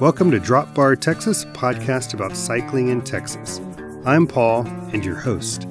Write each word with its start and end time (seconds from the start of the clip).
Welcome 0.00 0.30
to 0.30 0.38
Drop 0.38 0.72
Bar 0.74 0.94
Texas, 0.94 1.44
podcast 1.46 2.14
about 2.14 2.36
cycling 2.36 2.86
in 2.86 3.02
Texas. 3.02 3.60
I'm 4.04 4.28
Paul 4.28 4.64
and 4.92 5.04
your 5.04 5.16
host. 5.16 5.66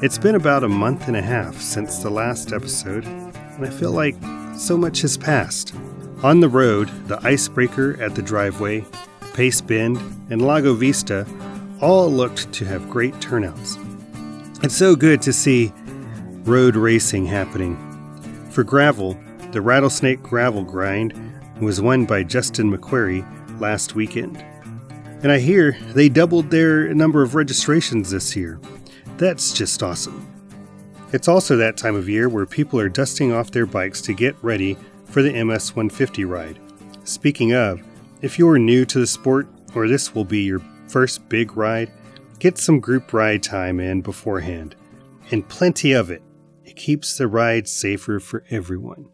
It's 0.00 0.18
been 0.18 0.36
about 0.36 0.62
a 0.62 0.68
month 0.68 1.08
and 1.08 1.16
a 1.16 1.20
half 1.20 1.60
since 1.60 1.98
the 1.98 2.08
last 2.08 2.52
episode, 2.52 3.04
and 3.04 3.66
I 3.66 3.70
feel 3.70 3.90
like 3.90 4.14
so 4.56 4.76
much 4.76 5.00
has 5.00 5.16
passed. 5.16 5.74
On 6.22 6.38
the 6.38 6.48
road, 6.48 6.88
the 7.08 7.18
icebreaker 7.26 8.00
at 8.00 8.14
the 8.14 8.22
driveway, 8.22 8.84
Pace 9.34 9.60
Bend, 9.60 9.96
and 10.30 10.46
Lago 10.46 10.72
Vista 10.72 11.26
all 11.80 12.08
looked 12.08 12.52
to 12.52 12.64
have 12.66 12.88
great 12.88 13.20
turnouts. 13.20 13.78
It's 14.62 14.76
so 14.76 14.94
good 14.94 15.20
to 15.22 15.32
see 15.32 15.72
road 16.44 16.76
racing 16.76 17.26
happening. 17.26 17.76
For 18.52 18.62
gravel, 18.62 19.18
the 19.50 19.60
Rattlesnake 19.60 20.22
Gravel 20.22 20.62
Grind 20.62 21.14
was 21.60 21.80
won 21.80 22.04
by 22.04 22.22
Justin 22.22 22.70
McQuarrie 22.70 23.26
last 23.60 23.94
weekend. 23.94 24.44
And 25.22 25.32
I 25.32 25.38
hear 25.38 25.76
they 25.94 26.08
doubled 26.08 26.50
their 26.50 26.92
number 26.94 27.22
of 27.22 27.34
registrations 27.34 28.10
this 28.10 28.36
year. 28.36 28.60
That's 29.16 29.52
just 29.52 29.82
awesome. 29.82 30.26
It's 31.12 31.28
also 31.28 31.56
that 31.56 31.76
time 31.76 31.94
of 31.94 32.08
year 32.08 32.28
where 32.28 32.46
people 32.46 32.78
are 32.78 32.88
dusting 32.88 33.32
off 33.32 33.50
their 33.50 33.66
bikes 33.66 34.00
to 34.02 34.12
get 34.12 34.36
ready 34.42 34.76
for 35.06 35.22
the 35.22 35.32
MS 35.44 35.74
150 35.74 36.24
ride. 36.24 36.58
Speaking 37.04 37.54
of, 37.54 37.82
if 38.22 38.38
you're 38.38 38.58
new 38.58 38.84
to 38.84 38.98
the 38.98 39.06
sport 39.06 39.48
or 39.74 39.88
this 39.88 40.14
will 40.14 40.24
be 40.24 40.42
your 40.42 40.60
first 40.88 41.28
big 41.28 41.56
ride, 41.56 41.90
get 42.38 42.58
some 42.58 42.80
group 42.80 43.12
ride 43.12 43.42
time 43.42 43.80
in 43.80 44.00
beforehand. 44.00 44.74
And 45.30 45.48
plenty 45.48 45.92
of 45.92 46.10
it. 46.10 46.22
It 46.64 46.76
keeps 46.76 47.16
the 47.16 47.28
ride 47.28 47.68
safer 47.68 48.20
for 48.20 48.44
everyone. 48.50 49.08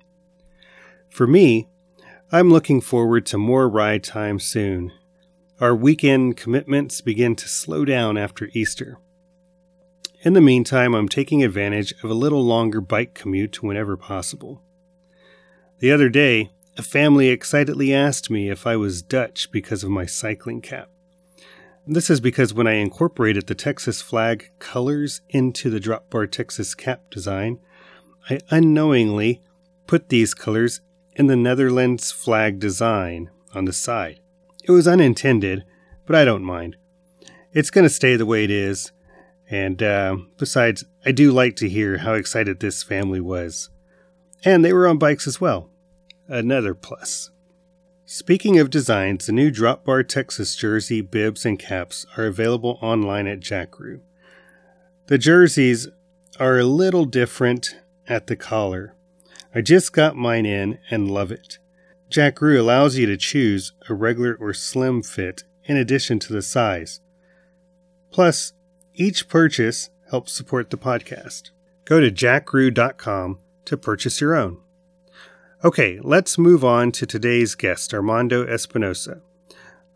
For 1.10 1.26
me, 1.26 1.68
I'm 2.34 2.48
looking 2.48 2.80
forward 2.80 3.26
to 3.26 3.36
more 3.36 3.68
ride 3.68 4.02
time 4.02 4.40
soon. 4.40 4.90
Our 5.60 5.74
weekend 5.74 6.38
commitments 6.38 7.02
begin 7.02 7.36
to 7.36 7.46
slow 7.46 7.84
down 7.84 8.16
after 8.16 8.48
Easter. 8.54 8.96
In 10.22 10.32
the 10.32 10.40
meantime, 10.40 10.94
I'm 10.94 11.10
taking 11.10 11.44
advantage 11.44 11.92
of 12.02 12.08
a 12.08 12.14
little 12.14 12.42
longer 12.42 12.80
bike 12.80 13.12
commute 13.12 13.62
whenever 13.62 13.98
possible. 13.98 14.62
The 15.80 15.92
other 15.92 16.08
day, 16.08 16.52
a 16.78 16.82
family 16.82 17.28
excitedly 17.28 17.92
asked 17.92 18.30
me 18.30 18.48
if 18.48 18.66
I 18.66 18.76
was 18.76 19.02
Dutch 19.02 19.50
because 19.52 19.84
of 19.84 19.90
my 19.90 20.06
cycling 20.06 20.62
cap. 20.62 20.88
This 21.86 22.08
is 22.08 22.20
because 22.20 22.54
when 22.54 22.66
I 22.66 22.76
incorporated 22.76 23.46
the 23.46 23.54
Texas 23.54 24.00
flag 24.00 24.52
colors 24.58 25.20
into 25.28 25.68
the 25.68 25.80
Drop 25.80 26.08
Bar 26.08 26.28
Texas 26.28 26.74
cap 26.74 27.10
design, 27.10 27.58
I 28.30 28.40
unknowingly 28.48 29.42
put 29.86 30.08
these 30.08 30.32
colors 30.32 30.80
in 31.14 31.26
the 31.26 31.36
Netherlands 31.36 32.10
flag 32.12 32.58
design 32.58 33.30
on 33.54 33.64
the 33.64 33.72
side. 33.72 34.20
It 34.64 34.72
was 34.72 34.88
unintended, 34.88 35.64
but 36.06 36.16
I 36.16 36.24
don't 36.24 36.44
mind. 36.44 36.76
It's 37.52 37.70
going 37.70 37.84
to 37.84 37.90
stay 37.90 38.16
the 38.16 38.26
way 38.26 38.44
it 38.44 38.50
is. 38.50 38.92
And 39.50 39.82
uh, 39.82 40.16
besides, 40.38 40.84
I 41.04 41.12
do 41.12 41.32
like 41.32 41.56
to 41.56 41.68
hear 41.68 41.98
how 41.98 42.14
excited 42.14 42.60
this 42.60 42.82
family 42.82 43.20
was. 43.20 43.68
And 44.44 44.64
they 44.64 44.72
were 44.72 44.88
on 44.88 44.98
bikes 44.98 45.26
as 45.26 45.40
well. 45.40 45.68
Another 46.28 46.74
plus. 46.74 47.30
Speaking 48.06 48.58
of 48.58 48.70
designs, 48.70 49.26
the 49.26 49.32
new 49.32 49.50
Drop 49.50 49.84
Bar 49.84 50.02
Texas 50.02 50.56
jersey, 50.56 51.00
bibs, 51.00 51.44
and 51.44 51.58
caps 51.58 52.06
are 52.16 52.24
available 52.24 52.78
online 52.82 53.26
at 53.26 53.40
Jakroo. 53.40 54.00
The 55.06 55.18
jerseys 55.18 55.88
are 56.38 56.58
a 56.58 56.64
little 56.64 57.04
different 57.04 57.76
at 58.08 58.26
the 58.26 58.36
collar. 58.36 58.94
I 59.54 59.60
just 59.60 59.92
got 59.92 60.16
mine 60.16 60.46
in 60.46 60.78
and 60.90 61.10
love 61.10 61.30
it. 61.30 61.58
Jakroo 62.10 62.58
allows 62.58 62.96
you 62.96 63.06
to 63.06 63.16
choose 63.16 63.72
a 63.88 63.94
regular 63.94 64.34
or 64.34 64.54
slim 64.54 65.02
fit 65.02 65.44
in 65.64 65.76
addition 65.76 66.18
to 66.20 66.32
the 66.32 66.42
size. 66.42 67.00
Plus, 68.10 68.52
each 68.94 69.28
purchase 69.28 69.90
helps 70.10 70.32
support 70.32 70.70
the 70.70 70.76
podcast. 70.76 71.50
Go 71.84 72.00
to 72.00 72.10
jakroo.com 72.10 73.38
to 73.64 73.76
purchase 73.76 74.20
your 74.20 74.34
own. 74.34 74.58
Okay, 75.64 75.98
let's 76.02 76.38
move 76.38 76.64
on 76.64 76.90
to 76.92 77.06
today's 77.06 77.54
guest, 77.54 77.94
Armando 77.94 78.46
Espinosa. 78.46 79.20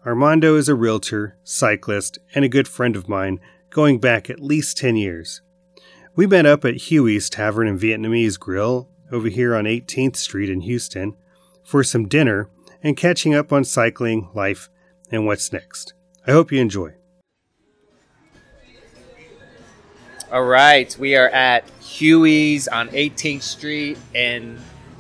Armando 0.05 0.55
is 0.55 0.69
a 0.69 0.75
realtor, 0.75 1.37
cyclist, 1.45 2.19
and 2.35 2.45
a 2.45 2.49
good 2.49 2.69
friend 2.69 2.95
of 2.95 3.09
mine 3.09 3.41
going 3.71 3.99
back 3.99 4.31
at 4.31 4.41
least 4.41 4.79
10 4.79 4.97
years. 4.97 5.43
We 6.15 6.27
met 6.27 6.47
up 6.47 6.65
at 6.65 6.91
Huey's 6.91 7.29
Tavern 7.29 7.67
and 7.67 7.81
Vietnamese 7.81 8.39
Grill 8.39 8.89
over 9.11 9.29
here 9.29 9.55
on 9.55 9.65
18th 9.65 10.17
Street 10.17 10.51
in 10.51 10.63
Houston 10.63 11.17
for 11.65 11.83
some 11.85 12.09
dinner 12.09 12.49
and 12.83 12.97
catching 12.97 13.35
up 13.35 13.53
on 13.53 13.65
cycling, 13.65 14.29
life, 14.35 14.69
and 15.11 15.27
what's 15.27 15.53
next. 15.53 15.95
I 16.27 16.33
hope 16.33 16.53
you 16.53 16.61
enjoy. 16.61 16.95
All 20.33 20.45
right, 20.45 20.97
we 20.99 21.15
are 21.15 21.29
at 21.29 21.69
Huey's 21.81 22.67
on 22.67 22.89
18th 22.89 23.43
Street 23.43 23.99
in 24.13 24.59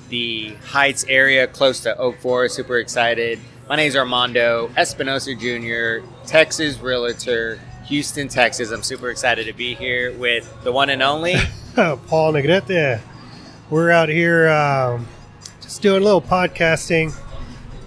the 0.09 0.55
Heights 0.65 1.05
area 1.09 1.49
close 1.49 1.81
to 1.81 1.97
Oak 1.99 2.19
Forest. 2.21 2.55
Super 2.55 2.79
excited. 2.79 3.41
My 3.69 3.75
name 3.75 3.89
is 3.89 3.97
Armando 3.97 4.71
Espinosa 4.77 5.35
Jr., 5.35 6.07
Texas 6.27 6.79
Realtor, 6.79 7.59
Houston, 7.87 8.29
Texas. 8.29 8.71
I'm 8.71 8.85
super 8.85 9.11
excited 9.11 9.47
to 9.47 9.53
be 9.53 9.75
here 9.75 10.13
with 10.17 10.63
the 10.63 10.71
one 10.71 10.91
and 10.91 11.03
only 11.03 11.35
Paul 11.75 12.33
Negrete. 12.33 13.01
We're 13.69 13.91
out 13.91 14.09
here 14.09 14.49
um, 14.49 15.09
just 15.61 15.83
doing 15.83 16.01
a 16.01 16.05
little 16.05 16.23
podcasting 16.23 17.13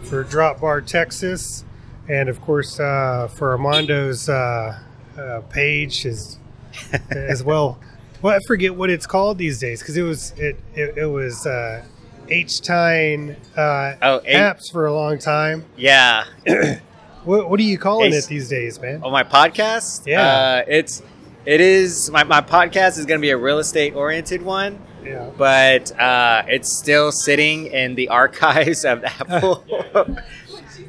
for 0.04 0.26
Drop 0.26 0.60
Bar 0.60 0.82
Texas, 0.82 1.64
and 2.10 2.28
of 2.28 2.42
course 2.42 2.82
uh, 2.82 3.30
for 3.34 3.54
Armando's 3.58 4.28
uh, 4.28 4.78
uh, 5.18 5.42
page 5.50 6.06
is 6.06 6.38
as 7.12 7.46
well. 7.46 7.80
Well, 8.22 8.36
I 8.36 8.40
forget 8.46 8.76
what 8.76 8.90
it's 8.90 9.08
called 9.08 9.38
these 9.38 9.58
days 9.58 9.80
because 9.80 9.96
it 9.96 10.02
was 10.02 10.32
it 10.32 10.60
it, 10.76 10.98
it 10.98 11.06
was 11.06 11.48
uh, 11.48 11.86
H 12.28 12.60
Time 12.60 13.38
uh, 13.56 13.94
oh, 14.02 14.20
apps 14.28 14.70
for 14.70 14.86
a 14.86 14.94
long 14.94 15.18
time. 15.18 15.64
Yeah. 15.78 16.26
what, 17.24 17.50
what 17.50 17.58
are 17.58 17.64
you 17.64 17.78
calling 17.78 18.14
it 18.14 18.26
these 18.26 18.50
days, 18.50 18.82
man? 18.82 19.00
Oh, 19.02 19.12
my 19.12 19.24
podcast. 19.24 20.06
Yeah, 20.06 20.28
uh, 20.28 20.64
it's 20.68 21.02
it 21.46 21.62
is 21.62 22.12
my 22.12 22.26
my 22.26 22.42
podcast 22.42 23.00
is 23.00 23.06
going 23.06 23.22
to 23.22 23.22
be 23.22 23.30
a 23.30 23.38
real 23.38 23.60
estate 23.60 23.96
oriented 23.96 24.42
one. 24.42 24.78
Yeah. 25.04 25.30
But 25.38 25.98
uh, 26.00 26.44
it's 26.48 26.78
still 26.78 27.12
sitting 27.12 27.68
in 27.68 27.96
the 27.96 28.10
archives 28.10 28.86
of 28.86 29.04
Apple. 29.04 29.64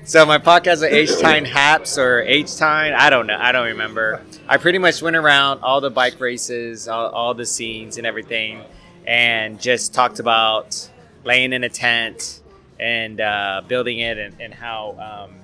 so 0.04 0.26
my 0.26 0.38
podcast 0.38 0.75
is 0.76 0.82
H 0.82 1.21
Time 1.21 1.44
Haps 1.44 1.98
or 1.98 2.22
H 2.22 2.56
Time. 2.56 2.94
I 2.97 3.10
don't 3.10 3.26
know. 3.26 3.37
I 3.38 3.53
don't 3.53 3.66
remember. 3.69 4.22
I 4.49 4.56
pretty 4.56 4.78
much 4.78 5.00
went 5.03 5.16
around 5.16 5.60
all 5.62 5.81
the 5.81 5.91
bike 5.91 6.20
races, 6.20 6.88
all, 6.88 7.09
all 7.10 7.34
the 7.34 7.47
scenes 7.47 7.99
and 7.99 8.06
everything, 8.06 8.62
and 9.06 9.60
just 9.60 9.94
talked 9.94 10.19
about 10.19 10.91
laying 11.25 11.53
in 11.53 11.65
a 11.65 11.69
tent 11.69 12.41
and 12.78 13.20
uh, 13.20 13.62
building 13.69 13.99
it 13.99 14.19
and, 14.19 14.41
and 14.41 14.54
how, 14.54 15.28
um, 15.28 15.37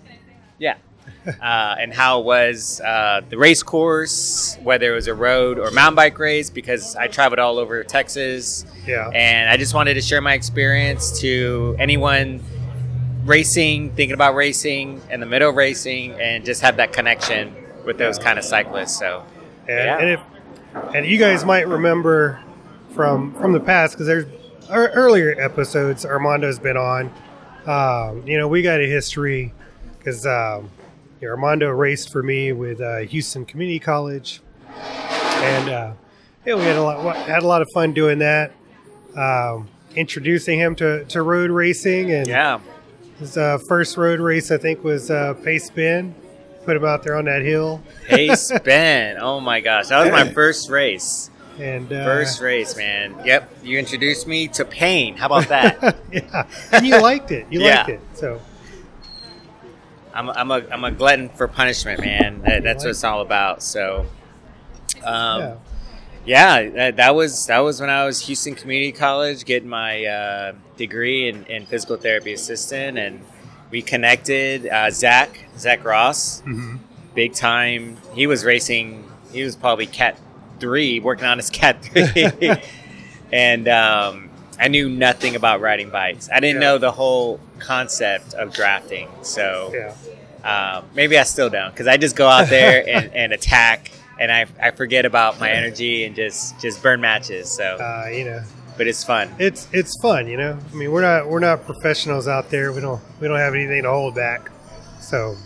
yeah, 0.58 0.76
uh, 1.26 1.76
and 1.78 1.92
how 1.92 2.20
it 2.20 2.24
was 2.24 2.80
uh, 2.80 3.20
the 3.28 3.38
race 3.38 3.62
course, 3.62 4.56
whether 4.62 4.92
it 4.92 4.94
was 4.94 5.06
a 5.06 5.14
road 5.14 5.58
or 5.58 5.70
mountain 5.70 5.96
bike 5.96 6.18
race, 6.18 6.50
because 6.50 6.96
I 6.96 7.08
traveled 7.08 7.38
all 7.38 7.58
over 7.58 7.82
Texas. 7.84 8.64
Yeah. 8.86 9.10
And 9.14 9.50
I 9.50 9.56
just 9.56 9.74
wanted 9.74 9.94
to 9.94 10.02
share 10.02 10.20
my 10.20 10.34
experience 10.34 11.20
to 11.20 11.76
anyone 11.78 12.42
racing, 13.24 13.90
thinking 13.94 14.14
about 14.14 14.34
racing, 14.34 15.00
in 15.10 15.20
the 15.20 15.26
middle 15.26 15.50
of 15.50 15.56
racing, 15.56 16.12
and 16.20 16.44
just 16.44 16.62
have 16.62 16.76
that 16.76 16.92
connection 16.92 17.54
with 17.84 17.98
those 17.98 18.18
kind 18.18 18.38
of 18.38 18.44
cyclists. 18.44 18.98
So, 18.98 19.24
and, 19.68 19.68
yeah. 19.68 19.98
and 19.98 20.10
if 20.10 20.20
and 20.94 21.06
you 21.06 21.18
guys 21.18 21.44
might 21.44 21.66
remember 21.66 22.42
from 22.90 23.34
from 23.34 23.52
the 23.52 23.60
past 23.60 23.94
because 23.94 24.06
there's 24.06 24.26
earlier 24.70 25.40
episodes 25.40 26.04
Armando's 26.04 26.58
been 26.58 26.76
on. 26.76 27.12
Um, 27.66 28.26
you 28.26 28.38
know, 28.38 28.46
we 28.48 28.62
got 28.62 28.80
a 28.80 28.86
history 28.86 29.52
because 29.98 30.26
um, 30.26 30.70
you 31.20 31.28
know, 31.28 31.32
Armando 31.32 31.70
raced 31.70 32.12
for 32.12 32.22
me 32.22 32.52
with 32.52 32.80
uh, 32.80 32.98
Houston 32.98 33.44
Community 33.44 33.78
College, 33.78 34.40
and 34.68 35.68
uh, 35.68 35.92
yeah, 36.44 36.54
we 36.54 36.62
had 36.62 36.76
a 36.76 36.82
lot 36.82 37.16
had 37.16 37.42
a 37.42 37.46
lot 37.46 37.62
of 37.62 37.68
fun 37.72 37.92
doing 37.92 38.18
that. 38.18 38.52
Um, 39.16 39.68
introducing 39.94 40.58
him 40.58 40.74
to, 40.76 41.04
to 41.06 41.22
road 41.22 41.50
racing, 41.50 42.12
and 42.12 42.26
yeah, 42.26 42.60
his 43.18 43.36
uh, 43.36 43.58
first 43.68 43.96
road 43.96 44.20
race 44.20 44.50
I 44.50 44.58
think 44.58 44.84
was 44.84 45.10
uh, 45.10 45.34
Pace 45.34 45.70
Bend. 45.70 46.14
Put 46.64 46.76
him 46.76 46.84
out 46.84 47.04
there 47.04 47.16
on 47.16 47.26
that 47.26 47.42
hill. 47.42 47.80
Pace 48.06 48.52
Bend. 48.64 49.18
Oh 49.20 49.40
my 49.40 49.60
gosh, 49.60 49.88
that 49.88 50.00
was 50.02 50.10
my 50.10 50.32
first 50.32 50.68
race. 50.68 51.30
And 51.58 51.90
uh, 51.90 52.04
first 52.04 52.42
race, 52.42 52.76
man. 52.76 53.16
Yep, 53.24 53.50
you 53.64 53.78
introduced 53.78 54.26
me 54.26 54.48
to 54.48 54.64
pain. 54.64 55.16
How 55.16 55.26
about 55.26 55.48
that? 55.48 55.96
yeah, 56.12 56.46
and 56.70 56.86
you 56.86 57.00
liked 57.00 57.30
it. 57.30 57.46
You 57.50 57.62
yeah. 57.62 57.76
liked 57.78 57.88
it. 57.88 58.00
So 58.14 58.40
I'm, 60.16 60.30
I'm 60.30 60.50
a 60.50 60.66
I'm 60.70 60.84
a 60.84 60.90
glutton 60.90 61.28
for 61.28 61.46
punishment, 61.46 62.00
man. 62.00 62.40
That, 62.42 62.62
that's 62.62 62.84
what 62.84 62.90
it's 62.90 63.04
all 63.04 63.20
about. 63.20 63.62
So, 63.62 64.06
um, 65.04 65.40
yeah. 65.40 65.56
yeah, 66.24 66.70
that, 66.70 66.96
that, 66.96 67.14
was 67.14 67.46
that 67.46 67.58
was 67.58 67.80
when 67.80 67.90
I 67.90 68.06
was 68.06 68.20
Houston 68.26 68.54
Community 68.54 68.92
College 68.92 69.44
getting 69.44 69.68
my 69.68 70.04
uh, 70.04 70.52
degree 70.76 71.28
in, 71.28 71.44
in, 71.46 71.66
physical 71.66 71.96
therapy 71.96 72.32
assistant, 72.32 72.98
and 72.98 73.22
we 73.70 73.82
connected. 73.82 74.66
Uh, 74.66 74.90
Zach 74.90 75.38
Zach 75.58 75.84
Ross, 75.84 76.40
hmm 76.40 76.76
big 77.16 77.32
time. 77.32 77.96
He 78.14 78.28
was 78.28 78.44
racing. 78.44 79.10
He 79.32 79.42
was 79.42 79.56
probably 79.56 79.86
Cat 79.86 80.20
three, 80.60 81.00
working 81.00 81.26
on 81.26 81.38
his 81.38 81.50
Cat 81.50 81.82
three, 81.82 82.30
and 83.32 83.66
um, 83.66 84.30
I 84.58 84.68
knew 84.68 84.88
nothing 84.88 85.36
about 85.36 85.60
riding 85.60 85.90
bikes. 85.90 86.28
I 86.32 86.40
didn't 86.40 86.62
Yeah. 86.62 86.68
know 86.68 86.78
the 86.78 86.90
whole 86.92 87.40
concept 87.58 88.34
of 88.34 88.52
drafting. 88.54 89.08
So 89.22 89.72
Yeah. 89.74 90.76
um, 90.78 90.84
maybe 90.94 91.18
I 91.18 91.24
still 91.24 91.50
don't 91.50 91.70
because 91.70 91.86
I 91.86 91.96
just 91.96 92.16
go 92.16 92.26
out 92.28 92.48
there 92.48 92.84
and, 92.88 93.12
and 93.14 93.32
attack, 93.32 93.90
and 94.18 94.32
I, 94.32 94.46
I 94.62 94.70
forget 94.70 95.04
about 95.04 95.38
my 95.40 95.50
energy 95.50 96.04
and 96.04 96.14
just 96.16 96.58
just 96.60 96.82
burn 96.82 97.00
matches. 97.00 97.50
So, 97.50 97.76
Uh, 97.76 98.08
you 98.10 98.24
know, 98.24 98.42
but 98.78 98.86
it's 98.86 99.04
fun. 99.04 99.34
it's 99.38 99.68
it's 99.72 99.98
fun. 100.00 100.26
You 100.26 100.36
know, 100.38 100.58
I 100.72 100.74
mean, 100.74 100.90
we're 100.90 101.02
not 101.02 101.28
we're 101.28 101.40
not 101.40 101.64
professionals 101.66 102.26
out 102.28 102.48
there. 102.50 102.72
We 102.72 102.80
don't 102.80 103.00
we 103.20 103.28
don't 103.28 103.38
have 103.38 103.54
anything 103.54 103.82
to 103.82 103.90
hold 103.90 104.14
back. 104.14 104.50
So 105.00 105.36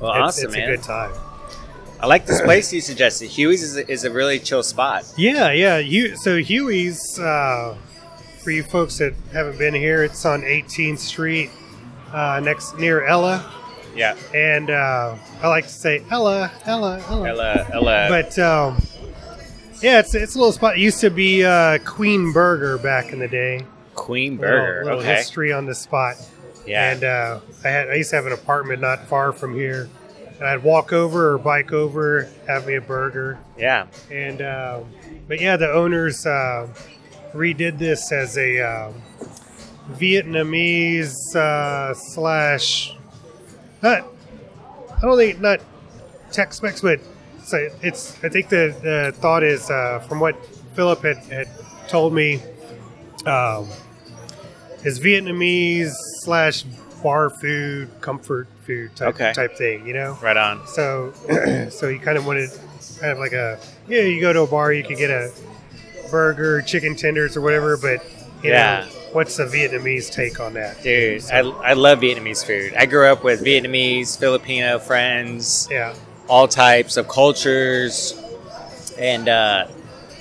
Well, 0.00 0.12
it's, 0.14 0.38
awesome, 0.38 0.46
it's 0.46 0.56
man. 0.56 0.68
a 0.68 0.76
good 0.76 0.82
time. 0.82 1.12
I 2.00 2.06
like 2.06 2.26
this 2.26 2.40
place 2.40 2.72
you 2.72 2.80
suggested. 2.80 3.28
Huey's 3.30 3.62
is 3.62 3.76
a, 3.76 3.88
is 3.88 4.02
a 4.04 4.10
really 4.10 4.40
chill 4.40 4.64
spot. 4.64 5.04
Yeah, 5.16 5.52
yeah. 5.52 5.78
You 5.78 6.16
so 6.16 6.36
Huey's 6.38 7.16
uh, 7.20 7.76
for 8.42 8.50
you 8.50 8.62
folks 8.62 8.98
that 8.98 9.14
haven't 9.32 9.58
been 9.58 9.74
here. 9.74 10.02
It's 10.02 10.24
on 10.24 10.42
18th 10.42 10.98
Street, 10.98 11.50
uh, 12.12 12.40
next 12.42 12.76
near 12.78 13.04
Ella, 13.04 13.50
Yeah, 13.94 14.16
and 14.34 14.70
uh, 14.70 15.16
I 15.42 15.48
like 15.48 15.64
to 15.64 15.70
say 15.70 16.04
Ella, 16.10 16.50
Ella, 16.64 17.02
Ella. 17.08 17.28
Ella, 17.28 17.66
Ella. 17.72 18.06
But 18.08 18.38
um, 18.38 18.82
yeah, 19.80 20.00
it's 20.00 20.14
it's 20.14 20.34
a 20.34 20.38
little 20.38 20.52
spot. 20.52 20.76
It 20.76 20.80
used 20.80 21.00
to 21.00 21.10
be 21.10 21.44
uh, 21.44 21.78
Queen 21.84 22.32
Burger 22.32 22.78
back 22.78 23.12
in 23.12 23.18
the 23.18 23.28
day. 23.28 23.64
Queen 23.94 24.38
Little- 24.38 24.56
Burger. 24.56 24.84
little, 24.84 25.00
okay. 25.00 25.16
history 25.16 25.52
on 25.52 25.66
the 25.66 25.74
spot. 25.74 26.16
Yeah. 26.66 26.92
And 26.92 27.04
uh, 27.04 27.40
I 27.64 27.68
had 27.68 27.90
I 27.90 27.94
used 27.94 28.10
to 28.10 28.16
have 28.16 28.26
an 28.26 28.32
apartment 28.32 28.80
not 28.80 29.04
far 29.06 29.32
from 29.32 29.54
here, 29.54 29.88
and 30.38 30.44
I'd 30.44 30.62
walk 30.62 30.92
over 30.92 31.34
or 31.34 31.38
bike 31.38 31.72
over, 31.72 32.28
have 32.46 32.66
me 32.66 32.74
a 32.76 32.80
burger, 32.80 33.38
yeah. 33.58 33.86
and 34.10 34.40
um, 34.42 34.84
but 35.28 35.40
yeah, 35.40 35.56
the 35.56 35.70
owners 35.72 36.24
uh, 36.24 36.68
redid 37.34 37.78
this 37.78 38.12
as 38.12 38.36
a 38.36 38.60
um, 38.60 38.94
Vietnamese 39.92 41.34
uh, 41.36 41.94
slash 41.94 42.94
not 43.82 44.04
I 44.96 45.00
don't 45.02 45.16
think 45.18 45.40
not 45.40 45.60
Tex-Mex, 46.30 46.80
but 46.80 47.00
it's, 47.38 47.52
it's 47.82 48.24
I 48.24 48.28
think 48.28 48.48
the, 48.48 48.74
the 48.82 49.12
thought 49.18 49.42
is 49.42 49.68
uh, 49.70 49.98
from 50.08 50.20
what 50.20 50.36
Philip 50.74 51.02
had, 51.02 51.18
had 51.24 51.48
told 51.88 52.14
me 52.14 52.40
um, 53.26 53.68
is 54.84 55.00
Vietnamese 55.00 55.92
slash 56.20 56.62
bar 57.02 57.28
food, 57.30 57.90
comfort 58.00 58.46
food 58.64 58.94
type 58.94 59.14
Okay. 59.14 59.32
type 59.32 59.56
thing, 59.56 59.86
you 59.86 59.92
know. 59.92 60.16
Right 60.22 60.36
on. 60.36 60.66
So, 60.68 61.12
so 61.70 61.88
you 61.88 61.98
kind 61.98 62.16
of 62.16 62.24
wanted 62.26 62.50
kind 63.00 63.12
of 63.12 63.18
like 63.18 63.32
a 63.32 63.58
yeah. 63.88 64.02
You 64.02 64.20
go 64.20 64.32
to 64.32 64.42
a 64.42 64.46
bar, 64.46 64.72
you 64.72 64.84
could 64.84 64.98
get 64.98 65.10
a 65.10 65.32
burger, 66.12 66.62
chicken 66.62 66.94
tenders, 66.94 67.36
or 67.36 67.40
whatever. 67.40 67.76
But 67.76 68.04
you 68.44 68.50
Yeah. 68.50 68.84
know, 68.86 68.86
what's 69.12 69.36
the 69.36 69.44
Vietnamese 69.46 70.08
take 70.12 70.38
on 70.38 70.54
that? 70.54 70.80
Dude, 70.82 71.24
I, 71.32 71.38
I 71.38 71.72
love 71.72 71.98
Vietnamese 72.00 72.44
food. 72.46 72.74
I 72.78 72.86
grew 72.86 73.06
up 73.08 73.24
with 73.24 73.44
Vietnamese, 73.44 74.16
Filipino 74.16 74.78
friends, 74.78 75.66
Yeah, 75.70 75.94
all 76.28 76.46
types 76.46 76.96
of 76.96 77.08
cultures. 77.08 78.14
And 78.98 79.28
uh, 79.28 79.66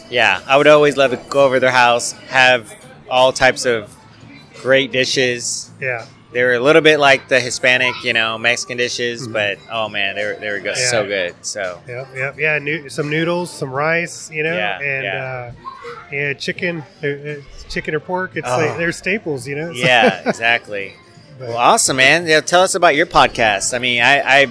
yeah, 0.09 0.41
I 0.47 0.57
would 0.57 0.67
always 0.67 0.97
love 0.97 1.11
to 1.11 1.17
go 1.29 1.45
over 1.45 1.59
their 1.59 1.71
house, 1.71 2.13
have 2.29 2.73
all 3.09 3.31
types 3.33 3.65
of 3.65 3.95
great 4.61 4.91
dishes. 4.91 5.69
yeah, 5.79 6.05
They 6.33 6.43
were 6.43 6.53
a 6.53 6.59
little 6.59 6.81
bit 6.81 6.99
like 6.99 7.27
the 7.27 7.39
Hispanic, 7.39 7.93
you 8.03 8.13
know, 8.13 8.37
Mexican 8.37 8.77
dishes, 8.77 9.27
Mhm. 9.27 9.33
but 9.33 9.57
oh 9.69 9.89
man, 9.89 10.15
they 10.15 10.25
were, 10.25 10.35
they 10.39 10.49
were 10.49 10.59
good, 10.59 10.77
Yeah. 10.77 10.89
so 10.89 11.05
good. 11.05 11.35
So 11.41 11.79
yeah, 11.87 12.05
yeah, 12.15 12.33
yeah. 12.37 12.59
Noo- 12.59 12.87
some 12.89 13.09
noodles, 13.09 13.51
some 13.51 13.71
rice, 13.71 14.29
you 14.31 14.43
know, 14.43 14.55
Yeah, 14.55 14.79
and 14.79 15.03
yeah. 15.03 15.23
Uh, 15.25 15.51
yeah, 16.11 16.33
chicken, 16.33 16.83
uh, 17.03 17.07
uh, 17.07 17.35
chicken 17.69 17.95
or 17.95 17.99
pork. 17.99 18.31
It's 18.35 18.47
Oh. 18.49 18.57
like 18.57 18.77
they're 18.77 18.91
staples, 18.93 19.45
you 19.47 19.55
know. 19.55 19.71
Yeah, 19.75 20.21
exactly. 20.29 20.93
but- 21.37 21.49
Well, 21.49 21.57
awesome, 21.57 21.97
man. 21.97 22.25
Yeah, 22.27 22.39
tell 22.41 22.61
us 22.61 22.75
about 22.75 22.95
your 22.95 23.07
podcast. 23.07 23.73
I 23.73 23.79
mean, 23.79 24.01
I, 24.01 24.43
I 24.43 24.47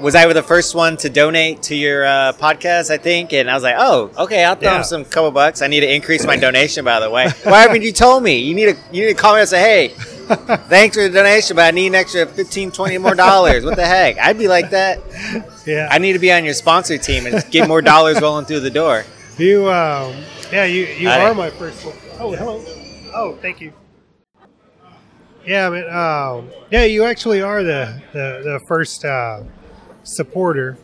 was 0.00 0.14
I 0.14 0.32
the 0.32 0.42
first 0.44 0.76
one 0.76 0.96
to 0.98 1.08
donate 1.10 1.62
to 1.64 1.74
your 1.74 2.04
uh, 2.06 2.32
podcast, 2.34 2.90
I 2.92 2.98
think, 2.98 3.32
and 3.32 3.50
I 3.50 3.54
was 3.54 3.64
like, 3.64 3.74
oh, 3.76 4.10
okay, 4.16 4.44
I'll 4.44 4.54
throw 4.54 4.74
Yeah. 4.74 4.82
some 4.82 5.04
couple 5.04 5.32
bucks. 5.32 5.62
I 5.62 5.66
need 5.66 5.80
to 5.80 5.92
increase 5.92 6.24
my 6.24 6.36
donation, 6.36 6.84
by 6.84 7.00
the 7.00 7.10
way. 7.10 7.28
Why 7.42 7.62
haven't 7.62 7.82
you 7.82 7.90
told 7.90 8.22
me? 8.22 8.38
You 8.38 8.54
need 8.54 8.66
to 8.66 8.76
you 8.92 9.06
need 9.06 9.14
to 9.16 9.20
call 9.20 9.34
me 9.34 9.40
and 9.40 9.48
say, 9.48 9.58
hey, 9.60 9.94
thanks 10.68 10.96
for 10.96 11.02
the 11.02 11.10
donation, 11.10 11.56
but 11.56 11.64
I 11.66 11.70
need 11.70 11.88
an 11.88 11.94
extra 11.94 12.26
15, 12.26 12.70
20 12.70 12.98
more 12.98 13.14
dollars. 13.14 13.64
What 13.64 13.76
the 13.76 13.86
heck? 13.86 14.18
I'd 14.18 14.38
be 14.38 14.48
like 14.48 14.70
that. 14.70 15.00
yeah. 15.66 15.88
I 15.90 15.98
need 15.98 16.12
to 16.12 16.18
be 16.18 16.32
on 16.32 16.44
your 16.44 16.54
sponsor 16.54 16.98
team 16.98 17.26
and 17.26 17.44
get 17.50 17.66
more 17.68 17.82
dollars 17.82 18.20
rolling 18.20 18.44
through 18.44 18.60
the 18.60 18.70
door. 18.70 19.04
You, 19.38 19.70
um, 19.70 20.14
yeah, 20.52 20.64
you, 20.64 20.84
you 20.84 21.08
are 21.08 21.34
my 21.34 21.50
first 21.50 21.84
one. 21.84 21.94
Oh, 22.18 22.32
hello. 22.32 22.62
Oh, 23.14 23.38
thank 23.40 23.60
you. 23.60 23.72
Yeah, 25.46 25.70
but 25.70 25.88
Um, 25.90 26.50
yeah, 26.70 26.84
you 26.84 27.04
actually 27.04 27.40
are 27.40 27.62
the 27.62 28.02
the, 28.12 28.40
the 28.44 28.60
first 28.66 29.04
uh, 29.04 29.42
supporter, 30.02 30.76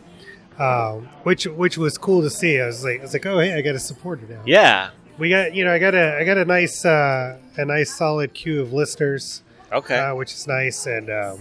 um, 0.57 1.07
which 1.23 1.45
which 1.45 1.77
was 1.77 1.97
cool 1.99 2.21
to 2.23 2.29
see. 2.31 2.59
I 2.59 2.65
was 2.65 2.83
like, 2.83 2.99
I 2.99 3.03
was 3.03 3.13
like, 3.13 3.25
oh, 3.27 3.37
hey, 3.39 3.53
I 3.53 3.61
got 3.61 3.75
a 3.75 3.79
supporter 3.79 4.25
now. 4.27 4.41
Yeah. 4.45 4.89
We 5.17 5.29
got, 5.29 5.53
you 5.55 5.63
know, 5.63 5.71
I 5.73 5.79
got 5.79 5.95
a 5.95 6.17
I 6.19 6.23
got 6.25 6.37
a 6.37 6.45
nice 6.45 6.83
uh, 6.85 7.37
a 7.57 7.65
nice 7.65 7.93
solid 7.95 8.33
queue 8.33 8.61
of 8.61 8.73
listeners, 8.73 9.43
Okay. 9.71 9.97
uh, 9.97 10.13
which 10.15 10.33
is 10.33 10.45
nice, 10.47 10.85
and 10.85 11.09
um, 11.09 11.39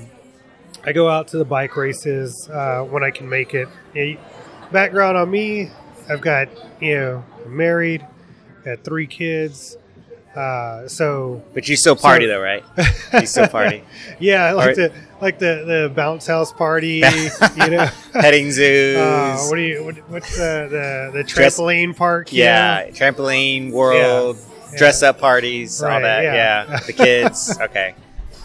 I 0.85 0.93
go 0.93 1.09
out 1.09 1.29
to 1.29 1.39
the 1.39 1.45
bike 1.45 1.77
races 1.77 2.49
uh, 2.49 2.83
when 2.83 3.03
I 3.03 3.11
can 3.11 3.29
make 3.29 3.53
it. 3.53 3.69
Yeah, 3.95 4.15
background 4.71 5.17
on 5.17 5.31
me, 5.31 5.71
I've 6.09 6.21
got 6.21 6.49
you 6.81 6.95
know 6.97 7.25
I'm 7.45 7.57
married, 7.57 8.07
got 8.65 8.85
three 8.85 9.09
kids, 9.09 9.77
uh, 10.37 10.89
so 10.89 11.43
but 11.55 11.69
you 11.69 11.77
still 11.77 11.97
party 11.97 12.27
So- 12.27 12.33
though, 12.33 12.41
right? 12.43 12.65
You 13.21 13.27
still 13.27 13.49
party. 13.49 13.85
yeah, 14.19 14.45
I 14.45 14.53
like 14.53 14.77
Alright. 14.77 14.93
the 14.93 14.93
like 15.21 15.39
the 15.39 15.65
the 15.67 15.93
bounce 15.95 16.27
house 16.27 16.53
party, 16.53 17.03
you 17.57 17.71
know. 17.71 17.89
Petting 18.13 18.51
zoos. 18.59 18.97
Uh, 18.97 19.39
what 19.49 19.57
do 19.57 19.63
you? 19.63 19.85
What, 19.85 19.97
what's 20.11 20.37
the 20.37 20.69
the, 21.13 21.19
the 21.19 21.25
Dress- 21.25 21.59
trampoline 21.59 21.97
park? 21.97 22.33
you 22.33 22.43
Yeah, 22.43 22.89
trampoline 22.91 23.71
world, 23.71 24.37
Yeah. 24.73 24.79
dress 24.79 25.03
up 25.05 25.21
parties, 25.21 25.81
all 25.83 26.01
that. 26.01 26.23
yeah. 26.25 26.35
Yeah. 26.69 26.81
the 26.81 26.93
kids. 26.93 27.57
Okay, 27.61 27.95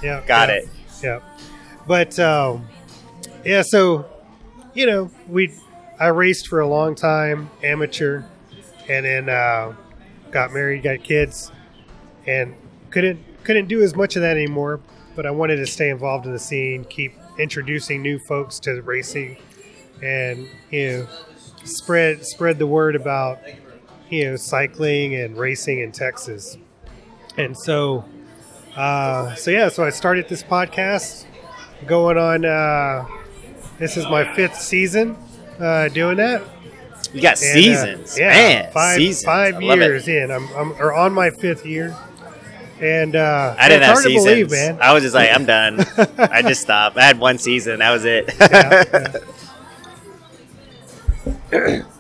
yeah, 0.04 0.22
got 0.28 0.50
it. 0.52 0.70
Yeah. 1.04 1.20
But 1.88 2.20
um, 2.20 2.68
yeah, 3.44 3.64
so 3.64 4.06
you 4.76 4.86
know, 4.86 5.10
we 5.28 5.52
I 6.00 6.08
raced 6.08 6.48
for 6.48 6.60
a 6.60 6.68
long 6.68 6.94
time, 6.94 7.50
amateur, 7.64 8.22
and 8.88 9.06
then 9.06 9.28
uh, 9.30 9.74
got 10.30 10.54
married, 10.54 10.84
got 10.84 11.04
kids, 11.04 11.52
and 12.30 12.56
couldn't 12.92 13.20
couldn't 13.44 13.68
do 13.68 13.82
as 13.82 13.96
much 13.96 14.16
of 14.16 14.22
that 14.22 14.38
anymore. 14.38 14.80
But 15.16 15.26
I 15.26 15.32
wanted 15.32 15.58
to 15.58 15.66
stay 15.68 15.90
involved 15.90 16.26
in 16.26 16.32
the 16.32 16.40
scene, 16.40 16.86
keep 16.86 17.14
introducing 17.38 18.02
new 18.02 18.20
folks 18.20 18.60
to 18.62 18.82
racing, 18.82 19.38
and 20.04 20.48
you 20.72 20.90
know, 20.90 21.08
spread 21.64 22.26
spread 22.26 22.60
the 22.60 22.68
word 22.68 22.96
about 22.96 23.40
you 24.10 24.26
know 24.26 24.36
cycling 24.36 25.16
and 25.16 25.38
racing 25.38 25.80
in 25.80 25.92
Texas. 25.92 26.58
And 27.38 27.58
so, 27.58 28.06
uh, 28.76 29.36
so 29.36 29.52
yeah, 29.52 29.70
so 29.70 29.84
I 29.84 29.90
started 29.90 30.28
this 30.30 30.44
podcast 30.44 31.26
going 31.88 32.18
on. 32.18 32.46
Uh, 32.46 33.06
this 33.78 33.98
is 33.98 34.06
my 34.06 34.34
fifth 34.36 34.56
season 34.56 35.18
uh, 35.60 35.88
doing 35.90 36.18
that. 36.18 36.42
You 37.14 37.22
got 37.22 37.42
And, 37.42 37.50
uh, 37.50 37.54
seasons, 37.54 38.20
yeah, 38.20 38.30
man. 38.30 38.72
five 38.74 38.98
seasons. 38.98 39.26
five 39.26 39.56
I 39.56 39.60
love 39.60 39.80
it. 39.80 39.84
years 39.86 40.08
in. 40.08 40.32
I'm, 40.32 40.48
I'm 40.56 40.72
or 40.74 40.94
on 40.94 41.14
my 41.14 41.30
fifth 41.30 41.66
year, 41.66 41.96
and 42.82 43.16
uh, 43.16 43.56
I 43.58 43.68
didn't 43.70 43.84
have 43.84 43.98
seasons. 43.98 44.26
believe, 44.26 44.52
man. 44.52 44.78
I 44.82 44.94
was 44.94 45.04
just 45.04 45.16
like, 45.16 45.30
I'm 45.32 45.46
done. 45.46 45.80
I 46.18 46.42
just 46.42 46.62
stopped. 46.62 46.98
I 46.98 47.04
had 47.04 47.20
one 47.20 47.38
season. 47.38 47.80
That 47.80 47.92
was 47.92 48.06
it. 48.06 48.34
Yeah, 48.40 49.18
yeah. 51.52 51.84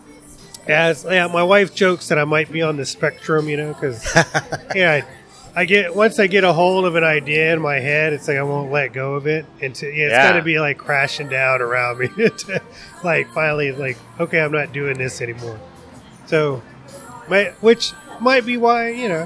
Yeah, 0.68 0.94
yeah, 1.10 1.26
my 1.26 1.42
wife 1.42 1.74
jokes 1.74 2.10
that 2.10 2.20
I 2.20 2.26
might 2.26 2.52
be 2.52 2.62
on 2.62 2.78
the 2.78 2.86
spectrum, 2.86 3.50
you 3.50 3.58
know, 3.58 3.74
because 3.74 4.06
yeah, 4.76 5.02
I, 5.56 5.62
I 5.62 5.66
get 5.66 5.96
once 5.96 6.20
I 6.20 6.28
get 6.28 6.44
a 6.44 6.54
hold 6.54 6.86
of 6.86 6.94
an 6.96 7.04
idea 7.04 7.52
in 7.52 7.60
my 7.60 7.80
head, 7.80 8.14
it's 8.14 8.28
like 8.28 8.38
I 8.38 8.44
won't 8.44 8.72
let 8.72 8.94
go 8.94 9.16
of 9.16 9.26
it, 9.26 9.48
and 9.64 9.74
to, 9.74 9.88
yeah, 9.88 10.06
it's 10.06 10.12
Yeah. 10.12 10.30
got 10.32 10.38
to 10.38 10.44
be 10.44 10.60
like 10.60 10.78
crashing 10.78 11.28
down 11.28 11.60
around 11.64 11.98
me, 11.98 12.08
to, 12.18 12.62
like 13.04 13.32
finally, 13.34 13.72
like 13.72 13.98
okay, 14.20 14.42
I'm 14.42 14.52
not 14.52 14.72
doing 14.72 14.96
this 15.00 15.22
anymore. 15.22 15.60
So, 16.28 16.62
my 17.28 17.46
which 17.62 17.94
might 18.20 18.46
be 18.46 18.56
why 18.58 18.90
you 18.90 19.10
know 19.10 19.26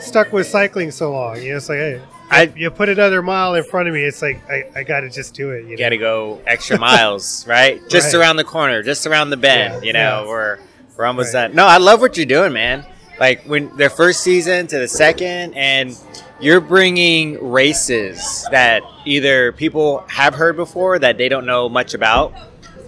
stuck 0.00 0.32
with 0.32 0.46
cycling 0.46 0.90
so 0.90 1.12
long. 1.12 1.40
You 1.42 1.50
know, 1.52 1.56
it's 1.56 1.68
like 1.68 1.78
hey, 1.78 2.00
I- 2.30 2.52
you 2.56 2.70
put 2.70 2.88
another 2.88 3.22
mile 3.22 3.54
in 3.54 3.64
front 3.64 3.88
of 3.88 3.94
me, 3.94 4.02
it's 4.02 4.22
like 4.22 4.48
I, 4.50 4.64
I 4.76 4.82
got 4.82 5.00
to 5.00 5.10
just 5.10 5.34
do 5.34 5.50
it. 5.52 5.64
You 5.64 5.70
You 5.70 5.76
know? 5.76 5.80
got 5.84 5.88
to 5.90 5.96
go 5.98 6.40
extra 6.46 6.78
miles, 6.78 7.46
right? 7.48 7.80
Just 7.88 8.12
Right. 8.14 8.20
around 8.20 8.36
the 8.36 8.44
corner, 8.44 8.82
just 8.82 9.06
around 9.06 9.30
the 9.30 9.36
bend. 9.36 9.82
Yeah, 9.82 9.86
you 9.86 9.92
know, 9.92 10.22
yeah. 10.22 10.28
we're 10.28 10.58
we're 10.96 11.04
almost 11.06 11.34
Right. 11.34 11.48
done. 11.48 11.54
No, 11.56 11.66
I 11.66 11.76
love 11.78 12.00
what 12.00 12.16
you're 12.16 12.26
doing, 12.26 12.52
man. 12.52 12.84
like 13.18 13.44
when 13.44 13.74
their 13.78 13.88
first 13.88 14.20
season 14.20 14.66
to 14.66 14.78
the 14.78 14.88
second, 14.88 15.54
and 15.54 15.96
you're 16.38 16.60
bringing 16.60 17.42
races 17.50 18.46
that 18.50 18.82
either 19.06 19.52
people 19.52 20.04
have 20.08 20.34
heard 20.34 20.54
before 20.56 20.98
that 20.98 21.16
they 21.16 21.30
don't 21.30 21.46
know 21.46 21.66
much 21.66 21.94
about, 21.94 22.34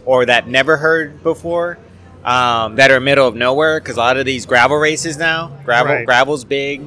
or 0.05 0.27
that 0.27 0.47
never 0.47 0.77
heard 0.77 1.23
before, 1.23 1.79
um, 2.25 2.77
that 2.77 2.91
are 2.91 3.01
middle 3.01 3.27
of 3.27 3.35
nowhere. 3.35 3.81
Because 3.81 3.97
a 3.97 4.01
lot 4.01 4.17
of 4.17 4.27
these 4.27 4.47
gravel 4.47 4.77
races 4.77 5.17
now, 5.17 5.53
gravel 5.65 5.95
Right. 5.95 6.07
gravel's 6.07 6.45
big. 6.45 6.83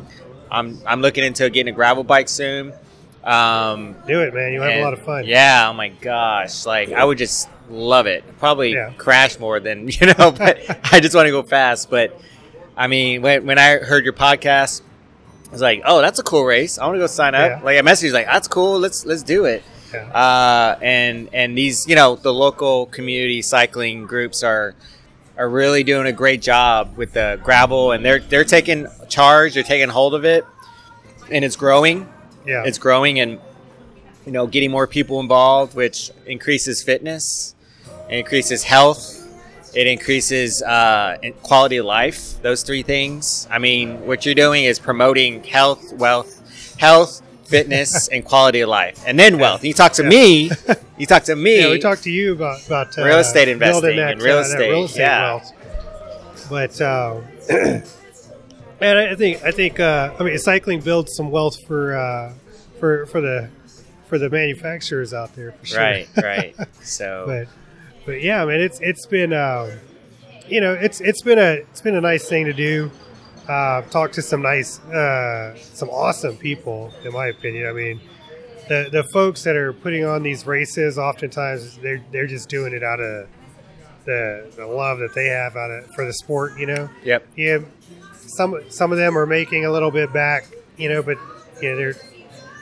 I'm 0.49 0.79
I'm 0.85 1.01
looking 1.01 1.23
into 1.23 1.49
getting 1.49 1.73
a 1.73 1.75
gravel 1.75 2.03
bike 2.03 2.29
soon. 2.29 2.73
Um, 3.23 3.95
Do 4.07 4.21
it, 4.21 4.33
man. 4.33 4.51
You 4.53 4.61
have 4.61 4.79
a 4.79 4.83
lot 4.83 4.93
of 4.93 5.01
fun. 5.03 5.25
Yeah, 5.25 5.67
oh 5.69 5.73
my 5.73 5.89
gosh. 5.89 6.65
Like 6.65 6.91
I 6.91 7.03
would 7.05 7.17
just 7.17 7.47
love 7.69 8.07
it. 8.07 8.23
Probably 8.39 8.73
Yeah. 8.73 8.91
crash 8.97 9.39
more 9.39 9.59
than 9.59 9.87
you 9.87 10.07
know, 10.07 10.31
but 10.31 10.59
I 10.91 10.99
just 10.99 11.15
want 11.15 11.27
to 11.27 11.31
go 11.31 11.43
fast. 11.43 11.89
But 11.89 12.19
I 12.75 12.87
mean, 12.87 13.21
when 13.21 13.45
when 13.45 13.59
I 13.59 13.77
heard 13.77 14.03
your 14.03 14.13
podcast, 14.13 14.81
I 15.47 15.51
was 15.51 15.61
like, 15.61 15.83
oh, 15.85 16.01
that's 16.01 16.17
a 16.19 16.23
cool 16.23 16.43
race. 16.45 16.79
I 16.79 16.85
want 16.85 16.95
to 16.95 16.99
go 16.99 17.07
sign 17.07 17.35
up. 17.35 17.59
Yeah. 17.59 17.61
Like 17.63 17.77
I 17.77 17.81
messaged 17.81 18.11
like, 18.13 18.25
that's 18.25 18.47
cool. 18.47 18.79
Let's 18.79 19.05
let's 19.05 19.23
do 19.23 19.45
it. 19.45 19.61
Yeah. 19.93 20.05
Uh, 20.07 20.79
and 20.81 21.29
and 21.33 21.57
these, 21.57 21.85
you 21.87 21.95
know, 21.95 22.15
the 22.15 22.33
local 22.33 22.87
community 22.87 23.41
cycling 23.41 24.05
groups 24.07 24.41
are 24.41 24.73
are 25.41 25.49
really 25.49 25.83
doing 25.83 26.07
a 26.07 26.13
great 26.13 26.41
job 26.41 26.95
with 26.97 27.13
the 27.13 27.39
gravel, 27.43 27.91
and 27.91 28.05
they're 28.05 28.19
they're 28.19 28.43
taking 28.43 28.87
charge. 29.09 29.55
They're 29.55 29.63
taking 29.63 29.89
hold 29.89 30.13
of 30.13 30.25
it, 30.25 30.45
and 31.29 31.43
it's 31.43 31.55
growing 31.55 32.07
yeah. 32.45 32.63
it's 32.65 32.77
growing 32.77 33.19
and 33.19 33.39
you 34.25 34.31
know 34.31 34.47
getting 34.47 34.71
more 34.71 34.87
people 34.87 35.19
involved 35.19 35.75
which 35.75 36.11
increases 36.25 36.83
fitness 36.83 37.55
increases 38.09 38.63
health 38.63 39.17
it 39.73 39.87
increases 39.87 40.61
uh, 40.63 41.17
quality 41.43 41.77
of 41.77 41.85
life 41.85 42.41
those 42.41 42.63
three 42.63 42.83
things 42.83 43.47
i 43.49 43.57
mean 43.57 44.05
what 44.05 44.25
you're 44.25 44.35
doing 44.35 44.63
is 44.63 44.79
promoting 44.79 45.43
health 45.43 45.93
wealth 45.93 46.75
health 46.77 47.20
fitness 47.51 48.07
and 48.13 48.25
quality 48.25 48.61
of 48.61 48.69
life 48.69 49.03
and 49.05 49.19
then 49.19 49.37
wealth 49.37 49.63
you 49.63 49.73
talk 49.73 49.93
to 49.93 50.03
me 50.03 50.49
you 50.97 51.05
talk 51.05 51.23
to 51.23 51.35
me 51.47 51.59
yeah, 51.59 51.69
we 51.69 51.79
talked 51.79 52.03
to 52.03 52.11
you 52.11 52.33
about 52.33 52.65
about 52.65 52.97
uh, 52.97 53.03
Real 53.03 53.19
estate 53.19 53.47
investing 53.47 53.97
that, 53.97 54.13
and 54.13 54.21
real 54.21 54.37
uh, 54.37 54.41
estate, 54.41 54.69
real 54.69 54.85
estate 54.85 55.01
yeah. 55.01 55.25
wealth. 55.25 55.51
But 56.49 56.81
uh, 56.81 57.21
and 57.49 58.99
I 58.99 59.15
think 59.15 59.43
I 59.43 59.51
think 59.51 59.79
uh, 59.79 60.13
I 60.19 60.23
mean 60.23 60.37
cycling 60.37 60.81
builds 60.81 61.15
some 61.15 61.31
wealth 61.31 61.55
for 61.65 61.95
uh, 61.95 62.33
for 62.79 63.05
for 63.05 63.21
the 63.21 63.49
for 64.07 64.17
the 64.17 64.29
manufacturers 64.29 65.13
out 65.13 65.33
there 65.35 65.53
for 65.53 65.65
sure. 65.65 65.79
right 65.79 66.09
right 66.17 66.55
so 66.81 67.23
but 67.25 67.47
but 68.05 68.21
yeah, 68.21 68.43
man, 68.45 68.59
it's 68.59 68.79
it's 68.81 69.05
been 69.05 69.33
um, 69.33 69.71
you 70.47 70.61
know 70.61 70.73
it's 70.73 71.01
it's 71.01 71.21
been 71.21 71.39
a 71.39 71.63
it's 71.69 71.81
been 71.81 71.95
a 71.95 72.01
nice 72.01 72.27
thing 72.27 72.45
to 72.45 72.53
do. 72.53 72.91
Uh, 73.51 73.81
talk 73.89 74.13
to 74.13 74.21
some 74.21 74.41
nice, 74.41 74.79
uh, 74.85 75.53
some 75.57 75.89
awesome 75.89 76.37
people, 76.37 76.93
in 77.03 77.11
my 77.11 77.27
opinion. 77.27 77.67
I 77.67 77.73
mean, 77.73 77.99
the 78.69 78.87
the 78.89 79.03
folks 79.03 79.43
that 79.43 79.57
are 79.57 79.73
putting 79.73 80.05
on 80.05 80.23
these 80.23 80.47
races, 80.47 80.97
oftentimes 80.97 81.77
they're 81.79 82.01
they're 82.13 82.27
just 82.27 82.47
doing 82.47 82.73
it 82.73 82.81
out 82.81 83.01
of 83.01 83.27
the 84.05 84.49
the 84.55 84.65
love 84.65 84.99
that 84.99 85.13
they 85.13 85.25
have 85.25 85.57
out 85.57 85.69
of 85.69 85.85
for 85.93 86.05
the 86.05 86.13
sport. 86.13 86.57
You 86.57 86.67
know, 86.67 86.89
yep 87.03 87.27
yeah. 87.35 87.59
Some 88.13 88.57
some 88.69 88.93
of 88.93 88.97
them 88.97 89.17
are 89.17 89.25
making 89.25 89.65
a 89.65 89.71
little 89.71 89.91
bit 89.91 90.13
back, 90.13 90.45
you 90.77 90.87
know, 90.87 91.03
but 91.03 91.17
yeah, 91.61 91.75
they're 91.75 91.95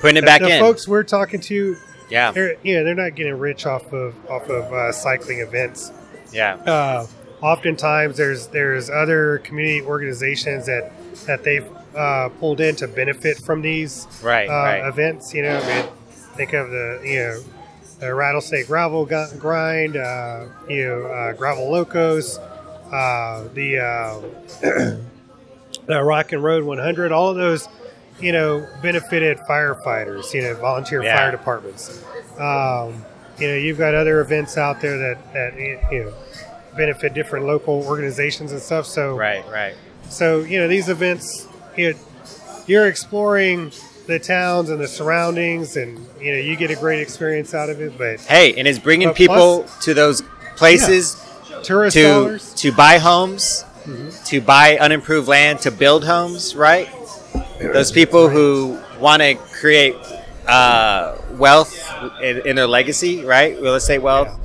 putting 0.01 0.17
it 0.17 0.25
back 0.25 0.41
the 0.41 0.55
in 0.55 0.59
folks 0.59 0.87
we're 0.87 1.03
talking 1.03 1.39
to 1.41 1.75
yeah 2.09 2.31
they're 2.31 2.55
yeah 2.63 2.81
they're 2.81 2.95
not 2.95 3.13
getting 3.13 3.37
rich 3.37 3.67
off 3.67 3.93
of 3.93 4.15
off 4.27 4.49
of 4.49 4.73
uh, 4.73 4.91
cycling 4.91 5.41
events. 5.41 5.91
yeah 6.31 6.55
Uh, 6.55 7.05
oftentimes 7.41 8.17
there's 8.17 8.47
there's 8.47 8.89
other 8.89 9.39
community 9.39 9.81
organizations 9.85 10.65
that 10.65 10.91
that 11.25 11.43
they've 11.43 11.67
uh, 11.95 12.29
pulled 12.39 12.59
in 12.61 12.75
to 12.77 12.87
benefit 12.87 13.37
from 13.37 13.61
these 13.61 14.07
right 14.23 14.47
uh, 14.49 14.51
right 14.53 14.87
events. 14.87 15.33
You 15.33 15.43
know, 15.43 15.57
I 15.59 15.67
mean, 15.81 15.85
think 16.35 16.53
of 16.53 16.69
the 16.69 17.01
you 17.03 17.19
know 17.19 17.41
the 17.99 18.13
rattlesnake 18.13 18.67
gravel 18.67 19.05
gu- 19.05 19.35
grind, 19.37 19.97
uh, 19.97 20.45
you 20.69 20.85
know 20.87 21.05
uh, 21.07 21.33
gravel 21.33 21.69
locos, 21.71 22.37
uh, 22.37 23.47
the 23.53 23.79
uh, 23.79 24.19
the 25.85 26.03
Rock 26.03 26.31
and 26.31 26.43
Road 26.43 26.63
100. 26.63 27.11
All 27.11 27.29
of 27.29 27.35
those, 27.35 27.67
you 28.19 28.31
know, 28.31 28.65
benefited 28.81 29.37
firefighters. 29.39 30.33
You 30.33 30.41
know, 30.43 30.55
volunteer 30.55 31.03
Yeah. 31.03 31.15
fire 31.15 31.31
departments. 31.31 32.03
Um, 32.37 33.03
you 33.37 33.47
know, 33.47 33.55
you've 33.55 33.77
got 33.77 33.95
other 33.95 34.19
events 34.21 34.57
out 34.57 34.81
there 34.81 34.97
that 34.97 35.33
that 35.33 35.57
you 35.91 36.03
know 36.05 36.13
benefit 36.75 37.13
different 37.13 37.45
local 37.45 37.83
organizations 37.85 38.51
and 38.51 38.61
stuff. 38.61 38.85
So 38.85 39.15
right 39.15 39.45
right 39.51 39.75
so 40.09 40.39
you 40.39 40.59
know 40.59 40.67
these 40.67 40.89
events, 40.89 41.47
you 41.77 41.93
know, 41.93 41.99
you're 42.67 42.87
exploring 42.87 43.71
the 44.07 44.19
towns 44.19 44.69
and 44.71 44.81
the 44.81 44.87
surroundings, 44.87 45.77
and 45.77 45.99
you 46.19 46.31
know 46.33 46.39
you 46.39 46.55
get 46.55 46.71
a 46.71 46.75
great 46.75 46.99
experience 46.99 47.53
out 47.53 47.69
of 47.69 47.79
it. 47.79 47.97
But 47.97 48.19
Hey, 48.21 48.53
and 48.57 48.67
it's 48.67 48.79
bringing 48.79 49.13
people 49.13 49.65
to 49.81 49.93
those 49.93 50.23
places 50.55 51.23
tourist 51.63 51.95
to 51.95 52.03
dollars, 52.03 52.53
to 52.55 52.71
buy 52.71 52.97
homes, 52.97 53.65
Mm-hmm. 53.85 54.23
to 54.25 54.41
buy 54.41 54.77
unimproved 54.77 55.27
land, 55.27 55.61
to 55.61 55.71
build 55.71 56.03
homes, 56.03 56.55
right? 56.55 56.87
Those 57.59 57.91
people 57.91 58.29
who 58.29 58.79
want 58.99 59.21
to 59.21 59.35
create 59.35 59.95
uh, 60.47 61.17
wealth 61.31 61.73
in, 62.21 62.45
in 62.45 62.55
their 62.55 62.67
legacy, 62.67 63.23
right? 63.23 63.59
Real 63.59 63.75
estate 63.75 63.99
wealth. 63.99 64.37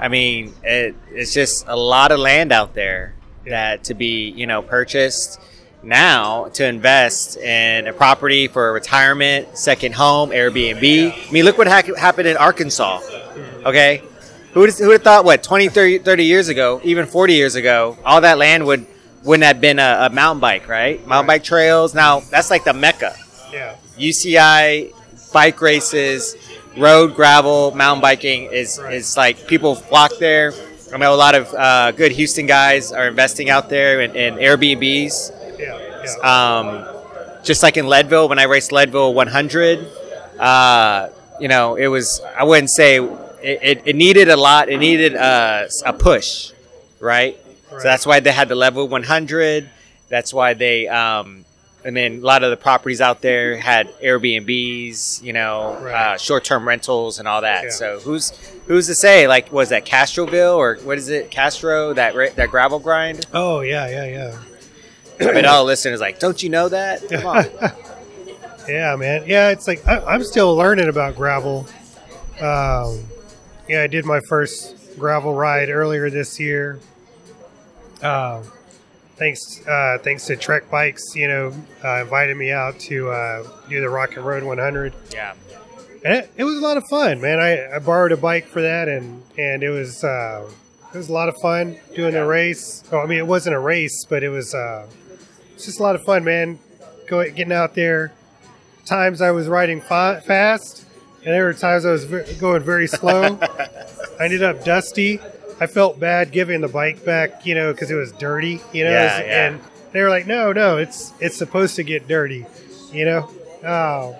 I 0.00 0.08
mean, 0.08 0.54
it, 0.64 0.94
it's 1.10 1.32
just 1.34 1.64
a 1.68 1.76
lot 1.76 2.10
of 2.12 2.18
land 2.18 2.52
out 2.52 2.74
there 2.74 3.14
that 3.46 3.84
to 3.84 3.94
be, 3.94 4.30
you 4.30 4.46
know, 4.46 4.62
purchased 4.62 5.38
now 5.82 6.48
to 6.54 6.66
invest 6.66 7.36
in 7.38 7.86
a 7.86 7.92
property 7.92 8.48
for 8.48 8.72
retirement, 8.72 9.56
second 9.56 9.94
home, 9.94 10.30
Airbnb. 10.30 11.28
I 11.28 11.30
mean, 11.32 11.44
look 11.44 11.58
what 11.58 11.66
ha- 11.68 11.82
happened 11.98 12.28
in 12.28 12.36
Arkansas. 12.36 13.00
Mm-hmm. 13.00 13.66
Okay, 13.66 14.02
who 14.52 14.60
would 14.60 14.72
who 14.74 14.86
would 14.88 14.92
have 14.94 15.02
thought 15.02 15.24
what 15.24 15.42
20, 15.42 15.68
30, 15.68 15.98
30 15.98 16.24
years 16.24 16.48
ago, 16.48 16.80
even 16.84 17.06
40 17.06 17.34
years 17.34 17.54
ago, 17.54 17.96
all 18.04 18.20
that 18.22 18.38
land 18.38 18.66
would 18.66 18.86
wouldn't 19.22 19.44
have 19.44 19.60
been 19.60 19.78
a, 19.78 20.08
a 20.10 20.10
mountain 20.10 20.40
bike, 20.40 20.66
right? 20.68 20.98
Mountain 21.06 21.28
Right. 21.28 21.36
bike 21.40 21.44
trails. 21.44 21.94
Now 21.94 22.20
that's 22.20 22.50
like 22.50 22.64
the 22.64 22.72
mecca. 22.72 23.14
yeah, 23.52 23.76
UCI 23.98 24.92
bike 25.32 25.60
races, 25.60 26.34
road 26.76 27.14
gravel, 27.14 27.72
mountain 27.72 28.00
biking 28.00 28.44
is 28.44 28.78
is 28.78 29.16
like 29.16 29.46
people 29.46 29.74
flock 29.74 30.12
there. 30.18 30.52
I 30.92 30.96
know 30.96 31.14
a 31.14 31.16
lot 31.16 31.34
of 31.34 31.54
uh, 31.54 31.92
good 31.92 32.12
Houston 32.12 32.46
guys 32.46 32.90
are 32.90 33.06
investing 33.06 33.48
out 33.48 33.68
there 33.68 34.00
in, 34.00 34.16
in 34.16 34.34
Airbnbs. 34.34 35.58
yeah, 35.58 36.04
yeah. 36.04 36.58
Um, 36.58 37.44
just 37.44 37.62
like 37.62 37.76
in 37.76 37.86
Leadville, 37.86 38.28
when 38.28 38.40
I 38.40 38.44
raced 38.44 38.72
Leadville 38.72 39.14
100, 39.14 39.86
uh, 40.38 41.08
you 41.38 41.48
know, 41.48 41.76
it 41.76 41.86
was 41.86 42.20
I 42.36 42.44
wouldn't 42.44 42.70
say 42.70 42.96
it, 42.96 43.58
it, 43.62 43.82
it 43.86 43.96
needed 43.96 44.28
a 44.28 44.36
lot. 44.36 44.68
It 44.68 44.78
needed 44.78 45.14
uh, 45.16 45.66
a 45.84 45.92
push, 45.92 46.52
right? 46.98 47.36
Right. 47.70 47.82
So 47.82 47.88
that's 47.88 48.04
why 48.04 48.20
they 48.20 48.32
had 48.32 48.48
the 48.48 48.56
Leadville 48.56 48.88
100. 48.88 49.70
That's 50.08 50.34
why 50.34 50.54
they, 50.54 50.88
um, 50.88 51.39
and 51.84 51.96
then 51.96 52.16
a 52.18 52.20
lot 52.20 52.42
of 52.42 52.50
the 52.50 52.56
properties 52.56 53.00
out 53.00 53.20
there 53.22 53.56
had 53.56 53.88
Airbnbs, 54.00 55.22
you 55.22 55.32
know, 55.32 55.78
Right. 55.80 55.94
uh, 56.14 56.16
short-term 56.18 56.66
rentals 56.68 57.18
and 57.18 57.26
all 57.26 57.40
that. 57.40 57.64
Yeah. 57.64 57.70
So 57.70 58.00
who's 58.00 58.30
who's 58.66 58.86
to 58.86 58.94
say? 58.94 59.26
Like, 59.28 59.52
was 59.52 59.70
that 59.70 59.84
Castroville 59.86 60.56
or 60.56 60.76
what 60.84 60.98
is 60.98 61.08
it, 61.08 61.30
Castro? 61.30 61.92
That 61.94 62.14
that 62.36 62.50
gravel 62.50 62.78
grind? 62.78 63.26
oh 63.32 63.60
yeah, 63.60 63.88
yeah, 63.88 64.04
yeah. 65.20 65.28
I 65.28 65.32
mean, 65.32 65.44
all 65.44 65.64
the 65.64 65.66
listeners 65.68 66.00
like, 66.00 66.18
don't 66.18 66.42
you 66.42 66.48
know 66.50 66.68
that? 66.68 67.08
Come 67.08 67.26
on. 67.26 67.44
Yeah, 68.68 68.94
man. 68.94 69.24
Yeah, 69.26 69.48
it's 69.48 69.66
like 69.66 69.84
I, 69.88 69.98
I'm 70.00 70.22
still 70.22 70.54
learning 70.54 70.88
about 70.88 71.16
gravel. 71.16 71.66
Um, 72.40 73.04
yeah, 73.68 73.82
I 73.82 73.86
did 73.88 74.04
my 74.04 74.20
first 74.20 74.76
gravel 74.98 75.34
ride 75.34 75.70
earlier 75.70 76.08
this 76.08 76.38
year. 76.38 76.78
Um, 78.02 78.44
thanks, 79.20 79.64
uh, 79.68 79.98
thanks 80.02 80.24
to 80.26 80.34
Trek 80.34 80.68
Bikes, 80.70 81.14
you 81.14 81.28
know, 81.28 81.52
uh, 81.84 82.00
invited 82.00 82.36
me 82.36 82.50
out 82.50 82.80
to 82.80 83.10
uh, 83.10 83.46
do 83.68 83.80
the 83.80 83.88
Rock 83.88 84.16
and 84.16 84.24
Road 84.24 84.42
100, 84.42 84.94
yeah. 85.12 85.34
and 86.04 86.14
it, 86.14 86.32
it 86.38 86.44
was 86.44 86.58
a 86.58 86.60
lot 86.60 86.76
of 86.76 86.84
fun, 86.88 87.20
man. 87.20 87.38
I, 87.38 87.76
I 87.76 87.78
borrowed 87.78 88.10
a 88.10 88.16
bike 88.16 88.46
for 88.46 88.62
that, 88.62 88.88
and 88.88 89.22
and 89.38 89.62
it 89.62 89.70
was 89.70 90.02
uh, 90.02 90.50
it 90.92 90.96
was 90.96 91.08
a 91.08 91.12
lot 91.12 91.28
of 91.28 91.36
fun 91.40 91.78
doing 91.94 92.14
the 92.14 92.24
race. 92.24 92.82
Oh, 92.90 92.98
I 92.98 93.06
mean, 93.06 93.18
it 93.18 93.26
wasn't 93.26 93.54
a 93.54 93.60
race, 93.60 94.04
but 94.08 94.24
it 94.24 94.30
was 94.30 94.54
uh, 94.54 94.88
it's 95.54 95.66
just 95.66 95.78
a 95.78 95.82
lot 95.82 95.94
of 95.94 96.02
fun, 96.02 96.24
man. 96.24 96.58
Go 97.06 97.22
getting 97.30 97.52
out 97.52 97.74
there. 97.74 98.12
Times 98.86 99.20
I 99.20 99.30
was 99.30 99.46
riding 99.46 99.82
fa- 99.82 100.22
fast, 100.26 100.86
and 101.18 101.34
there 101.34 101.44
were 101.44 101.52
times 101.52 101.84
I 101.84 101.92
was 101.92 102.04
ve- 102.04 102.34
going 102.40 102.62
very 102.62 102.88
slow. 102.88 103.38
I 104.18 104.24
ended 104.24 104.42
up 104.42 104.64
dusty. 104.64 105.20
I 105.60 105.66
felt 105.66 106.00
bad 106.00 106.32
giving 106.32 106.62
the 106.62 106.68
bike 106.68 107.04
back, 107.04 107.44
you 107.44 107.54
know, 107.54 107.72
because 107.72 107.90
it 107.90 107.94
was 107.94 108.12
dirty, 108.12 108.60
you 108.72 108.84
know. 108.84 108.90
Yeah, 108.90 109.20
yeah. 109.20 109.46
And 109.48 109.60
they 109.92 110.00
were 110.02 110.08
like, 110.08 110.26
"No, 110.26 110.52
no, 110.52 110.78
it's 110.78 111.12
it's 111.20 111.36
supposed 111.36 111.76
to 111.76 111.82
get 111.82 112.08
dirty," 112.08 112.46
you 112.92 113.04
know. 113.04 113.30
Oh, 113.64 114.16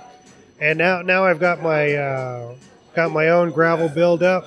and 0.60 0.78
now 0.78 1.00
now 1.02 1.24
I've 1.24 1.40
got 1.40 1.62
my 1.62 1.94
uh, 1.94 2.54
got 2.94 3.10
my 3.10 3.28
own 3.30 3.50
gravel 3.52 3.88
build 3.88 4.22
up, 4.22 4.46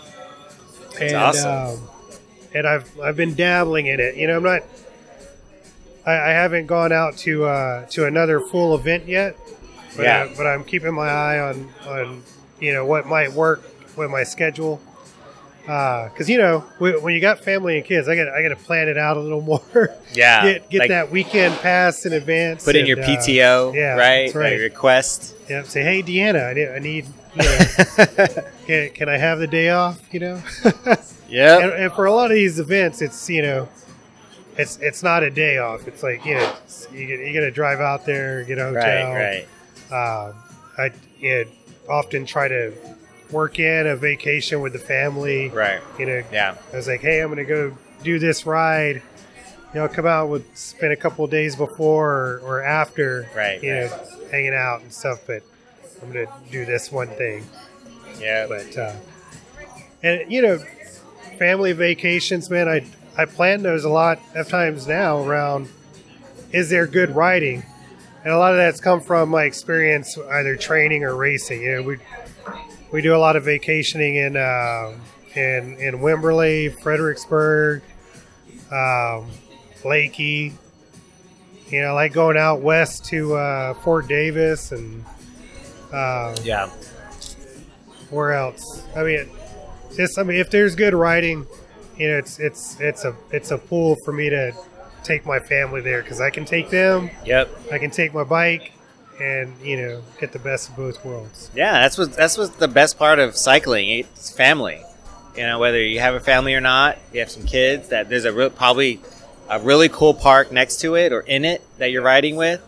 and 1.02 1.16
awesome. 1.16 1.52
um, 1.80 1.90
and 2.54 2.68
I've 2.68 3.00
I've 3.00 3.18
been 3.18 3.34
dabbling 3.34 3.88
in 3.88 4.00
it. 4.00 4.16
You 4.16 4.28
know, 4.28 4.38
I'm 4.38 4.44
not 4.44 4.62
I, 6.06 6.12
I 6.14 6.30
haven't 6.30 6.68
gone 6.68 6.92
out 6.92 7.18
to 7.20 7.46
uh, 7.46 7.86
to 7.88 8.06
another 8.06 8.40
full 8.40 8.76
event 8.76 9.08
yet. 9.08 9.36
But, 9.96 10.04
Yeah. 10.04 10.24
uh, 10.24 10.34
but 10.38 10.46
I'm 10.48 10.64
keeping 10.64 10.94
my 10.94 11.08
eye 11.10 11.40
on 11.40 11.70
on 11.88 12.24
you 12.60 12.74
know 12.74 12.86
what 12.86 13.08
might 13.08 13.32
work 13.32 13.64
with 13.98 14.12
my 14.12 14.24
schedule. 14.24 14.80
Because 15.64 16.30
you 16.30 16.38
know 16.38 16.60
when 16.78 17.02
when 17.02 17.14
you 17.14 17.22
got 17.22 17.40
family 17.40 17.78
and 17.78 17.86
kids, 17.86 18.10
I 18.10 18.16
got 18.18 18.28
I 18.28 18.42
got 18.42 18.50
to 18.50 18.56
plan 18.58 18.90
it 18.90 18.98
out 18.98 19.16
a 19.16 19.20
little 19.22 19.42
more. 19.74 19.96
Yeah, 20.14 20.44
get 20.44 20.70
get 20.70 20.80
like, 20.80 20.90
that 20.90 21.10
weekend 21.10 21.56
pass 21.60 22.06
in 22.06 22.14
advance. 22.14 22.66
Put 22.66 22.76
in 22.76 22.82
and, 22.82 22.88
your 22.90 23.00
uh, 23.02 23.08
PTO, 23.08 23.74
yeah, 23.74 23.96
right? 23.96 24.34
right. 24.36 24.54
Like 24.54 24.60
request. 24.60 25.36
yeah, 25.50 25.64
say, 25.64 25.82
hey 25.82 26.04
Deanna, 26.04 26.50
I 26.50 26.54
need, 26.54 26.68
I 26.68 26.80
need 26.80 27.06
you 27.36 27.44
know, 27.44 28.44
can, 28.68 28.90
can 28.90 29.10
I 29.10 29.18
have 29.18 29.40
the 29.40 29.48
day 29.48 29.70
off? 29.70 30.02
You 30.14 30.20
know. 30.20 30.44
Yep. 31.30 31.64
and, 31.64 31.72
and 31.74 31.94
for 31.94 32.06
a 32.06 32.14
lot 32.14 32.30
of 32.30 32.36
these 32.36 32.60
events, 32.60 33.02
it's 33.02 33.28
you 33.28 33.42
know, 33.42 33.68
it's 34.56 34.78
it's 34.78 35.02
not 35.02 35.24
a 35.24 35.32
day 35.32 35.58
off. 35.58 35.88
It's 35.88 36.04
like 36.04 36.24
you 36.26 36.36
know, 36.36 36.56
you 36.92 37.08
get, 37.08 37.20
you 37.22 37.34
got 37.34 37.40
to 37.40 37.50
drive 37.50 37.80
out 37.80 38.06
there, 38.06 38.44
get 38.44 38.60
a 38.60 38.66
hotel. 38.66 39.12
Right, 39.12 39.48
right. 39.90 40.28
Um, 40.28 40.36
I 40.78 40.92
you 41.18 41.46
know, 41.46 41.52
often 41.90 42.28
try 42.28 42.48
to 42.48 42.72
work 43.34 43.60
in 43.60 43.88
a 43.88 43.96
vacation 43.96 44.62
with 44.62 44.74
the 44.74 44.80
family. 44.80 45.50
Right. 45.50 45.82
You 46.00 46.06
know, 46.06 46.24
Yeah. 46.32 46.56
I 46.72 46.76
was 46.76 46.88
like, 46.88 47.02
hey, 47.02 47.22
I'm 47.22 47.28
going 47.34 47.38
to 47.38 47.44
go 47.46 47.78
do 48.04 48.20
this 48.20 48.46
ride. 48.46 49.02
You 49.74 49.80
know, 49.82 49.88
come 49.88 50.06
out 50.06 50.30
with 50.30 50.56
spend 50.56 50.94
a 50.94 50.96
couple 50.96 51.26
of 51.26 51.32
days 51.32 51.56
before 51.56 52.12
or, 52.12 52.40
or 52.44 52.64
after. 52.64 53.28
Right, 53.36 53.62
You 53.64 53.74
right. 53.74 53.90
know, 53.92 54.28
hanging 54.32 54.54
out 54.54 54.82
and 54.82 54.94
stuff. 54.94 55.22
But 55.26 55.42
I'm 56.02 56.12
going 56.14 56.28
to 56.28 56.34
do 56.52 56.64
this 56.66 56.92
one 56.92 57.08
thing. 57.10 57.44
Yeah. 58.20 58.46
But 58.48 58.78
uh, 58.78 58.94
and 60.04 60.32
you 60.32 60.42
know, 60.42 60.60
family 61.40 61.74
vacations, 61.74 62.50
man. 62.50 62.70
I 62.70 62.86
I 63.18 63.26
plan 63.26 63.64
those 63.64 63.84
a 63.84 63.90
lot 63.90 64.20
of 64.36 64.48
times 64.48 64.88
now. 64.88 65.24
Around, 65.24 65.70
is 66.52 66.70
there 66.70 66.86
good 66.88 67.16
riding? 67.16 67.64
And 68.24 68.32
a 68.32 68.38
lot 68.38 68.54
of 68.54 68.58
that's 68.58 68.80
come 68.80 69.02
from 69.02 69.30
my 69.30 69.44
experience, 69.44 70.18
either 70.18 70.56
training 70.56 71.04
or 71.04 71.16
racing. 71.16 71.62
You 71.64 71.72
know, 71.78 71.82
we 71.84 71.98
we 72.94 73.02
do 73.02 73.14
a 73.16 73.18
lot 73.18 73.36
of 73.36 73.44
vacationing 73.44 74.16
in 74.16 74.38
uh, 74.38 74.94
in 75.36 75.76
in 75.80 75.96
Wimberley, 75.96 76.80
Fredericksburg, 76.82 77.82
um, 78.72 79.30
Leakey. 79.82 80.54
You 81.70 81.82
know, 81.82 81.96
like 81.96 82.14
going 82.14 82.38
out 82.38 82.62
west 82.62 83.04
to 83.06 83.36
uh, 83.36 83.74
Fort 83.74 84.08
Davis 84.08 84.72
and. 84.72 85.04
Um, 85.92 86.34
yeah. 86.44 86.70
where 88.10 88.34
else? 88.34 88.84
I 88.96 89.04
mean, 89.04 89.30
just 89.96 90.18
I 90.18 90.24
mean, 90.24 90.38
if 90.38 90.50
there's 90.50 90.74
good 90.76 90.94
riding, 90.96 91.46
you 91.98 92.08
know, 92.08 92.18
it's 92.18 92.40
it's 92.40 92.80
it's 92.80 93.06
a 93.06 93.16
it's 93.32 93.52
a 93.52 93.58
pool 93.60 93.96
for 94.04 94.12
me 94.12 94.30
to 94.30 94.54
take 95.04 95.26
my 95.26 95.40
family 95.40 95.82
there 95.82 96.02
because 96.02 96.20
I 96.22 96.30
can 96.32 96.46
take 96.46 96.70
them, 96.70 97.12
Yep. 97.26 97.50
I 97.72 97.78
can 97.78 97.92
take 97.92 98.14
my 98.14 98.24
bike, 98.24 98.72
and 99.20 99.54
you 99.62 99.78
know, 99.78 100.02
get 100.20 100.32
the 100.32 100.40
best 100.40 100.70
of 100.70 100.76
both 100.76 101.04
worlds. 101.06 101.50
Yeah, 101.56 101.74
that's 101.74 101.98
what 101.98 102.14
that's 102.14 102.38
what's 102.38 102.56
the 102.58 102.68
best 102.68 102.98
part 102.98 103.20
of 103.20 103.36
cycling. 103.36 103.90
It's 103.90 104.32
family. 104.32 104.82
You 105.36 105.44
know, 105.44 105.60
whether 105.60 105.82
you 105.84 106.00
have 106.00 106.14
a 106.14 106.20
family 106.20 106.54
or 106.54 106.62
not, 106.62 106.98
you 107.12 107.20
have 107.20 107.32
some 107.32 107.44
kids. 107.46 107.90
That 107.90 108.10
there's 108.10 108.26
a 108.26 108.34
real 108.34 108.50
probably 108.50 109.00
a 109.50 109.60
really 109.60 109.90
cool 109.90 110.14
park 110.14 110.52
next 110.52 110.80
to 110.82 110.96
it 110.96 111.12
or 111.12 111.22
in 111.22 111.44
it 111.46 111.62
that 111.80 111.92
you're 111.92 112.04
riding 112.04 112.36
with. 112.36 112.62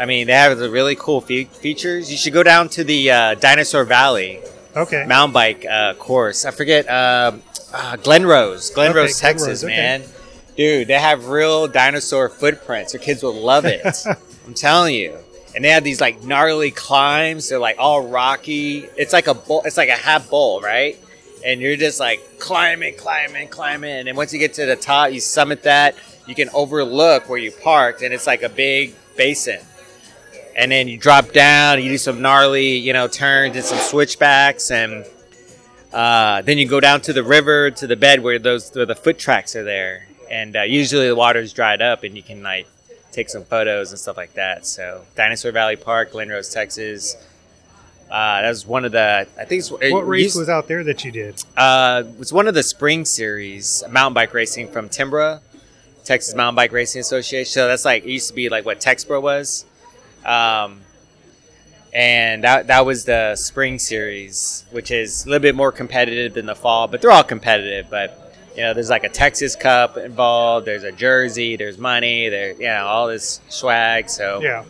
I 0.00 0.06
mean, 0.06 0.26
they 0.28 0.32
have 0.32 0.56
the 0.58 0.70
really 0.70 0.94
cool 0.96 1.20
fe- 1.20 1.44
features. 1.44 2.10
You 2.10 2.16
should 2.16 2.32
go 2.32 2.42
down 2.42 2.68
to 2.70 2.84
the 2.84 3.10
uh, 3.10 3.34
Dinosaur 3.34 3.84
Valley 3.84 4.40
Okay. 4.76 5.04
mountain 5.06 5.32
bike 5.32 5.66
uh, 5.68 5.94
course. 5.94 6.44
I 6.44 6.50
forget 6.52 6.86
um 6.88 7.42
uh, 7.72 7.96
Glen 7.96 8.24
Rose, 8.24 8.70
Glenrose, 8.70 9.10
Okay, 9.20 9.28
Texas, 9.28 9.38
Glen 9.40 9.48
Rose, 9.50 9.64
okay. 9.64 9.76
man. 9.76 10.02
Dude, 10.56 10.88
they 10.88 10.94
have 10.98 11.28
real 11.28 11.68
dinosaur 11.68 12.28
footprints. 12.28 12.92
Your 12.94 13.02
kids 13.02 13.22
will 13.22 13.34
love 13.34 13.64
it. 13.64 13.84
I'm 14.46 14.54
telling 14.54 14.94
you. 14.94 15.16
And 15.54 15.64
they 15.64 15.70
have 15.70 15.84
these 15.84 16.00
like 16.00 16.22
gnarly 16.22 16.70
climbs. 16.70 17.48
They're 17.48 17.58
like 17.58 17.76
all 17.78 18.06
rocky. 18.06 18.86
It's 18.96 19.12
like 19.12 19.26
a 19.26 19.34
bowl. 19.34 19.62
It's 19.64 19.76
like 19.76 19.88
a 19.88 19.96
half 19.96 20.28
bowl, 20.30 20.60
right? 20.60 20.98
And 21.44 21.60
you're 21.60 21.76
just 21.76 22.00
like 22.00 22.20
climbing, 22.38 22.96
climbing, 22.96 23.48
climbing. 23.48 23.90
And 23.90 24.08
then 24.08 24.16
once 24.16 24.32
you 24.32 24.38
get 24.38 24.54
to 24.54 24.66
the 24.66 24.76
top, 24.76 25.12
you 25.12 25.20
summit 25.20 25.62
that. 25.62 25.94
You 26.26 26.34
can 26.34 26.50
overlook 26.52 27.28
where 27.28 27.38
you 27.38 27.50
parked, 27.50 28.02
and 28.02 28.12
it's 28.12 28.26
like 28.26 28.42
a 28.42 28.50
big 28.50 28.94
basin. 29.16 29.60
And 30.54 30.70
then 30.70 30.86
you 30.86 30.98
drop 30.98 31.32
down. 31.32 31.82
You 31.82 31.88
do 31.88 31.98
some 31.98 32.20
gnarly, 32.20 32.76
you 32.76 32.92
know, 32.92 33.08
turns 33.08 33.56
and 33.56 33.64
some 33.64 33.78
switchbacks, 33.78 34.70
and 34.70 35.06
uh, 35.92 36.42
then 36.42 36.58
you 36.58 36.68
go 36.68 36.80
down 36.80 37.00
to 37.02 37.12
the 37.12 37.22
river 37.22 37.70
to 37.70 37.86
the 37.86 37.96
bed 37.96 38.22
where 38.22 38.38
those 38.38 38.70
where 38.74 38.84
the 38.84 38.94
foot 38.94 39.18
tracks 39.18 39.56
are 39.56 39.64
there. 39.64 40.06
And 40.30 40.56
uh, 40.56 40.62
usually 40.62 41.08
the 41.08 41.16
water's 41.16 41.54
dried 41.54 41.80
up, 41.80 42.02
and 42.02 42.14
you 42.14 42.22
can 42.22 42.42
like 42.42 42.66
take 43.18 43.28
some 43.28 43.42
photos 43.44 43.90
and 43.90 43.98
stuff 43.98 44.16
like 44.16 44.34
that. 44.34 44.64
So 44.64 45.02
Dinosaur 45.16 45.50
Valley 45.50 45.76
Park, 45.76 46.12
Glen 46.12 46.28
Rose, 46.28 46.48
Texas. 46.50 47.16
Uh, 48.08 48.40
that 48.42 48.48
was 48.48 48.64
one 48.66 48.84
of 48.84 48.92
the. 48.92 49.26
I 49.38 49.44
think 49.44 49.58
it's, 49.60 49.70
it 49.82 49.92
What 49.92 50.06
race 50.06 50.34
was 50.34 50.48
out 50.48 50.68
there 50.68 50.84
that 50.84 51.04
you 51.04 51.10
did? 51.10 51.42
uh, 51.56 52.04
it 52.06 52.18
was 52.18 52.32
one 52.32 52.46
of 52.48 52.54
the 52.54 52.62
spring 52.62 53.04
series 53.04 53.82
mountain 53.90 54.14
bike 54.14 54.32
racing 54.32 54.68
from 54.68 54.88
TMBRA, 54.88 55.40
Texas 56.04 56.34
Mountain 56.34 56.54
Bike 56.54 56.72
Racing 56.72 57.00
Association. 57.00 57.50
So 57.50 57.68
that's 57.68 57.84
like 57.84 58.04
it 58.04 58.10
used 58.10 58.28
to 58.28 58.34
be 58.34 58.48
like 58.48 58.64
what 58.64 58.80
Texpro 58.80 59.20
was, 59.20 59.66
um, 60.24 60.80
and 61.92 62.44
that 62.44 62.68
that 62.68 62.86
was 62.86 63.04
the 63.04 63.36
spring 63.36 63.78
series, 63.78 64.64
which 64.70 64.90
is 64.90 65.26
a 65.26 65.28
little 65.28 65.42
bit 65.42 65.54
more 65.54 65.72
competitive 65.72 66.32
than 66.34 66.46
the 66.46 66.54
fall, 66.54 66.86
but 66.86 67.02
they're 67.02 67.10
all 67.10 67.24
competitive. 67.24 67.90
But 67.90 68.27
you 68.58 68.64
know, 68.64 68.74
there's 68.74 68.90
like 68.90 69.04
a 69.04 69.08
Texas 69.08 69.54
Cup 69.54 69.96
involved. 69.96 70.66
There's 70.66 70.82
a 70.82 70.90
jersey. 70.90 71.54
There's 71.54 71.78
money. 71.78 72.28
There, 72.28 72.52
you 72.54 72.66
know, 72.66 72.86
all 72.86 73.06
this 73.06 73.40
swag. 73.48 74.10
So 74.10 74.40
Yeah. 74.42 74.64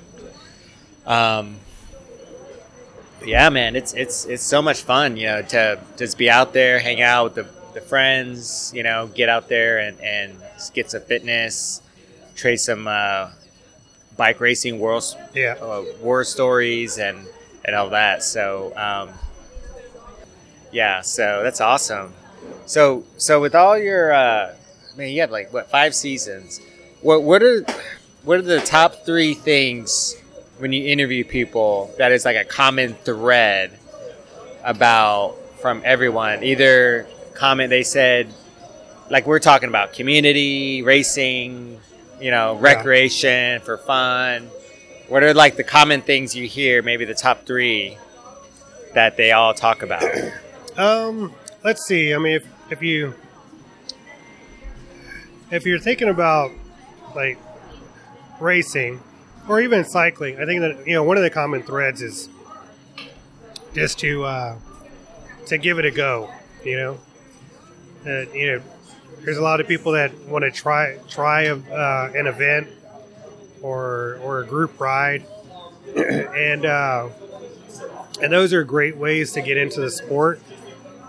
um, 1.06 1.56
yeah, 3.24 3.48
man, 3.48 3.74
it's 3.76 3.94
it's 3.94 4.26
it's 4.26 4.42
so 4.42 4.60
much 4.62 4.82
fun, 4.82 5.16
you 5.16 5.26
know, 5.26 5.40
to 5.42 5.80
just 5.96 6.18
be 6.18 6.28
out 6.28 6.52
there, 6.52 6.78
hang 6.78 7.00
out 7.00 7.24
with 7.24 7.34
the, 7.34 7.46
the 7.72 7.80
friends, 7.80 8.70
you 8.74 8.82
know, 8.82 9.06
get 9.08 9.28
out 9.30 9.48
there 9.48 9.78
and 9.78 9.98
and 10.00 10.36
get 10.74 10.90
some 10.90 11.00
fitness, 11.02 11.80
trade 12.36 12.58
some 12.58 12.86
uh, 12.86 13.30
bike 14.18 14.38
racing 14.40 14.78
world 14.78 15.02
Yeah. 15.34 15.56
uh, 15.60 15.82
war 16.02 16.24
stories 16.24 16.98
and 16.98 17.26
and 17.64 17.74
all 17.74 17.88
that. 17.90 18.22
So 18.22 18.72
um, 18.76 19.10
yeah, 20.72 21.00
so 21.00 21.40
that's 21.42 21.60
awesome. 21.62 22.12
So 22.68 23.04
so 23.16 23.40
with 23.40 23.54
all 23.54 23.78
your 23.78 24.12
uh, 24.12 24.54
man, 24.94 25.08
you 25.08 25.22
have 25.22 25.30
like 25.30 25.54
what 25.54 25.70
five 25.70 25.94
seasons. 25.94 26.60
What 27.00 27.22
what 27.22 27.42
are 27.42 27.64
what 28.24 28.38
are 28.38 28.42
the 28.42 28.60
top 28.60 29.06
three 29.06 29.32
things 29.32 30.14
when 30.58 30.74
you 30.74 30.86
interview 30.86 31.24
people 31.24 31.90
that 31.96 32.12
is 32.12 32.26
like 32.26 32.36
a 32.36 32.44
common 32.44 32.92
thread 32.92 33.78
about 34.62 35.36
from 35.62 35.80
everyone? 35.82 36.44
Either 36.44 37.08
comment 37.32 37.70
they 37.70 37.82
said 37.82 38.28
like 39.08 39.26
we're 39.26 39.38
talking 39.38 39.70
about 39.70 39.94
community 39.94 40.82
racing, 40.82 41.80
you 42.20 42.30
know, 42.30 42.54
recreation 42.56 43.62
for 43.62 43.78
fun. 43.78 44.50
What 45.08 45.22
are 45.22 45.32
like 45.32 45.56
the 45.56 45.64
common 45.64 46.02
things 46.02 46.36
you 46.36 46.46
hear? 46.46 46.82
Maybe 46.82 47.06
the 47.06 47.14
top 47.14 47.46
three 47.46 47.96
that 48.92 49.16
they 49.16 49.32
all 49.32 49.54
talk 49.54 49.80
about. 49.80 50.04
Um, 50.76 51.32
let's 51.64 51.82
see. 51.86 52.12
I 52.12 52.18
mean, 52.18 52.36
if 52.36 52.57
if 52.70 52.82
you 52.82 53.14
if 55.50 55.64
you're 55.64 55.78
thinking 55.78 56.08
about 56.08 56.50
like 57.14 57.38
racing 58.40 59.00
or 59.48 59.60
even 59.60 59.84
cycling, 59.84 60.40
I 60.40 60.44
think 60.44 60.60
that 60.60 60.86
you 60.86 60.94
know 60.94 61.02
one 61.02 61.16
of 61.16 61.22
the 61.22 61.30
common 61.30 61.62
threads 61.62 62.02
is 62.02 62.28
just 63.74 63.98
to 64.00 64.24
uh, 64.24 64.58
to 65.46 65.58
give 65.58 65.78
it 65.78 65.84
a 65.84 65.90
go. 65.90 66.30
You 66.64 66.76
know, 66.76 66.98
uh, 68.06 68.30
you 68.32 68.52
know, 68.52 68.62
there's 69.24 69.38
a 69.38 69.42
lot 69.42 69.60
of 69.60 69.68
people 69.68 69.92
that 69.92 70.14
want 70.26 70.44
to 70.44 70.50
try 70.50 70.98
try 71.08 71.44
a, 71.44 71.56
uh, 71.56 72.12
an 72.14 72.26
event 72.26 72.68
or 73.62 74.18
or 74.22 74.40
a 74.40 74.46
group 74.46 74.78
ride, 74.80 75.24
and 75.96 76.66
uh, 76.66 77.08
and 78.20 78.32
those 78.32 78.52
are 78.52 78.64
great 78.64 78.96
ways 78.96 79.32
to 79.32 79.40
get 79.40 79.56
into 79.56 79.80
the 79.80 79.90
sport 79.90 80.40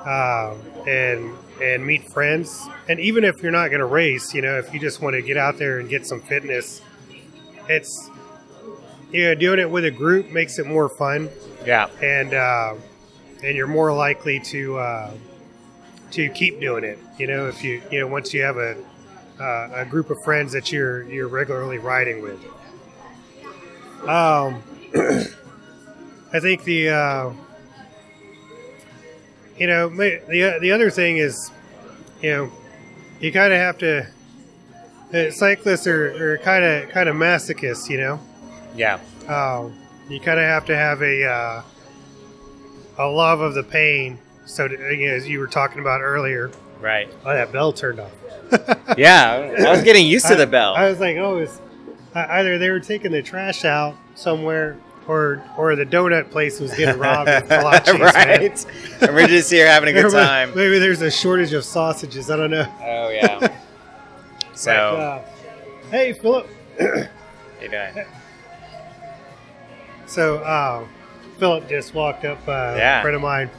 um, 0.05 0.61
and 0.87 1.33
and 1.61 1.85
meet 1.85 2.03
friends. 2.11 2.67
And 2.87 2.99
even 2.99 3.23
if 3.23 3.41
you're 3.41 3.51
not 3.51 3.67
going 3.69 3.79
to 3.79 3.85
race, 3.85 4.33
you 4.33 4.41
know, 4.41 4.57
if 4.57 4.73
you 4.73 4.79
just 4.79 5.01
want 5.01 5.15
to 5.15 5.21
get 5.21 5.37
out 5.37 5.57
there 5.57 5.79
and 5.79 5.89
get 5.89 6.05
some 6.05 6.21
fitness, 6.21 6.81
it's 7.67 8.09
you 9.11 9.23
know 9.25 9.35
doing 9.35 9.59
it 9.59 9.69
with 9.69 9.85
a 9.85 9.91
group 9.91 10.29
makes 10.31 10.59
it 10.59 10.65
more 10.65 10.89
fun, 10.89 11.29
Yeah. 11.65 11.87
and 12.01 12.33
uh, 12.33 12.75
and 13.43 13.55
you're 13.55 13.67
more 13.67 13.93
likely 13.93 14.39
to 14.41 14.77
uh, 14.77 15.11
to 16.11 16.29
keep 16.29 16.59
doing 16.59 16.83
it. 16.83 16.99
You 17.17 17.27
know, 17.27 17.47
if 17.47 17.63
you 17.63 17.81
you 17.91 17.99
know 17.99 18.07
once 18.07 18.33
you 18.33 18.41
have 18.43 18.57
a 18.57 18.75
uh, 19.39 19.69
a 19.73 19.85
group 19.85 20.09
of 20.09 20.21
friends 20.23 20.51
that 20.53 20.71
you're 20.71 21.03
you're 21.03 21.27
regularly 21.27 21.77
riding 21.77 22.21
with. 22.21 22.39
Um, 24.07 24.61
I 26.31 26.39
think 26.39 26.63
the 26.63 26.89
uh, 26.89 27.33
you 29.59 29.67
know 29.67 29.89
the 29.89 30.57
the 30.61 30.71
other 30.71 30.89
thing 30.89 31.17
is 31.17 31.51
you 32.21 32.31
know 32.31 32.51
you 33.19 33.31
kind 33.31 33.53
of 33.53 33.59
have 33.59 33.77
to 33.79 34.07
uh, 35.13 35.31
cyclists 35.31 35.87
are, 35.87 36.37
kind 36.43 36.63
of 36.63 36.89
kind 36.89 37.09
of 37.09 37.15
masochists, 37.15 37.89
you 37.89 37.97
know. 37.97 38.19
Yeah. 38.75 38.99
Um, 39.27 39.77
you 40.07 40.19
kind 40.19 40.39
of 40.39 40.45
have 40.45 40.65
to 40.65 40.75
have 40.75 41.01
a 41.01 41.25
uh, 41.25 41.61
a 42.97 43.07
love 43.07 43.41
of 43.41 43.53
the 43.53 43.63
pain. 43.63 44.19
So 44.45 44.67
to, 44.67 44.73
you 44.95 45.07
know, 45.07 45.13
as 45.13 45.27
you 45.27 45.39
were 45.39 45.47
talking 45.47 45.79
about 45.79 46.01
earlier, 46.01 46.51
Right. 46.79 47.11
oh, 47.25 47.33
that 47.33 47.51
bell 47.51 47.73
turned 47.73 47.99
off. 47.99 48.11
Yeah. 48.97 49.53
I 49.59 49.71
was 49.71 49.83
getting 49.83 50.07
used 50.07 50.27
to 50.27 50.35
the 50.35 50.47
bell. 50.47 50.73
I, 50.73 50.89
was 50.89 50.99
like, 50.99 51.17
oh, 51.17 51.37
it's 51.37 51.61
uh, 52.15 52.25
either 52.29 52.57
they 52.57 52.71
were 52.71 52.79
taking 52.79 53.11
the 53.11 53.21
trash 53.21 53.63
out 53.63 53.95
somewhere, 54.15 54.77
or 55.09 55.43
or 55.57 55.75
the 55.75 55.85
donut 55.85 56.29
place 56.29 56.59
was 56.59 56.73
getting 56.75 56.99
robbed 56.99 57.27
of 57.29 57.43
kolaches, 57.45 57.99
right. 57.99 58.65
and 59.01 59.15
we're 59.15 59.27
just 59.27 59.51
here 59.51 59.67
having 59.67 59.89
a 59.89 60.01
good 60.01 60.11
time. 60.11 60.53
Maybe 60.55 60.77
there's 60.79 61.01
a 61.01 61.09
shortage 61.11 61.51
of 61.53 61.65
sausages. 61.65 62.29
I 62.29 62.37
don't 62.37 62.51
know. 62.51 62.71
Oh 62.81 63.09
yeah. 63.09 63.55
So, 64.53 64.71
But, 64.71 64.99
uh, 64.99 65.21
hey, 65.89 66.11
Philip. 66.11 66.47
how 66.77 66.85
you 67.61 67.69
doing? 67.69 68.05
So 70.05 70.37
uh, 70.39 70.85
Philip 71.37 71.69
just 71.69 71.93
walked 71.93 72.25
up. 72.25 72.39
Uh, 72.47 72.75
Yeah. 72.77 72.99
a 72.99 73.01
friend 73.01 73.15
of 73.15 73.21
mine. 73.21 73.49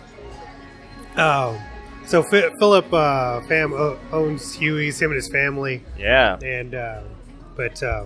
Um, 1.16 1.58
so 2.06 2.22
Fi 2.22 2.50
Philip 2.58 2.92
uh, 2.92 3.40
fam 3.42 3.72
o- 3.72 3.98
owns 4.12 4.54
Huey's. 4.54 5.00
Him 5.00 5.10
and 5.10 5.16
his 5.16 5.28
family, 5.28 5.82
Yeah. 5.98 6.38
and 6.44 6.74
uh, 6.74 7.00
but 7.56 7.82
uh, 7.82 8.04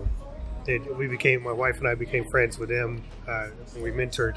it, 0.69 0.97
we 0.97 1.07
became 1.09 1.43
my 1.43 1.53
wife 1.53 1.79
and 1.79 1.89
I 1.89 1.95
became 1.97 2.25
friends 2.31 2.59
with 2.59 2.69
them. 2.69 3.03
Uh, 3.29 3.49
we 3.81 3.91
mentored 3.91 4.37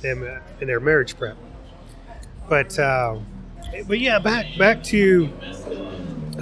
them 0.00 0.22
uh, 0.22 0.38
in 0.60 0.66
their 0.68 0.80
marriage 0.80 1.16
prep. 1.16 1.36
But 2.48 2.78
uh, 2.78 3.18
but 3.86 3.98
yeah, 3.98 4.18
back 4.18 4.46
back 4.58 4.82
to 4.84 5.28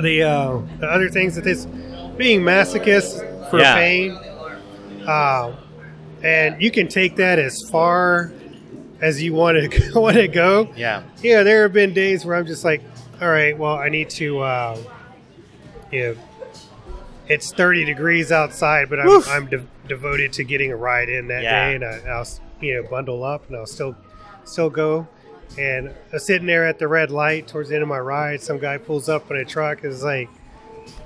the 0.00 0.22
uh, 0.22 0.61
the 0.78 0.87
other 0.88 1.09
things 1.09 1.35
that 1.37 1.44
this 1.44 1.66
being 2.16 2.40
masochist 2.42 3.50
for 3.50 3.59
Yeah. 3.59 3.74
pain. 3.74 4.12
Uh, 5.06 5.56
and 6.22 6.61
you 6.61 6.70
can 6.70 6.88
take 6.88 7.16
that 7.16 7.38
as 7.38 7.68
far 7.68 8.32
as 9.00 9.22
you 9.22 9.32
want 9.35 9.72
to 9.72 10.00
want 10.00 10.16
to 10.16 10.28
go. 10.28 10.68
Yeah. 10.76 11.02
Yeah, 11.22 11.42
there 11.42 11.62
have 11.62 11.72
been 11.72 11.92
days 11.94 12.24
where 12.24 12.37
I'm 12.37 12.46
just 12.46 12.64
like, 12.64 12.82
all 13.20 13.28
right, 13.28 13.56
well, 13.56 13.74
I 13.76 13.88
need 13.88 14.11
to, 14.11 14.40
uh, 14.40 14.78
you 15.92 16.00
know, 16.02 16.16
it's 17.28 17.52
30 17.52 17.85
degrees 17.85 18.30
outside, 18.32 18.88
but 18.88 19.00
I'm. 19.00 19.22
I'm 19.28 19.46
de- 19.46 19.66
devoted 19.88 20.33
to 20.35 20.44
getting 20.44 20.72
a 20.72 20.77
ride 20.77 21.09
in 21.09 21.29
that 21.29 21.42
Yeah. 21.42 21.68
day, 21.68 21.75
and 21.77 21.85
I, 21.85 22.01
I'll, 22.11 22.27
you 22.61 22.75
know, 22.75 22.88
bundle 22.88 23.22
up 23.25 23.46
and 23.49 23.57
I'll 23.57 23.66
still, 23.66 23.96
still 24.44 24.70
go. 24.70 25.07
And 25.59 25.92
I'm 26.12 26.18
sitting 26.18 26.46
there 26.46 26.66
at 26.66 26.79
the 26.79 26.88
red 26.88 27.11
light 27.11 27.49
towards 27.49 27.68
the 27.68 27.77
end 27.77 27.83
of 27.83 27.88
my 27.88 27.99
ride. 28.01 28.40
Some 28.42 28.59
guy 28.59 28.79
pulls 28.79 29.09
up 29.09 29.31
in 29.31 29.37
a 29.37 29.44
truck 29.44 29.85
and 29.85 29.92
is 29.92 30.03
like, 30.05 30.29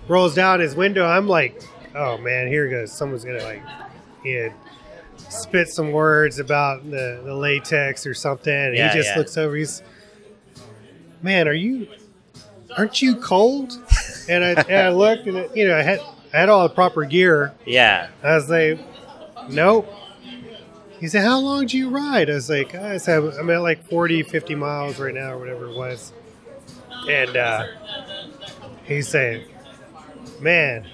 rolls 0.09 0.35
down 0.35 0.61
his 0.61 0.75
window. 0.75 1.07
I'm 1.07 1.29
like, 1.29 1.63
oh 1.95 2.19
man, 2.19 2.49
here 2.49 2.67
it 2.67 2.71
goes. 2.71 2.93
Someone's 2.93 3.25
gonna 3.25 3.43
like, 3.45 3.63
yeah, 4.25 4.49
spit 5.29 5.69
some 5.69 5.93
words 5.93 6.39
about 6.39 6.83
the, 6.91 7.21
the 7.25 7.35
latex 7.35 8.07
or 8.07 8.15
something. 8.15 8.53
And 8.53 8.77
Yeah, 8.77 8.89
he 8.91 8.99
just 8.99 9.11
yeah. 9.11 9.19
looks 9.19 9.37
over. 9.37 9.55
He's, 9.55 9.83
man, 11.23 11.47
are 11.47 11.53
you, 11.53 11.87
aren't 12.77 13.01
you 13.03 13.17
cold? 13.17 13.73
And 14.29 14.45
I, 14.45 14.51
and 14.63 14.77
I 14.77 14.89
looked 14.91 15.27
and 15.27 15.37
it, 15.37 15.57
you 15.57 15.67
know 15.69 15.77
I 15.77 15.83
had 15.83 16.01
had 16.33 16.49
all 16.49 16.69
the 16.69 16.75
proper 16.75 17.05
gear. 17.05 17.53
Yeah. 17.67 18.09
I 18.23 18.35
was 18.35 18.49
like, 18.49 18.79
nope. 19.51 19.89
He 21.01 21.09
said, 21.09 21.25
how 21.25 21.39
long 21.41 21.67
do 21.67 21.79
you 21.79 21.89
ride? 21.89 22.29
I 22.29 22.35
was 22.35 22.51
like, 22.51 22.75
I 22.75 22.99
said, 22.99 23.23
I'm 23.39 23.49
at 23.51 23.63
like 23.63 23.85
40, 23.89 24.23
50 24.23 24.55
miles 24.55 24.99
right 24.99 25.15
now 25.15 25.33
or 25.33 25.39
whatever 25.39 25.67
it 25.69 25.75
was. 25.77 26.13
And 27.09 27.35
uh, 27.37 27.67
he 28.85 29.01
said, 29.01 29.47
man, 30.41 30.87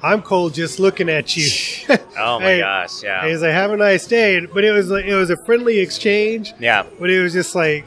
I'm 0.00 0.22
cold 0.22 0.54
just 0.54 0.78
looking 0.78 1.08
at 1.08 1.36
you. 1.36 1.46
Oh 2.14 2.38
my 2.38 2.44
Hey, 2.46 2.60
gosh. 2.60 3.02
Yeah. 3.02 3.26
He's 3.26 3.40
like, 3.40 3.52
have 3.52 3.70
a 3.72 3.76
nice 3.76 4.06
day. 4.06 4.44
But 4.44 4.64
it 4.64 4.72
was 4.72 4.90
like, 4.90 5.06
it 5.06 5.14
was 5.14 5.30
a 5.30 5.36
friendly 5.44 5.78
exchange, 5.80 6.52
Yeah. 6.60 6.84
but 7.00 7.08
it 7.10 7.20
was 7.22 7.32
just 7.32 7.54
like, 7.54 7.86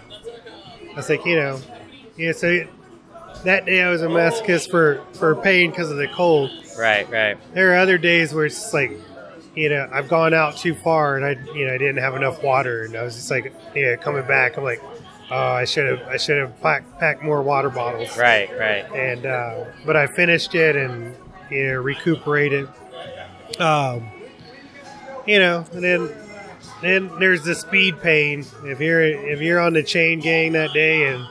I 0.91 0.95
was 0.95 1.10
like, 1.10 1.24
you 1.26 1.36
know, 1.36 1.62
yeah, 2.17 2.32
so 2.32 2.65
that 3.45 3.65
day 3.65 3.81
I 3.81 3.89
was 3.89 4.01
a 4.01 4.08
masochist 4.08 4.69
for, 4.69 5.03
for 5.13 5.36
pain 5.36 5.69
because 5.69 5.89
of 5.89 5.97
the 5.97 6.08
cold. 6.08 6.51
Right. 6.77 7.10
Right. 7.10 7.38
There 7.53 7.73
are 7.73 7.77
other 7.77 7.97
days 7.97 8.34
where 8.34 8.45
it's 8.45 8.55
just 8.55 8.73
like, 8.73 8.91
you 9.55 9.69
know, 9.69 9.89
I've 9.91 10.10
gone 10.10 10.34
out 10.34 10.58
too 10.58 10.75
far 10.75 11.15
and 11.15 11.25
I, 11.25 11.53
you 11.53 11.65
know, 11.65 11.73
I 11.73 11.77
didn't 11.77 11.97
have 11.97 12.15
enough 12.15 12.43
water, 12.43 12.84
and 12.84 12.95
I 12.95 13.03
was 13.03 13.15
just 13.15 13.31
like, 13.31 13.53
yeah, 13.73 13.95
coming 13.95 14.27
back, 14.27 14.58
I'm 14.58 14.65
like, 14.65 14.81
oh, 15.31 15.36
I 15.38 15.63
should 15.63 15.99
have, 15.99 16.08
I 16.08 16.17
should 16.17 16.38
have 16.38 16.62
packed, 16.62 16.99
packed 16.99 17.23
more 17.23 17.41
water 17.41 17.69
bottles. 17.69 18.17
Right. 18.17 18.49
Right. 18.51 18.86
And 18.93 19.25
uh, 19.25 19.65
but 19.86 19.95
I 19.95 20.08
finished 20.08 20.53
it 20.55 20.75
and 20.75 21.15
you 21.49 21.67
know 21.67 21.75
recuperated. 21.75 22.67
Um, 23.60 24.10
you 25.25 25.39
know, 25.39 25.65
and 25.71 25.84
then 25.84 26.10
then 26.81 27.19
there's 27.19 27.43
the 27.43 27.55
speed 27.55 28.01
pain. 28.01 28.45
If 28.63 28.81
you're 28.81 29.03
if 29.03 29.39
you're 29.39 29.60
on 29.60 29.73
the 29.73 29.84
chain 29.84 30.19
gang 30.19 30.51
that 30.53 30.73
day 30.73 31.08
and 31.08 31.25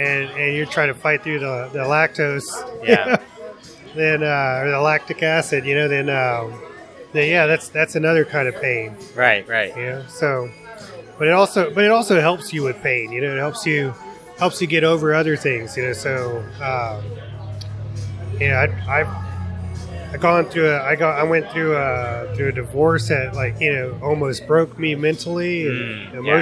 and 0.00 0.30
and 0.30 0.56
you're 0.56 0.66
trying 0.66 0.88
to 0.88 0.94
fight 0.94 1.22
through 1.22 1.40
the, 1.40 1.68
the 1.72 1.80
lactose, 1.80 2.48
Yeah. 2.82 3.16
then 3.94 4.22
uh, 4.22 4.60
or 4.62 4.70
the 4.70 4.80
lactic 4.80 5.22
acid, 5.22 5.64
you 5.64 5.74
know, 5.74 5.88
then 5.88 6.08
um, 6.08 6.60
then 7.12 7.28
yeah, 7.28 7.46
that's 7.46 7.68
that's 7.68 7.94
another 7.96 8.24
kind 8.24 8.48
of 8.48 8.60
pain. 8.60 8.96
Right. 9.14 9.46
Right. 9.46 9.76
You 9.76 9.86
know, 9.86 10.04
so 10.08 10.50
but 11.18 11.28
it 11.28 11.32
also 11.32 11.70
but 11.74 11.84
it 11.84 11.90
also 11.90 12.20
helps 12.20 12.52
you 12.52 12.62
with 12.62 12.80
pain. 12.82 13.12
You 13.12 13.20
know, 13.20 13.34
it 13.34 13.38
helps 13.38 13.66
you 13.66 13.94
helps 14.38 14.60
you 14.60 14.66
get 14.66 14.84
over 14.84 15.12
other 15.14 15.36
things. 15.36 15.76
You 15.76 15.86
know, 15.88 15.92
so 15.92 16.38
um, 16.62 17.04
you 18.40 18.48
know, 18.48 18.54
I, 18.56 19.00
I've 19.00 19.08
I 20.14 20.16
gone 20.18 20.46
through 20.46 20.70
a 20.70 20.82
I 20.82 20.96
got 20.96 21.18
I 21.18 21.22
went 21.24 21.50
through 21.50 21.76
a 21.76 22.32
through 22.34 22.48
a 22.48 22.52
divorce 22.52 23.08
that 23.08 23.34
like 23.34 23.60
you 23.60 23.72
know 23.72 23.98
almost 24.02 24.46
broke 24.46 24.78
me 24.78 24.94
mentally 24.94 25.68
and 25.68 26.12
Mm, 26.12 26.14
yeah. 26.26 26.32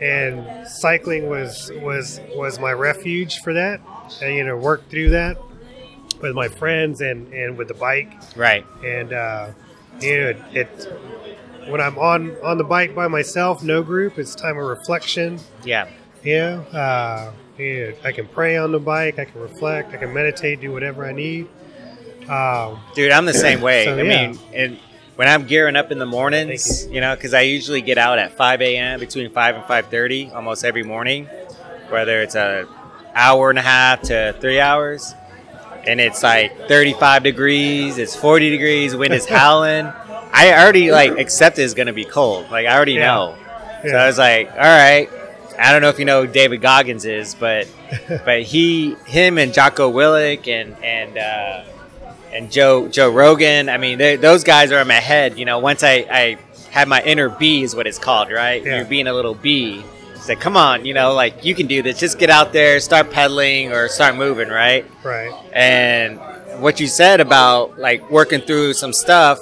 And 0.00 0.66
cycling 0.68 1.28
was 1.28 1.70
was 1.76 2.20
was 2.34 2.58
my 2.58 2.72
refuge 2.72 3.38
for 3.40 3.52
that. 3.54 3.80
And 4.22 4.34
you 4.34 4.44
know, 4.44 4.56
worked 4.56 4.90
through 4.90 5.10
that 5.10 5.36
with 6.20 6.34
my 6.34 6.48
friends 6.48 7.00
and 7.00 7.32
and 7.32 7.56
with 7.56 7.68
the 7.68 7.74
bike 7.74 8.12
Right. 8.36 8.64
and 8.84 9.12
uh, 9.12 9.50
you 10.00 10.20
know, 10.20 10.28
it, 10.30 10.36
it 10.52 11.68
when 11.70 11.80
I'm 11.80 11.98
on 11.98 12.36
on 12.42 12.58
the 12.58 12.64
bike 12.64 12.94
by 12.94 13.08
myself, 13.08 13.62
no 13.62 13.82
group, 13.82 14.18
it's 14.18 14.34
time 14.34 14.58
of 14.58 14.64
reflection. 14.66 15.38
Yeah. 15.64 15.88
You 16.22 16.38
know, 16.38 16.60
uh, 16.72 17.32
you 17.58 17.86
know, 17.88 17.94
I 18.02 18.12
can 18.12 18.26
pray 18.26 18.56
on 18.56 18.72
the 18.72 18.80
bike, 18.80 19.18
I 19.18 19.26
can 19.26 19.40
reflect, 19.40 19.94
I 19.94 19.98
can 19.98 20.12
meditate, 20.12 20.60
do 20.60 20.72
whatever 20.72 21.06
I 21.06 21.12
need. 21.12 21.48
Um, 22.28 22.80
Dude, 22.94 23.12
I'm 23.12 23.26
the 23.26 23.34
same 23.34 23.60
way. 23.60 23.84
So, 23.84 23.96
I 23.96 24.02
yeah. 24.02 24.26
mean, 24.28 24.38
and 24.54 24.78
when 25.16 25.28
I'm 25.28 25.46
gearing 25.46 25.76
up 25.76 25.90
in 25.92 25.98
the 25.98 26.06
mornings, 26.06 26.82
Thank 26.82 26.94
you. 26.94 27.00
know, 27.00 27.14
because 27.14 27.34
I 27.34 27.42
usually 27.42 27.80
get 27.82 27.98
out 27.98 28.18
at 28.18 28.32
5 28.32 28.60
a.m. 28.62 29.00
between 29.00 29.30
5 29.30 29.54
and 29.56 29.64
5:30 29.64 30.34
almost 30.34 30.64
every 30.64 30.82
morning, 30.82 31.26
whether 31.88 32.22
it's 32.22 32.34
a 32.34 32.66
hour 33.14 33.50
and 33.50 33.58
a 33.58 33.62
half 33.62 34.02
to 34.02 34.34
three 34.40 34.60
hours, 34.60 35.14
and 35.86 36.00
it's 36.00 36.22
like 36.22 36.68
35 36.68 37.22
degrees, 37.22 37.98
it's 37.98 38.16
40 38.16 38.50
degrees, 38.50 38.96
wind 38.96 39.14
is 39.14 39.26
howling. 39.28 39.92
I 40.32 40.52
already 40.52 40.90
like 40.90 41.12
accept 41.18 41.58
it's 41.58 41.74
gonna 41.74 41.92
be 41.92 42.04
cold. 42.04 42.50
Like 42.50 42.66
I 42.66 42.74
already 42.74 42.94
Yeah. 42.94 43.14
know. 43.14 43.34
So 43.82 43.94
I 43.96 44.06
was 44.06 44.18
like, 44.18 44.50
all 44.50 44.56
right. 44.58 45.08
I 45.56 45.70
don't 45.70 45.82
know 45.82 45.88
if 45.90 46.00
you 46.00 46.04
know 46.04 46.26
who 46.26 46.32
David 46.32 46.60
Goggins 46.62 47.04
is, 47.04 47.36
but 47.36 47.68
but 48.24 48.42
he, 48.42 48.94
him, 49.06 49.38
and 49.38 49.54
Jocko 49.54 49.92
Willink 49.92 50.48
and 50.48 50.74
and 50.82 51.16
uh, 51.16 51.62
and 52.34 52.50
Joe 52.50 52.88
Joe 52.88 53.10
Rogan. 53.10 53.68
I 53.68 53.78
mean, 53.78 53.98
they- 53.98 54.16
those 54.16 54.44
guys 54.44 54.72
are 54.72 54.80
in 54.80 54.88
my 54.88 54.94
head. 54.94 55.38
You 55.38 55.44
know, 55.44 55.58
once 55.58 55.82
I 55.82 56.06
I 56.10 56.38
had 56.70 56.88
my 56.88 57.00
inner 57.02 57.28
bee 57.28 57.62
is 57.62 57.74
what 57.74 57.86
it's 57.86 57.98
called, 57.98 58.30
right? 58.30 58.62
Yeah. 58.62 58.76
You're 58.76 58.84
being 58.84 59.06
a 59.06 59.12
little 59.12 59.34
bee. 59.34 59.84
It's 60.14 60.28
like, 60.28 60.40
come 60.40 60.56
on, 60.56 60.84
you 60.84 60.94
know, 60.94 61.12
like 61.12 61.44
you 61.44 61.54
can 61.54 61.66
do 61.66 61.82
this. 61.82 61.98
Just 62.00 62.18
get 62.18 62.30
out 62.30 62.52
there, 62.52 62.80
start 62.80 63.10
pedaling, 63.10 63.72
or 63.72 63.88
start 63.88 64.16
moving, 64.16 64.48
right? 64.48 64.84
right. 65.04 65.32
And 65.52 66.18
what 66.60 66.80
you 66.80 66.86
said 66.86 67.20
about 67.20 67.78
like 67.78 68.10
working 68.10 68.40
through 68.40 68.72
some 68.72 68.92
stuff, 68.92 69.38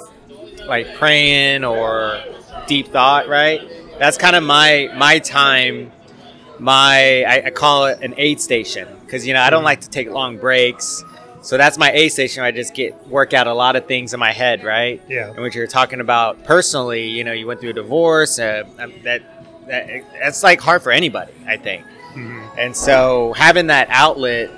like 0.67 0.95
praying 0.95 1.63
or 1.63 2.21
deep 2.67 2.89
thought, 2.89 3.27
right? 3.27 3.61
That's 3.97 4.17
kind 4.17 4.35
of 4.35 4.43
my 4.43 4.89
my 4.95 5.19
time. 5.19 5.91
My 6.59 7.23
I, 7.23 7.43
I 7.45 7.49
call 7.49 7.85
it 7.85 8.01
an 8.01 8.13
aid 8.17 8.39
station 8.39 8.87
because 9.05 9.25
you 9.25 9.33
know 9.33 9.41
I 9.41 9.49
don't 9.49 9.61
mm. 9.61 9.71
like 9.71 9.81
to 9.81 9.89
take 9.89 10.09
long 10.09 10.37
breaks. 10.37 11.03
So 11.43 11.57
that's 11.57 11.77
my 11.77 11.91
A 11.91 12.09
station. 12.09 12.41
Where 12.41 12.47
I 12.47 12.51
just 12.51 12.73
get 12.73 13.07
work 13.07 13.33
out 13.33 13.47
a 13.47 13.53
lot 13.53 13.75
of 13.75 13.85
things 13.85 14.13
in 14.13 14.19
my 14.19 14.31
head, 14.31 14.63
right? 14.63 15.01
Yeah. 15.07 15.29
And 15.29 15.39
what 15.39 15.53
you're 15.53 15.67
talking 15.67 15.99
about 15.99 16.43
personally, 16.45 17.07
you 17.09 17.23
know, 17.23 17.33
you 17.33 17.45
went 17.45 17.59
through 17.59 17.71
a 17.71 17.73
divorce. 17.73 18.39
Uh, 18.39 18.63
that 19.03 19.21
that 19.67 20.03
that's 20.19 20.41
like 20.41 20.59
hard 20.61 20.81
for 20.81 20.91
anybody, 20.91 21.33
I 21.45 21.57
think. 21.57 21.85
Mhm. 22.15 22.49
And 22.57 22.75
so 22.75 23.33
having 23.35 23.67
that 23.67 23.87
outlet 23.91 24.49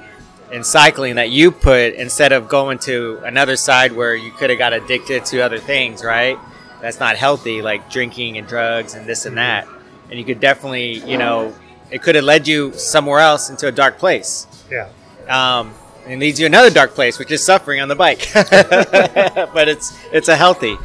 in 0.51 0.63
cycling 0.63 1.15
that 1.15 1.31
you 1.31 1.51
put 1.51 1.95
instead 1.95 2.31
of 2.31 2.47
going 2.47 2.77
to 2.79 3.19
another 3.25 3.55
side 3.55 3.91
where 3.91 4.15
you 4.15 4.31
could 4.31 4.49
have 4.51 4.59
got 4.59 4.73
addicted 4.73 5.25
to 5.25 5.41
other 5.41 5.57
things, 5.57 6.03
right? 6.03 6.37
That's 6.81 6.99
not 6.99 7.15
healthy, 7.15 7.61
like 7.63 7.89
drinking 7.89 8.37
and 8.37 8.47
drugs 8.47 8.93
and 8.93 9.07
this 9.07 9.25
and 9.25 9.37
that. 9.37 9.67
And 10.11 10.19
you 10.19 10.25
could 10.25 10.39
definitely, 10.39 10.99
you 10.99 11.17
know, 11.17 11.51
it 11.89 12.03
could 12.03 12.13
have 12.13 12.25
led 12.25 12.47
you 12.47 12.73
somewhere 12.73 13.21
else 13.21 13.49
into 13.49 13.67
a 13.67 13.71
dark 13.71 13.97
place. 13.97 14.45
Yeah. 14.69 14.89
Um, 15.27 15.73
and 16.07 16.19
leads 16.19 16.39
you 16.39 16.45
another 16.45 16.69
dark 16.69 16.91
place, 16.91 17.17
which 17.19 17.31
is 17.31 17.45
suffering 17.45 17.81
on 17.81 17.87
the 17.87 17.95
bike. 17.95 18.29
but 18.33 19.67
it's 19.67 19.97
it's 20.11 20.27
a 20.27 20.35
healthy. 20.35 20.77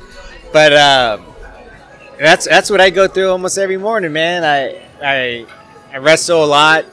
But 0.52 0.72
um, 0.74 1.24
that's 2.18 2.46
that's 2.46 2.70
what 2.70 2.80
I 2.80 2.90
go 2.90 3.06
through 3.08 3.30
almost 3.30 3.58
every 3.58 3.76
morning, 3.76 4.12
man. 4.12 4.44
I 4.44 4.80
I 5.02 5.46
I 5.92 5.98
wrestle 5.98 6.44
a 6.44 6.46
lot 6.46 6.84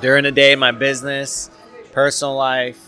during 0.00 0.24
the 0.24 0.32
day 0.32 0.54
my 0.56 0.70
business, 0.72 1.50
personal 1.92 2.34
life, 2.34 2.80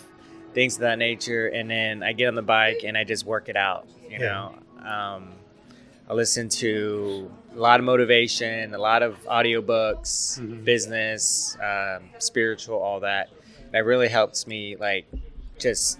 things 0.55 0.75
of 0.77 0.81
that 0.83 0.99
nature, 0.99 1.49
and 1.49 1.71
then 1.71 2.03
I 2.03 2.13
get 2.13 2.29
on 2.29 2.35
the 2.35 2.43
bike 2.43 2.83
and 2.85 2.97
I 2.97 3.05
just 3.05 3.25
work 3.25 3.49
it 3.49 3.57
out. 3.57 3.87
You 4.11 4.19
Yeah. 4.19 4.51
know, 4.81 4.89
um, 4.89 5.29
I 6.09 6.15
listen 6.15 6.49
to 6.51 7.31
a 7.55 7.59
lot 7.59 7.81
of 7.81 7.87
motivation, 7.87 8.75
a 8.75 8.79
lot 8.79 9.03
of 9.03 9.17
audiobooks, 9.25 10.39
Mhm. 10.41 10.65
business, 10.65 11.57
um, 11.63 12.05
spiritual, 12.19 12.79
all 12.81 13.01
that. 13.01 13.29
That 13.73 13.85
really 13.85 14.09
helps 14.09 14.47
me, 14.47 14.77
like, 14.77 15.07
just 15.59 15.99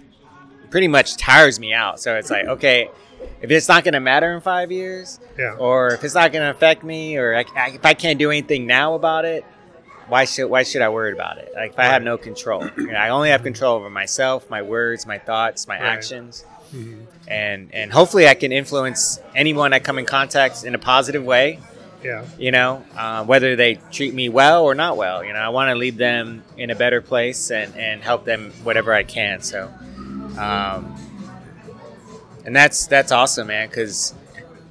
pretty 0.69 0.87
much 0.87 1.17
tires 1.17 1.59
me 1.59 1.73
out. 1.73 1.99
So 1.99 2.15
it's 2.15 2.29
like, 2.31 2.45
okay, 2.45 2.89
if 3.41 3.51
it's 3.51 3.67
not 3.67 3.83
going 3.83 3.93
to 3.93 3.99
matter 3.99 4.33
in 4.33 4.41
five 4.41 4.71
years, 4.71 5.19
Yeah. 5.37 5.55
or 5.59 5.89
if 5.93 6.03
it's 6.03 6.15
not 6.15 6.31
going 6.31 6.43
to 6.43 6.51
affect 6.51 6.83
me, 6.83 7.17
or 7.17 7.35
I, 7.35 7.45
I, 7.55 7.69
if 7.71 7.85
I 7.85 7.93
can't 7.93 8.17
do 8.19 8.29
anything 8.31 8.65
now 8.67 8.95
about 8.95 9.25
it, 9.25 9.45
why 10.07 10.23
should 10.23 10.47
why 10.47 10.63
should 10.63 10.81
I 10.81 10.87
worry 10.87 11.11
about 11.11 11.37
it? 11.37 11.51
Like 11.53 11.71
if 11.73 11.79
I 11.79 11.83
have 11.83 12.01
no 12.01 12.17
control, 12.17 12.65
You 12.77 12.87
know, 12.87 12.93
I 12.97 13.09
only 13.09 13.29
have 13.29 13.43
control 13.43 13.75
over 13.75 13.89
myself, 13.89 14.49
my 14.49 14.61
words, 14.61 15.05
my 15.05 15.17
thoughts, 15.17 15.67
my 15.67 15.75
Right. 15.75 15.83
actions, 15.85 16.45
Mhm. 16.73 17.07
and 17.27 17.69
and 17.73 17.91
hopefully 17.91 18.25
I 18.25 18.33
can 18.33 18.53
influence 18.53 19.19
anyone 19.35 19.73
I 19.73 19.79
come 19.79 19.99
in 19.99 20.05
contact 20.05 20.63
in 20.63 20.73
a 20.75 20.77
positive 20.79 21.25
way. 21.25 21.59
Yeah. 22.03 22.25
You 22.37 22.51
know, 22.51 22.83
uh, 22.95 23.25
whether 23.25 23.55
they 23.55 23.75
treat 23.91 24.13
me 24.13 24.29
well 24.29 24.63
or 24.63 24.75
not 24.75 24.97
well. 24.97 25.23
You 25.23 25.33
know, 25.33 25.39
I 25.39 25.49
want 25.49 25.69
to 25.69 25.75
leave 25.75 25.97
them 25.97 26.43
in 26.55 26.69
a 26.69 26.75
better 26.75 27.01
place 27.01 27.49
and 27.51 27.75
and 27.75 28.01
help 28.03 28.23
them 28.25 28.51
whatever 28.63 28.93
I 28.93 29.03
can. 29.03 29.41
So, 29.41 29.71
um, 30.37 30.95
and 32.45 32.55
that's 32.55 32.87
that's 32.87 33.11
awesome, 33.11 33.47
man. 33.47 33.67
Because 33.67 34.13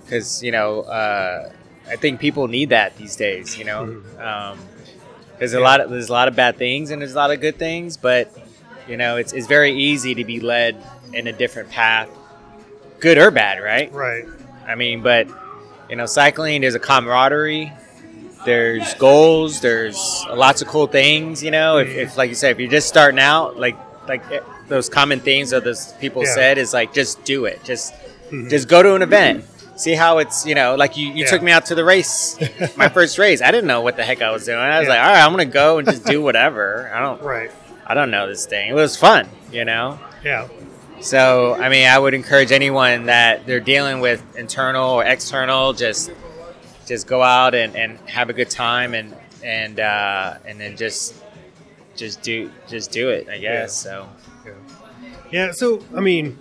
because 0.04 0.42
you 0.42 0.52
know 0.52 0.80
uh, 0.82 1.50
I 1.88 1.96
think 1.96 2.20
people 2.20 2.48
need 2.48 2.70
that 2.70 2.96
these 2.96 3.16
days. 3.16 3.58
You 3.58 3.64
know, 3.64 3.82
um, 4.18 4.58
there's 5.38 5.52
a 5.54 5.58
Yeah. 5.58 5.62
lot 5.64 5.80
of 5.80 5.90
there's 5.90 6.08
a 6.08 6.12
lot 6.12 6.28
of 6.28 6.36
bad 6.36 6.56
things 6.56 6.90
and 6.90 7.02
there's 7.02 7.12
a 7.14 7.16
lot 7.18 7.30
of 7.32 7.40
good 7.40 7.58
things, 7.58 7.96
but 7.96 8.30
you 8.88 8.96
know 8.96 9.16
it's 9.16 9.32
it's 9.32 9.46
very 9.48 9.72
easy 9.74 10.14
to 10.14 10.24
be 10.24 10.40
led 10.40 10.76
in 11.12 11.26
a 11.26 11.32
different 11.32 11.70
path, 11.70 12.08
good 13.00 13.18
or 13.18 13.30
bad, 13.30 13.60
right? 13.62 13.92
Right. 13.92 14.24
I 14.66 14.74
mean, 14.76 15.02
but 15.02 15.28
you 15.90 15.96
know, 15.96 16.06
cycling 16.06 16.60
there's 16.62 16.74
a 16.74 16.78
camaraderie. 16.80 17.72
There's 18.44 18.94
goals. 18.94 19.60
There's 19.60 20.24
lots 20.32 20.62
of 20.62 20.68
cool 20.68 20.86
things. 20.86 21.42
You 21.42 21.50
know, 21.50 21.78
if, 21.78 21.88
if 21.88 22.16
like 22.16 22.28
you 22.28 22.34
said, 22.36 22.52
if 22.52 22.60
you're 22.60 22.70
just 22.70 22.88
starting 22.88 23.18
out, 23.20 23.56
like 23.58 23.76
like 24.06 24.22
eh, 24.30 24.40
those 24.68 24.88
common 24.88 25.20
things 25.20 25.50
that 25.50 25.64
those 25.64 25.92
people 25.94 26.22
Yeah. 26.24 26.34
said 26.34 26.58
is 26.58 26.72
like 26.72 26.92
just 26.92 27.24
do 27.24 27.44
it. 27.46 27.62
Just 27.64 27.92
Mhm. 28.30 28.48
just 28.50 28.68
go 28.68 28.82
to 28.82 28.94
an 28.94 29.02
event. 29.02 29.44
See 29.76 29.94
how 29.94 30.18
it's 30.18 30.46
you 30.46 30.54
know 30.54 30.74
like 30.76 30.96
you, 30.96 31.08
you 31.08 31.24
Yeah. 31.24 31.30
took 31.30 31.42
me 31.42 31.50
out 31.52 31.66
to 31.66 31.74
the 31.74 31.84
race, 31.84 32.38
my 32.76 32.88
first 32.88 33.18
race. 33.18 33.42
I 33.42 33.50
didn't 33.50 33.66
know 33.66 33.80
what 33.80 33.96
the 33.96 34.04
heck 34.04 34.22
I 34.22 34.30
was 34.30 34.44
doing. 34.46 34.58
I 34.58 34.78
was 34.78 34.86
Yeah. 34.86 34.94
like, 34.94 35.00
all 35.04 35.12
right, 35.12 35.22
I'm 35.24 35.30
gonna 35.32 35.44
go 35.44 35.78
and 35.78 35.86
just 35.88 36.04
do 36.04 36.22
whatever. 36.22 36.90
I 36.94 37.00
don't 37.00 37.22
Right. 37.22 37.50
I 37.86 37.94
don't 37.94 38.10
know 38.10 38.26
this 38.28 38.46
thing. 38.46 38.70
It 38.70 38.74
was 38.74 38.96
fun, 38.96 39.28
you 39.52 39.64
know. 39.64 39.98
Yeah. 40.24 40.46
So, 41.00 41.54
I 41.54 41.68
mean, 41.68 41.86
I 41.86 41.98
would 41.98 42.14
encourage 42.14 42.52
anyone 42.52 43.06
that 43.06 43.46
they're 43.46 43.60
dealing 43.60 44.00
with 44.00 44.36
internal 44.36 44.90
or 44.90 45.04
external, 45.04 45.72
just 45.72 46.10
just 46.86 47.06
go 47.06 47.22
out 47.22 47.54
and, 47.54 47.76
and 47.76 47.98
have 48.08 48.30
a 48.30 48.32
good 48.32 48.50
time 48.50 48.94
and 48.94 49.14
and 49.44 49.78
uh, 49.78 50.34
and 50.44 50.60
then 50.60 50.76
just 50.76 51.14
just 51.96 52.22
do 52.22 52.50
just 52.68 52.90
do 52.90 53.10
it. 53.10 53.28
I 53.28 53.38
guess 53.38 53.76
so. 53.76 54.08
Yeah. 54.44 54.52
Yeah. 55.30 55.52
So, 55.52 55.82
I 55.94 56.00
mean, 56.00 56.38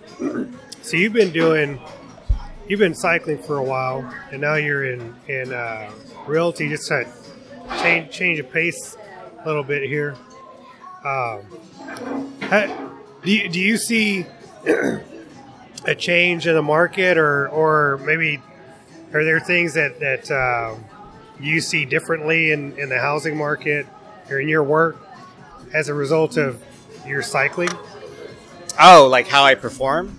so 0.82 0.96
you've 0.96 1.12
been 1.12 1.32
doing, 1.32 1.80
you've 2.68 2.80
been 2.80 2.94
cycling 2.94 3.38
for 3.38 3.58
a 3.58 3.62
while, 3.62 4.12
and 4.30 4.40
now 4.40 4.54
you're 4.54 4.84
in 4.84 5.14
in 5.28 5.52
uh, 5.52 5.90
realty. 6.26 6.68
Just 6.68 6.88
to 6.88 7.06
change 7.82 8.10
change 8.10 8.38
of 8.38 8.50
pace 8.50 8.96
a 9.42 9.46
little 9.46 9.64
bit 9.64 9.82
here. 9.88 10.16
Um, 11.04 11.42
do 13.22 13.32
you, 13.32 13.48
do 13.48 13.60
you 13.60 13.76
see 13.76 14.26
a 14.66 15.94
change 15.96 16.46
in 16.46 16.54
the 16.54 16.62
market, 16.62 17.16
or 17.18 17.48
or 17.48 17.98
maybe 18.04 18.40
are 19.12 19.24
there 19.24 19.40
things 19.40 19.74
that 19.74 20.00
that 20.00 20.30
um, 20.30 20.84
you 21.40 21.60
see 21.60 21.84
differently 21.84 22.50
in 22.52 22.76
in 22.78 22.88
the 22.88 22.98
housing 22.98 23.36
market 23.36 23.86
or 24.30 24.40
in 24.40 24.48
your 24.48 24.62
work 24.62 24.96
as 25.72 25.88
a 25.88 25.94
result 25.94 26.36
of 26.36 26.62
your 27.06 27.22
cycling? 27.22 27.70
Oh, 28.80 29.08
like 29.10 29.28
how 29.28 29.44
I 29.44 29.54
perform? 29.54 30.18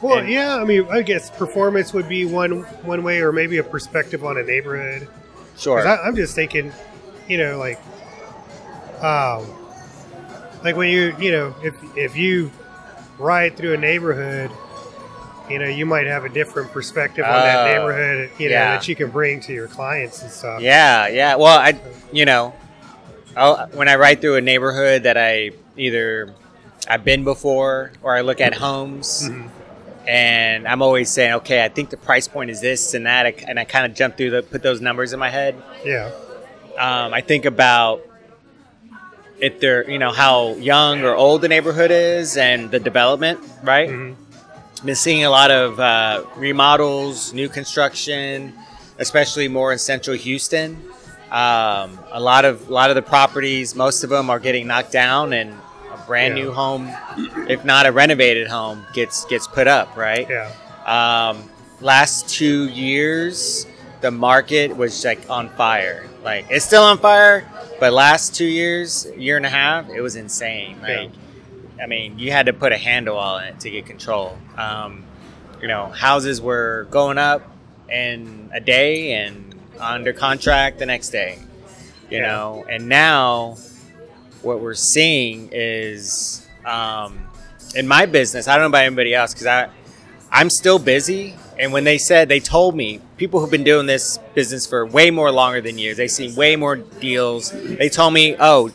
Well, 0.00 0.18
And- 0.18 0.28
yeah. 0.28 0.56
I 0.56 0.64
mean, 0.64 0.86
I 0.90 1.02
guess 1.02 1.30
performance 1.30 1.92
would 1.92 2.08
be 2.08 2.24
one 2.24 2.60
one 2.84 3.02
way, 3.02 3.20
or 3.20 3.32
maybe 3.32 3.58
a 3.58 3.64
perspective 3.64 4.24
on 4.24 4.38
a 4.38 4.42
neighborhood. 4.42 5.08
Sure. 5.56 5.86
I, 5.86 5.96
I'm 6.06 6.14
just 6.14 6.34
thinking, 6.36 6.72
you 7.28 7.36
know, 7.36 7.58
like, 7.58 7.80
um, 9.02 9.44
like 10.62 10.76
when 10.76 10.88
you, 10.88 11.14
you 11.18 11.32
know, 11.32 11.54
if 11.62 11.74
if 11.96 12.16
you 12.16 12.50
ride 13.18 13.56
through 13.56 13.74
a 13.74 13.76
neighborhood, 13.76 14.50
you 15.50 15.58
know, 15.58 15.66
you 15.66 15.86
might 15.86 16.06
have 16.06 16.24
a 16.24 16.28
different 16.28 16.70
perspective 16.72 17.24
on 17.24 17.32
that 17.32 17.60
Oh, 17.60 17.64
neighborhood, 17.88 18.30
you 18.38 18.48
know, 18.48 18.54
yeah. 18.54 18.72
that 18.76 18.86
you 18.88 18.94
can 18.94 19.10
bring 19.10 19.40
to 19.40 19.52
your 19.52 19.66
clients 19.68 20.22
and 20.22 20.30
stuff. 20.30 20.60
Yeah, 20.60 21.08
yeah. 21.08 21.36
Well, 21.36 21.58
I, 21.58 21.78
you 22.12 22.24
know, 22.24 22.54
I'll, 23.36 23.66
when 23.68 23.88
I 23.88 23.96
ride 23.96 24.20
through 24.20 24.36
a 24.36 24.40
neighborhood 24.40 25.04
that 25.04 25.16
I 25.16 25.50
either 25.76 26.34
I've 26.88 27.04
been 27.04 27.24
before 27.24 27.92
or 28.02 28.14
I 28.16 28.20
look 28.22 28.40
at 28.40 28.54
homes, 28.54 29.28
Mhm. 29.28 29.48
and 30.06 30.66
I'm 30.68 30.82
always 30.82 31.10
saying, 31.10 31.34
okay, 31.34 31.64
I 31.64 31.68
think 31.68 31.90
the 31.90 31.96
price 31.96 32.28
point 32.28 32.50
is 32.50 32.60
this 32.60 32.94
and 32.94 33.06
that, 33.06 33.42
and 33.48 33.58
I 33.58 33.64
kind 33.64 33.84
of 33.90 33.96
jump 33.96 34.16
through 34.16 34.30
the 34.30 34.42
put 34.42 34.62
those 34.62 34.80
numbers 34.80 35.12
in 35.12 35.18
my 35.18 35.30
head. 35.30 35.54
Yeah. 35.84 36.10
Um, 36.78 37.12
I 37.14 37.20
think 37.20 37.44
about 37.44 38.02
if 39.40 39.60
they're, 39.60 39.88
you 39.88 39.98
know, 39.98 40.10
how 40.12 40.54
young 40.54 41.02
or 41.04 41.14
old 41.14 41.42
the 41.42 41.48
neighborhood 41.48 41.90
is 41.90 42.36
and 42.36 42.70
the 42.70 42.80
development, 42.80 43.40
right? 43.62 43.88
Mhm. 43.88 44.14
been 44.84 44.94
seeing 44.94 45.24
a 45.24 45.30
lot 45.30 45.50
of 45.50 45.80
uh, 45.80 46.22
remodels, 46.36 47.32
new 47.32 47.48
construction, 47.48 48.52
especially 49.00 49.48
more 49.48 49.72
in 49.72 49.78
central 49.78 50.16
Houston. 50.16 50.76
Um, 51.32 51.98
a 52.12 52.20
lot 52.20 52.44
of 52.44 52.68
a 52.68 52.72
lot 52.72 52.88
of 52.88 52.94
the 52.96 53.02
properties, 53.02 53.74
most 53.74 54.04
of 54.04 54.10
them 54.10 54.30
are 54.30 54.38
getting 54.38 54.66
knocked 54.68 54.92
down, 54.92 55.32
and 55.32 55.50
a 55.92 55.98
brand 56.06 56.38
Yeah. 56.38 56.44
new 56.44 56.52
home, 56.52 56.90
if 57.48 57.64
not 57.64 57.86
a 57.86 57.92
renovated 57.92 58.46
home, 58.48 58.86
gets 58.94 59.24
gets 59.24 59.46
put 59.48 59.66
up. 59.66 59.96
Right. 59.96 60.28
Yeah. 60.30 60.50
Um, 60.86 61.50
last 61.80 62.28
two 62.28 62.68
years, 62.68 63.66
the 64.00 64.10
market 64.10 64.76
was 64.76 65.04
like 65.04 65.28
on 65.30 65.48
fire. 65.50 66.08
Like 66.22 66.46
it's 66.50 66.64
still 66.64 66.82
on 66.82 66.98
fire, 66.98 67.48
but 67.80 67.92
last 67.92 68.34
two 68.34 68.44
years, 68.44 69.06
year 69.16 69.36
and 69.36 69.46
a 69.46 69.50
half, 69.50 69.88
it 69.88 70.00
was 70.00 70.16
insane. 70.16 70.78
Yeah. 70.86 71.00
Like, 71.02 71.10
I 71.82 71.86
mean, 71.86 72.18
you 72.18 72.32
had 72.32 72.46
to 72.46 72.52
put 72.52 72.72
a 72.72 72.76
handle 72.76 73.16
on 73.16 73.44
it 73.44 73.60
to 73.60 73.70
get 73.70 73.86
control. 73.86 74.36
Um, 74.56 75.04
you 75.60 75.68
know, 75.68 75.86
houses 75.86 76.40
were 76.40 76.86
going 76.90 77.18
up 77.18 77.42
in 77.90 78.50
a 78.52 78.60
day 78.60 79.12
and 79.12 79.54
under 79.78 80.12
contract 80.12 80.78
the 80.78 80.86
next 80.86 81.10
day. 81.10 81.38
You 82.10 82.18
Yeah. 82.18 82.26
know, 82.28 82.66
and 82.68 82.88
now 82.88 83.56
what 84.42 84.60
we're 84.60 84.74
seeing 84.74 85.50
is 85.52 86.46
um, 86.64 87.18
in 87.74 87.86
my 87.86 88.06
business. 88.06 88.48
I 88.48 88.54
don't 88.54 88.62
know 88.62 88.66
about 88.68 88.84
anybody 88.84 89.14
else 89.14 89.32
because 89.34 89.46
I 89.46 89.68
I'm 90.30 90.50
still 90.50 90.78
busy. 90.78 91.34
And 91.58 91.72
when 91.72 91.84
they 91.84 91.98
said 91.98 92.28
they 92.28 92.40
told 92.40 92.74
me 92.76 93.00
people 93.18 93.40
who've 93.40 93.50
been 93.50 93.64
doing 93.64 93.86
this 93.86 94.18
business 94.34 94.66
for 94.66 94.86
way 94.86 95.10
more 95.10 95.30
longer 95.30 95.60
than 95.60 95.76
years, 95.76 95.96
they've 95.96 96.10
seen 96.10 96.34
way 96.36 96.56
more 96.56 96.76
deals. 96.76 97.50
They 97.50 97.88
told 97.88 98.14
me, 98.14 98.36
oh, 98.38 98.70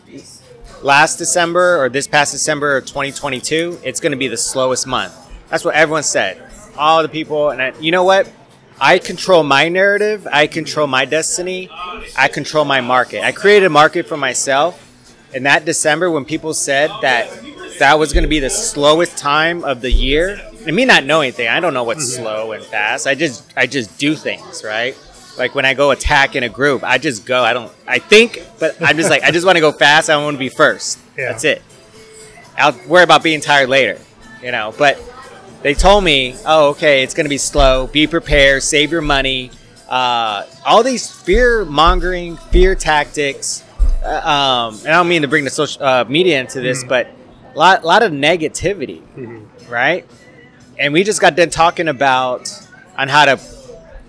last 0.81 1.17
December 1.17 1.81
or 1.81 1.89
this 1.89 2.07
past 2.07 2.33
December 2.33 2.77
of 2.77 2.85
2022, 2.85 3.79
it's 3.83 3.99
going 3.99 4.11
to 4.11 4.17
be 4.17 4.27
the 4.27 4.37
slowest 4.37 4.85
month. 4.85 5.15
That's 5.49 5.63
what 5.63 5.75
everyone 5.75 6.03
said. 6.03 6.41
All 6.77 7.01
the 7.01 7.09
people, 7.09 7.49
and 7.49 7.61
I, 7.61 7.73
you 7.79 7.91
know 7.91 8.03
what? 8.03 8.29
I 8.79 8.99
control 8.99 9.43
my 9.43 9.69
narrative. 9.69 10.27
I 10.29 10.47
control 10.47 10.87
my 10.87 11.05
destiny. 11.05 11.69
I 12.17 12.27
control 12.27 12.65
my 12.65 12.81
market. 12.81 13.23
I 13.23 13.31
created 13.31 13.67
a 13.67 13.69
market 13.69 14.07
for 14.07 14.17
myself. 14.17 14.79
And 15.33 15.45
that 15.45 15.63
December, 15.63 16.11
when 16.11 16.25
people 16.25 16.53
said 16.53 16.91
that 17.01 17.29
that 17.79 17.97
was 17.97 18.13
going 18.13 18.23
to 18.23 18.29
be 18.29 18.39
the 18.39 18.49
slowest 18.49 19.17
time 19.17 19.63
of 19.63 19.81
the 19.81 19.91
year, 19.91 20.39
and 20.65 20.75
me 20.75 20.85
not 20.85 21.03
knowing 21.05 21.27
anything, 21.27 21.47
I 21.47 21.59
don't 21.59 21.73
know 21.73 21.83
what's 21.83 22.15
slow 22.15 22.51
and 22.53 22.63
fast. 22.63 23.07
I 23.07 23.15
just 23.15 23.51
I 23.55 23.67
just 23.67 23.97
do 23.97 24.15
things, 24.15 24.63
right? 24.63 24.97
Like 25.37 25.55
when 25.55 25.65
I 25.65 25.73
go 25.73 25.91
attack 25.91 26.35
in 26.35 26.43
a 26.43 26.49
group, 26.49 26.83
I 26.83 26.97
just 26.97 27.25
go. 27.25 27.43
I 27.43 27.53
don't. 27.53 27.71
I 27.87 27.99
think, 27.99 28.39
but 28.59 28.79
I'm 28.81 28.97
just 28.97 29.09
like 29.09 29.23
I 29.23 29.31
just 29.31 29.45
want 29.45 29.55
to 29.57 29.61
go 29.61 29.71
fast. 29.71 30.09
I 30.09 30.17
want 30.23 30.35
to 30.35 30.39
be 30.39 30.49
first. 30.49 30.99
Yeah. 31.17 31.31
That's 31.31 31.43
it. 31.43 31.61
I'll 32.57 32.75
worry 32.87 33.03
about 33.03 33.21
being 33.21 33.39
tired 33.39 33.69
later, 33.69 33.99
you 34.41 34.51
know. 34.51 34.73
But 34.75 34.99
they 35.61 35.75
told 35.75 36.03
me, 36.03 36.35
oh, 36.45 36.69
okay, 36.69 37.03
it's 37.03 37.13
going 37.13 37.25
to 37.25 37.29
be 37.29 37.37
slow. 37.37 37.85
Be 37.85 38.07
prepared. 38.07 38.63
Save 38.63 38.91
your 38.91 39.01
money. 39.03 39.51
Uh, 39.87 40.43
all 40.65 40.81
these 40.81 41.07
fear 41.11 41.65
mongering, 41.65 42.37
fear 42.51 42.73
tactics. 42.73 43.63
Uh, 44.03 44.07
um, 44.71 44.79
and 44.79 44.87
I 44.87 44.93
don't 44.93 45.07
mean 45.07 45.21
to 45.21 45.27
bring 45.27 45.43
the 45.43 45.51
social 45.51 45.83
uh, 45.83 46.03
media 46.05 46.39
into 46.39 46.61
this, 46.61 46.83
Mhm. 46.83 46.87
but 46.89 47.07
a 47.53 47.57
lot 47.59 47.85
lot 47.85 48.01
of 48.01 48.11
negativity, 48.11 49.01
right? 49.69 50.03
And 50.77 50.93
we 50.93 51.03
just 51.03 51.21
got 51.21 51.35
done 51.35 51.49
talking 51.49 51.87
about 51.87 52.51
on 52.97 53.07
how 53.07 53.25
to, 53.25 53.39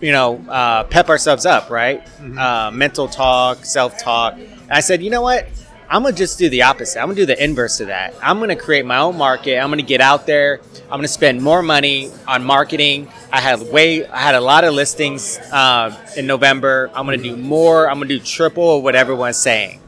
you 0.01 0.13
know, 0.13 0.45
uh, 0.49 0.85
pep 0.85 1.09
ourselves 1.09 1.47
up, 1.47 1.71
right? 1.71 2.07
Uh, 2.39 2.71
mental 2.73 3.09
talk, 3.09 3.65
self 3.65 3.99
talk. 3.99 4.35
And 4.35 4.73
I 4.73 4.81
said, 4.81 5.03
you 5.03 5.11
know 5.11 5.23
what? 5.23 5.47
I'm 5.89 6.03
gonna 6.03 6.17
just 6.17 6.39
do 6.39 6.49
the 6.49 6.63
opposite. 6.63 6.99
I'm 6.99 7.07
gonna 7.07 7.17
do 7.17 7.27
the 7.27 7.43
inverse 7.43 7.79
of 7.81 7.89
that. 7.89 8.15
I'm 8.23 8.41
gonna 8.41 8.57
create 8.57 8.87
my 8.87 8.99
own 8.99 9.17
market. 9.19 9.59
I'm 9.59 9.69
gonna 9.71 9.83
get 9.83 10.01
out 10.01 10.27
there. 10.27 10.61
I'm 10.85 10.99
gonna 10.99 11.09
spend 11.09 11.43
more 11.43 11.63
money 11.63 12.11
on 12.27 12.43
marketing. 12.43 13.09
I 13.31 13.41
had 13.41 13.61
way, 13.71 14.07
I 14.07 14.19
had 14.19 14.35
a 14.35 14.41
lot 14.41 14.65
of 14.65 14.73
listings 14.73 15.39
uh, 15.53 15.95
in 16.17 16.27
November. 16.27 16.91
I'm 16.95 17.05
gonna 17.05 17.19
do 17.19 17.37
more. 17.37 17.89
I'm 17.89 17.97
gonna 17.97 18.09
do 18.09 18.19
triple 18.19 18.81
what 18.81 18.97
everyone's 18.97 19.37
saying. 19.37 19.81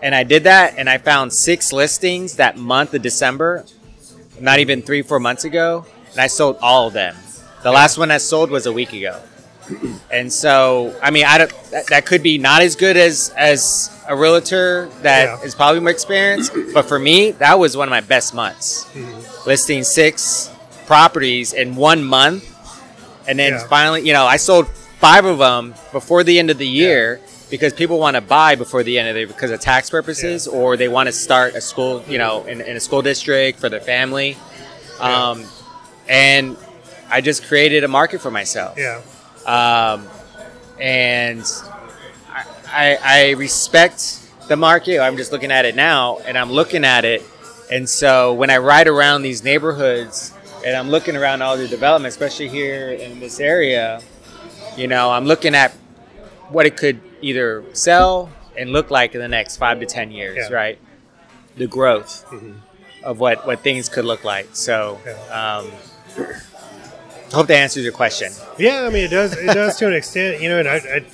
And 0.00 0.14
I 0.14 0.22
did 0.22 0.44
that, 0.44 0.74
and 0.78 0.88
I 0.88 0.98
found 0.98 1.32
six 1.32 1.72
listings 1.72 2.36
that 2.36 2.56
month 2.56 2.94
of 2.94 3.02
December, 3.02 3.64
not 4.40 4.58
even 4.58 4.80
three, 4.82 5.02
four 5.02 5.20
months 5.20 5.44
ago, 5.44 5.86
and 6.12 6.20
I 6.20 6.26
sold 6.28 6.58
all 6.60 6.86
of 6.88 6.92
them. 6.92 7.16
The 7.62 7.70
last 7.72 7.98
one 7.98 8.10
I 8.10 8.18
sold 8.18 8.50
was 8.50 8.66
a 8.66 8.72
week 8.72 8.92
ago. 8.92 9.20
And 10.10 10.30
so, 10.30 10.94
I 11.02 11.10
mean, 11.10 11.24
I 11.24 11.38
don't, 11.38 11.50
that, 11.70 11.86
that 11.86 12.04
could 12.04 12.22
be 12.22 12.36
not 12.36 12.60
as 12.60 12.76
good 12.76 12.98
as 12.98 13.32
as 13.34 13.88
a 14.06 14.14
realtor 14.14 14.90
that 15.00 15.42
is 15.42 15.54
Yeah. 15.54 15.56
probably 15.56 15.80
more 15.80 15.90
experienced, 15.90 16.52
but 16.74 16.84
for 16.86 16.98
me, 16.98 17.30
that 17.32 17.58
was 17.58 17.76
one 17.78 17.88
of 17.88 17.90
my 17.90 18.02
best 18.02 18.34
months. 18.34 18.84
Mm-hmm. 18.92 19.48
Listing 19.48 19.84
six 19.84 20.50
properties 20.86 21.54
in 21.54 21.76
one 21.76 22.04
month, 22.04 22.44
and 23.26 23.38
then 23.38 23.52
Yeah. 23.54 23.66
finally, 23.68 24.02
you 24.02 24.12
know, 24.12 24.26
I 24.26 24.36
sold 24.36 24.68
five 25.00 25.24
of 25.24 25.38
them 25.38 25.74
before 25.92 26.24
the 26.24 26.38
end 26.38 26.50
of 26.50 26.58
the 26.58 26.68
year 26.68 27.20
because 27.48 27.72
people 27.72 27.98
want 27.98 28.16
to 28.16 28.20
buy 28.20 28.54
before 28.54 28.82
the 28.82 28.98
end 28.98 29.08
of 29.08 29.14
the 29.14 29.20
year 29.20 29.28
because 29.28 29.50
of 29.50 29.60
tax 29.60 29.88
purposes, 29.88 30.46
or 30.46 30.76
they 30.76 30.88
want 30.88 31.06
to 31.06 31.12
start 31.12 31.54
a 31.54 31.60
school, 31.62 32.04
you 32.06 32.18
know, 32.18 32.44
in, 32.44 32.60
in 32.60 32.76
a 32.76 32.80
school 32.80 33.00
district 33.00 33.58
for 33.60 33.70
their 33.70 33.80
family. 33.80 34.36
Yeah. 35.00 35.30
Um, 35.30 35.46
And 36.08 36.56
I 37.10 37.20
just 37.20 37.44
created 37.44 37.84
a 37.84 37.88
market 37.88 38.20
for 38.20 38.30
myself 38.30 38.76
Yeah. 38.78 39.00
um, 39.46 40.06
and 40.80 41.44
I, 42.28 42.44
I, 42.66 42.98
I 43.02 43.30
respect 43.32 44.18
the 44.48 44.56
market. 44.56 44.98
I'm 45.00 45.16
just 45.16 45.30
looking 45.32 45.50
at 45.52 45.64
it 45.64 45.76
now, 45.76 46.18
and 46.26 46.36
I'm 46.36 46.50
looking 46.50 46.84
at 46.84 47.04
it, 47.04 47.22
and 47.70 47.88
so 47.88 48.32
when 48.34 48.50
I 48.50 48.58
ride 48.58 48.88
around 48.88 49.22
these 49.22 49.44
neighborhoods, 49.44 50.32
and 50.66 50.76
I'm 50.76 50.88
looking 50.90 51.16
around 51.16 51.42
all 51.42 51.56
the 51.56 51.68
development, 51.68 52.12
especially 52.12 52.48
here 52.48 52.90
in 52.90 53.20
this 53.20 53.40
area, 53.40 54.00
you 54.76 54.86
know, 54.88 55.10
I'm 55.10 55.24
looking 55.26 55.54
at 55.54 55.72
what 56.48 56.66
it 56.66 56.76
could 56.76 57.00
either 57.20 57.64
sell 57.72 58.30
and 58.58 58.70
look 58.70 58.90
like 58.90 59.14
in 59.14 59.20
the 59.20 59.28
next 59.28 59.56
five 59.56 59.80
to 59.80 59.86
ten 59.86 60.10
years, 60.10 60.36
Yeah. 60.50 60.54
right? 60.56 60.78
The 61.56 61.66
growth 61.66 62.24
Mhm. 62.30 62.56
of 63.04 63.18
what 63.20 63.46
what 63.46 63.60
things 63.60 63.88
could 63.88 64.04
look 64.04 64.24
like. 64.24 64.48
So. 64.54 64.98
Yeah. 65.06 65.58
Um, 65.58 65.72
I 66.18 67.34
hope 67.34 67.46
that 67.46 67.56
answers 67.56 67.84
your 67.84 67.92
question. 67.92 68.32
Yeah, 68.58 68.82
I 68.82 68.90
mean 68.90 69.04
it 69.04 69.10
does. 69.10 69.36
It 69.36 69.46
does 69.46 69.76
to 69.78 69.86
an 69.86 69.94
extent, 69.94 70.42
you 70.42 70.48
know. 70.48 70.58
And 70.58 70.68
I, 70.68 70.76
I 70.76 71.04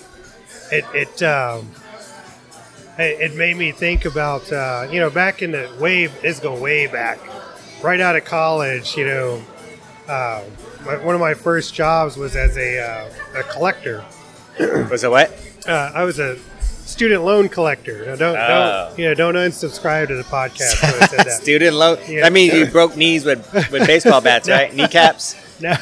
it 0.73 0.85
it 0.95 1.23
um, 1.23 1.71
it, 2.99 3.33
it 3.33 3.37
made 3.37 3.57
me 3.57 3.73
think 3.73 4.05
about 4.05 4.51
uh, 4.53 4.89
you 4.91 5.01
know 5.01 5.11
back 5.11 5.43
in 5.43 5.53
the 5.53 5.71
way 5.81 6.05
it's 6.23 6.41
going 6.41 6.61
way 6.61 6.87
back, 6.87 7.19
right 7.83 8.01
out 8.01 8.17
of 8.17 8.25
college. 8.25 8.97
You 8.97 9.07
know, 9.07 9.43
uh, 10.09 10.43
my, 10.85 10.97
one 11.05 11.15
of 11.15 11.21
my 11.21 11.35
first 11.35 11.75
jobs 11.75 12.17
was 12.17 12.35
as 12.37 12.57
a 12.57 12.81
uh, 12.81 13.41
a 13.41 13.43
collector. 13.45 14.05
Was 14.91 15.05
it 15.05 15.11
what? 15.11 15.33
Uh, 15.67 15.93
I 15.95 16.03
was 16.03 16.19
a 16.19 16.37
student 16.89 17.23
loan 17.25 17.49
collector. 17.49 18.07
Now 18.07 18.17
don't 18.17 18.37
Oh. 18.37 18.87
don't 18.89 18.99
you 18.99 19.05
know 19.07 19.15
don't 19.15 19.35
unsubscribe 19.35 20.09
to 20.09 20.17
the 20.17 20.23
podcast. 20.25 21.31
Student 21.43 21.77
loan. 21.77 21.99
Yeah. 22.09 22.23
That 22.23 22.33
means 22.33 22.55
you 22.55 22.67
broke 22.67 22.97
knees 22.97 23.25
with, 23.25 23.53
with 23.71 23.87
baseball 23.87 24.21
bats, 24.21 24.49
right? 24.57 24.73
Kneecaps. 24.73 25.37
No, 25.61 25.75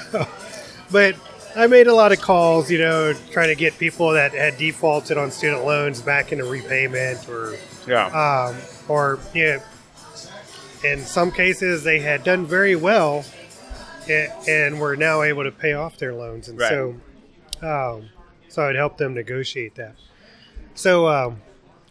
but 0.91 1.17
I 1.55 1.67
made 1.67 1.87
a 1.87 1.95
lot 1.95 2.11
of 2.11 2.21
calls, 2.23 2.71
you 2.71 2.79
know, 2.79 3.13
trying 3.31 3.49
to 3.49 3.55
get 3.55 3.77
people 3.79 4.13
that 4.13 4.33
had 4.33 4.57
defaulted 4.57 5.19
on 5.19 5.31
student 5.31 5.67
loans 5.67 6.01
back 6.01 6.33
into 6.33 6.45
repayment, 6.47 7.29
or 7.29 7.57
Yeah. 7.87 8.07
um, 8.07 8.57
or 8.89 9.19
you 9.35 9.45
know, 9.49 9.61
in 10.83 11.01
some 11.05 11.31
cases 11.31 11.85
they 11.85 11.99
had 11.99 12.25
done 12.25 12.47
very 12.47 12.75
well, 12.75 13.25
and, 14.09 14.33
and 14.49 14.81
were 14.81 14.97
now 14.97 15.21
able 15.23 15.45
to 15.45 15.51
pay 15.53 15.75
off 15.75 15.99
their 15.99 16.15
loans, 16.15 16.49
and 16.49 16.59
Right. 16.59 16.71
so 16.71 16.95
um, 17.63 18.09
so 18.49 18.67
I'd 18.67 18.77
help 18.77 18.97
them 18.97 19.13
negotiate 19.13 19.75
that. 19.75 19.95
So 20.77 21.09
um, 21.09 21.41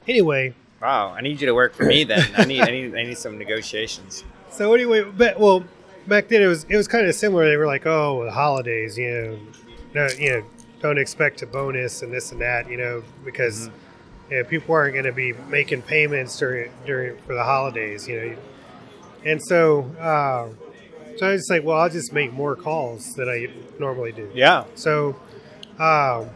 anyway, 0.07 0.53
Wow. 0.81 1.15
I 1.17 1.21
need 1.21 1.41
you 1.41 1.47
to 1.47 1.53
work 1.55 1.73
for 1.73 1.83
me 1.83 2.03
then. 2.03 2.23
I 2.37 2.45
need 2.45 2.61
I 2.61 2.69
need 2.69 2.95
I 2.95 3.03
need 3.03 3.17
some 3.17 3.39
negotiations. 3.39 4.23
So 4.51 4.73
anyway, 4.73 5.03
but 5.03 5.39
well, 5.39 5.63
back 6.07 6.27
then 6.27 6.41
it 6.43 6.47
was 6.47 6.63
it 6.65 6.75
was 6.77 6.87
kind 6.87 7.07
of 7.07 7.15
similar. 7.15 7.47
They 7.49 7.57
were 7.57 7.65
like, 7.65 7.87
oh, 7.87 8.23
the 8.23 8.31
holidays, 8.31 8.97
you 8.97 9.09
know, 9.11 9.39
no, 9.95 10.07
you 10.17 10.29
know, 10.29 10.45
don't 10.81 10.99
expect 10.99 11.41
a 11.41 11.47
bonus 11.47 12.03
and 12.03 12.13
this 12.13 12.31
and 12.31 12.39
that, 12.41 12.69
you 12.69 12.77
know, 12.77 13.03
because 13.23 13.69
you 14.29 14.37
know, 14.37 14.43
people 14.43 14.75
aren't 14.75 14.93
going 14.93 15.05
to 15.05 15.11
be 15.11 15.33
making 15.49 15.81
payments 15.81 16.37
during 16.37 16.71
during 16.85 17.17
for 17.19 17.33
the 17.33 17.43
holidays, 17.43 18.07
you 18.07 18.21
know, 18.21 18.37
and 19.23 19.41
so 19.41 19.83
uh, 19.99 20.49
so 21.17 21.27
I 21.27 21.31
was 21.31 21.41
just 21.41 21.49
like, 21.49 21.63
well, 21.63 21.79
I'll 21.79 21.89
just 21.89 22.13
make 22.13 22.31
more 22.31 22.55
calls 22.55 23.15
than 23.15 23.27
I 23.27 23.49
normally 23.79 24.11
do. 24.11 24.29
Yeah. 24.35 24.65
So, 24.75 25.15
um, 25.79 26.29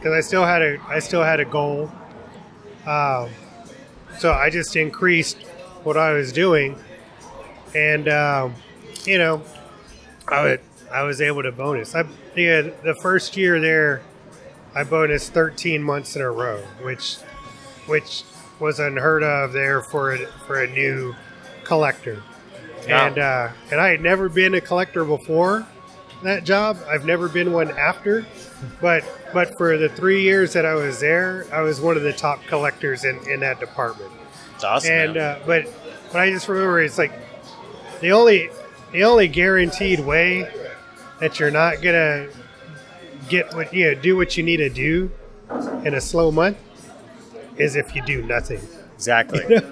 because 0.00 0.14
I 0.14 0.20
still 0.26 0.44
had 0.44 0.62
a 0.62 0.78
I 0.88 0.98
still 0.98 1.22
had 1.22 1.40
a 1.40 1.44
goal, 1.44 1.92
um, 2.86 3.28
so 4.18 4.32
I 4.32 4.48
just 4.48 4.74
increased 4.76 5.36
what 5.84 5.98
I 5.98 6.12
was 6.12 6.32
doing, 6.32 6.78
and 7.74 8.08
um, 8.08 8.54
you 9.04 9.18
know, 9.18 9.42
I 10.26 10.42
would 10.42 10.60
I 10.90 11.02
was 11.02 11.20
able 11.20 11.42
to 11.42 11.52
bonus. 11.52 11.94
I 11.94 12.04
yeah, 12.34 12.62
the 12.62 12.96
first 13.02 13.36
year 13.36 13.60
there, 13.60 14.00
I 14.74 14.84
bonused 14.84 15.28
13 15.30 15.82
months 15.82 16.16
in 16.16 16.22
a 16.22 16.30
row, 16.30 16.62
which 16.82 17.16
which 17.86 18.24
was 18.58 18.78
unheard 18.78 19.22
of 19.22 19.52
there 19.52 19.82
for 19.82 20.14
a, 20.14 20.26
for 20.46 20.62
a 20.62 20.66
new 20.66 21.14
collector. 21.64 22.22
And 22.88 23.18
uh, 23.18 23.50
and 23.70 23.80
I 23.80 23.88
had 23.88 24.00
never 24.00 24.30
been 24.30 24.54
a 24.54 24.60
collector 24.60 25.04
before 25.04 25.66
that 26.22 26.44
job. 26.44 26.78
I've 26.88 27.04
never 27.04 27.28
been 27.28 27.52
one 27.52 27.70
after, 27.70 28.24
but 28.80 29.04
but 29.32 29.56
for 29.56 29.76
the 29.78 29.88
three 29.88 30.22
years 30.22 30.52
that 30.54 30.64
I 30.66 30.74
was 30.74 31.00
there, 31.00 31.46
I 31.52 31.60
was 31.62 31.80
one 31.80 31.96
of 31.96 32.02
the 32.02 32.12
top 32.12 32.42
collectors 32.46 33.04
in, 33.04 33.18
in 33.28 33.40
that 33.40 33.60
department. 33.60 34.10
It's 34.54 34.64
awesome. 34.64 34.92
And 34.92 35.16
uh, 35.16 35.38
but 35.46 35.66
but 36.12 36.20
I 36.20 36.30
just 36.30 36.48
remember 36.48 36.80
it's 36.80 36.98
like 36.98 37.12
the 38.00 38.12
only 38.12 38.50
the 38.92 39.04
only 39.04 39.28
guaranteed 39.28 40.00
way 40.00 40.48
that 41.20 41.38
you're 41.38 41.50
not 41.50 41.80
gonna 41.82 42.28
get 43.28 43.54
what 43.54 43.72
you 43.72 43.94
know, 43.94 44.00
do 44.00 44.16
what 44.16 44.36
you 44.36 44.42
need 44.42 44.58
to 44.58 44.68
do 44.70 45.10
in 45.84 45.94
a 45.94 46.00
slow 46.00 46.30
month 46.30 46.58
is 47.56 47.76
if 47.76 47.94
you 47.94 48.02
do 48.02 48.22
nothing. 48.22 48.60
exactly. 48.94 49.42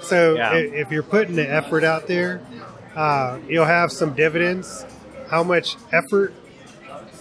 So 0.00 0.36
Yeah. 0.36 0.54
if 0.54 0.90
you're 0.92 1.02
putting 1.02 1.34
the 1.34 1.46
effort 1.46 1.82
out 1.84 2.06
there, 2.06 2.40
uh, 2.94 3.38
you'll 3.48 3.64
have 3.66 3.90
some 3.92 4.14
dividends. 4.14 4.86
How 5.28 5.42
much 5.42 5.76
effort 5.92 6.32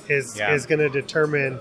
is 0.10 0.38
Yeah. 0.38 0.54
is 0.54 0.66
going 0.66 0.80
to 0.80 0.90
determine 0.90 1.60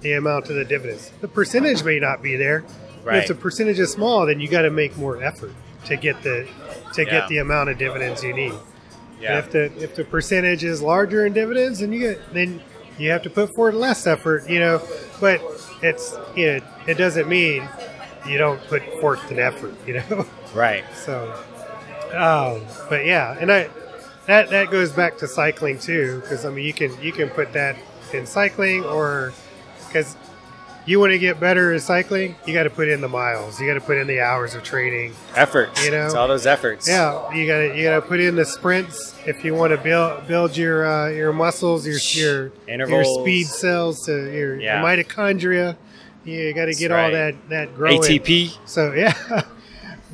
the 0.00 0.12
amount 0.14 0.48
of 0.50 0.56
the 0.56 0.64
dividends. 0.64 1.10
The 1.20 1.28
percentage 1.28 1.82
may 1.84 1.98
not 1.98 2.22
be 2.22 2.36
there. 2.36 2.64
Right. 3.04 3.18
If 3.18 3.28
the 3.28 3.34
percentage 3.34 3.78
is 3.78 3.90
small, 3.92 4.26
then 4.26 4.40
you 4.40 4.48
got 4.48 4.62
to 4.62 4.70
make 4.70 4.96
more 4.96 5.22
effort 5.22 5.52
to 5.86 5.96
get 5.96 6.22
the 6.22 6.46
to 6.94 7.04
Yeah. 7.04 7.10
get 7.10 7.28
the 7.28 7.38
amount 7.38 7.70
of 7.70 7.78
dividends 7.78 8.22
you 8.24 8.32
need. 8.32 8.52
And 8.52 8.60
Yeah. 9.20 9.38
if 9.38 9.50
the 9.50 9.64
if 9.82 9.94
the 9.94 10.04
percentage 10.04 10.64
is 10.64 10.82
larger 10.82 11.24
in 11.24 11.32
dividends, 11.32 11.78
then 11.80 11.92
you 11.92 12.00
get 12.00 12.34
then 12.34 12.60
you 12.98 13.10
have 13.10 13.22
to 13.22 13.30
put 13.30 13.54
forward 13.54 13.74
less 13.74 14.06
effort. 14.06 14.48
You 14.48 14.58
know, 14.60 14.82
but 15.20 15.40
it's 15.82 16.14
it 16.36 16.62
it 16.86 16.94
doesn't 16.98 17.28
mean 17.28 17.68
you 18.28 18.38
don't 18.38 18.60
put 18.68 18.82
forth 19.00 19.30
an 19.30 19.38
effort. 19.38 19.74
You 19.86 20.02
know. 20.10 20.26
Right. 20.54 20.84
So, 21.04 21.32
um, 22.14 22.62
but 22.88 23.04
yeah, 23.06 23.36
and 23.38 23.52
I 23.52 23.68
that 24.26 24.50
that 24.50 24.70
goes 24.70 24.92
back 24.92 25.18
to 25.18 25.28
cycling 25.28 25.78
too, 25.78 26.20
because 26.20 26.44
I 26.44 26.50
mean 26.50 26.64
you 26.64 26.72
can 26.72 27.00
you 27.02 27.12
can 27.12 27.28
put 27.28 27.52
that 27.52 27.76
in 28.12 28.26
cycling 28.26 28.84
or 28.84 29.32
because 29.86 30.16
you 30.86 31.00
want 31.00 31.10
to 31.10 31.18
get 31.18 31.40
better 31.40 31.72
at 31.72 31.82
cycling, 31.82 32.36
you 32.46 32.54
got 32.54 32.62
to 32.62 32.70
put 32.70 32.88
in 32.88 33.00
the 33.00 33.08
miles, 33.08 33.60
you 33.60 33.66
got 33.66 33.74
to 33.74 33.80
put 33.80 33.98
in 33.98 34.06
the 34.06 34.20
hours 34.20 34.54
of 34.54 34.62
training. 34.62 35.12
Efforts. 35.34 35.84
You 35.84 35.90
know? 35.90 36.06
It's 36.06 36.14
all 36.14 36.28
those 36.28 36.46
efforts. 36.46 36.88
Yeah, 36.88 37.32
you 37.34 37.46
got 37.46 37.58
to 37.58 37.76
you 37.76 37.84
got 37.84 37.96
to 37.96 38.02
put 38.02 38.20
in 38.20 38.36
the 38.36 38.44
sprints 38.44 39.14
if 39.26 39.44
you 39.44 39.54
want 39.54 39.72
to 39.72 39.78
build 39.78 40.26
build 40.28 40.56
your 40.56 40.86
uh, 40.86 41.08
your 41.08 41.32
muscles, 41.32 41.86
your 41.86 41.98
your 42.68 42.86
your 42.88 43.04
speed 43.04 43.46
cells, 43.46 44.06
to 44.06 44.12
your, 44.32 44.60
your 44.60 44.74
mitochondria. 44.74 45.76
You 46.24 46.52
got 46.54 46.66
to 46.66 46.74
get 46.74 46.88
That's 46.88 46.92
all 46.92 46.96
right. 46.96 47.48
that 47.48 47.48
that 47.48 47.74
growing. 47.74 48.00
ATP. 48.00 48.56
So 48.64 48.92
yeah, 48.94 49.42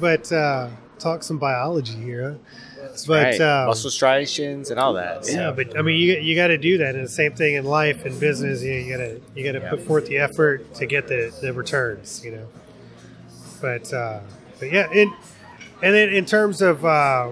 but 0.00 0.30
uh, 0.32 0.70
talk 0.98 1.22
some 1.22 1.38
biology 1.38 1.96
here. 1.96 2.32
Huh? 2.32 2.38
That's 2.82 3.06
But, 3.06 3.22
right. 3.24 3.40
um, 3.40 3.68
Muscle 3.68 3.90
striations 3.90 4.70
and 4.70 4.78
all 4.80 4.92
that. 4.94 5.24
Yeah, 5.30 5.52
but 5.52 5.78
I 5.78 5.82
mean, 5.82 5.98
you 6.00 6.14
you 6.14 6.34
got 6.34 6.48
to 6.48 6.58
do 6.58 6.78
that, 6.78 6.94
and 6.94 7.04
the 7.04 7.08
same 7.08 7.32
thing 7.32 7.54
in 7.54 7.64
life 7.64 8.04
and 8.04 8.18
business. 8.20 8.62
You, 8.62 8.72
you 8.74 8.90
gotta 8.92 9.20
you 9.34 9.44
gotta 9.44 9.64
Yeah. 9.64 9.70
put 9.70 9.80
forth 9.86 10.06
the 10.08 10.18
effort 10.18 10.74
to 10.74 10.86
get 10.86 11.06
the, 11.08 11.32
the 11.40 11.52
returns. 11.52 12.22
You 12.24 12.32
know, 12.32 12.46
but 13.60 13.92
uh, 13.92 14.20
but 14.58 14.70
yeah, 14.72 14.88
and 14.92 15.10
And 15.82 15.94
then 15.94 16.10
in 16.10 16.24
terms 16.26 16.60
of 16.62 16.84
uh, 16.84 17.30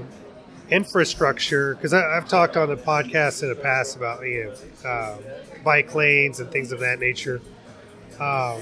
infrastructure, 0.71 1.75
because 1.75 1.93
I've 1.93 2.29
talked 2.29 2.57
on 2.57 2.69
the 2.69 2.77
podcast 2.77 3.43
in 3.43 3.49
the 3.49 3.55
past 3.55 3.97
about 3.97 4.23
you 4.27 4.55
know 4.85 4.89
uh, 4.89 5.17
bike 5.65 5.95
lanes 5.95 6.41
and 6.41 6.51
things 6.51 6.73
of 6.73 6.81
that 6.81 6.99
nature, 7.01 7.41
um, 8.19 8.61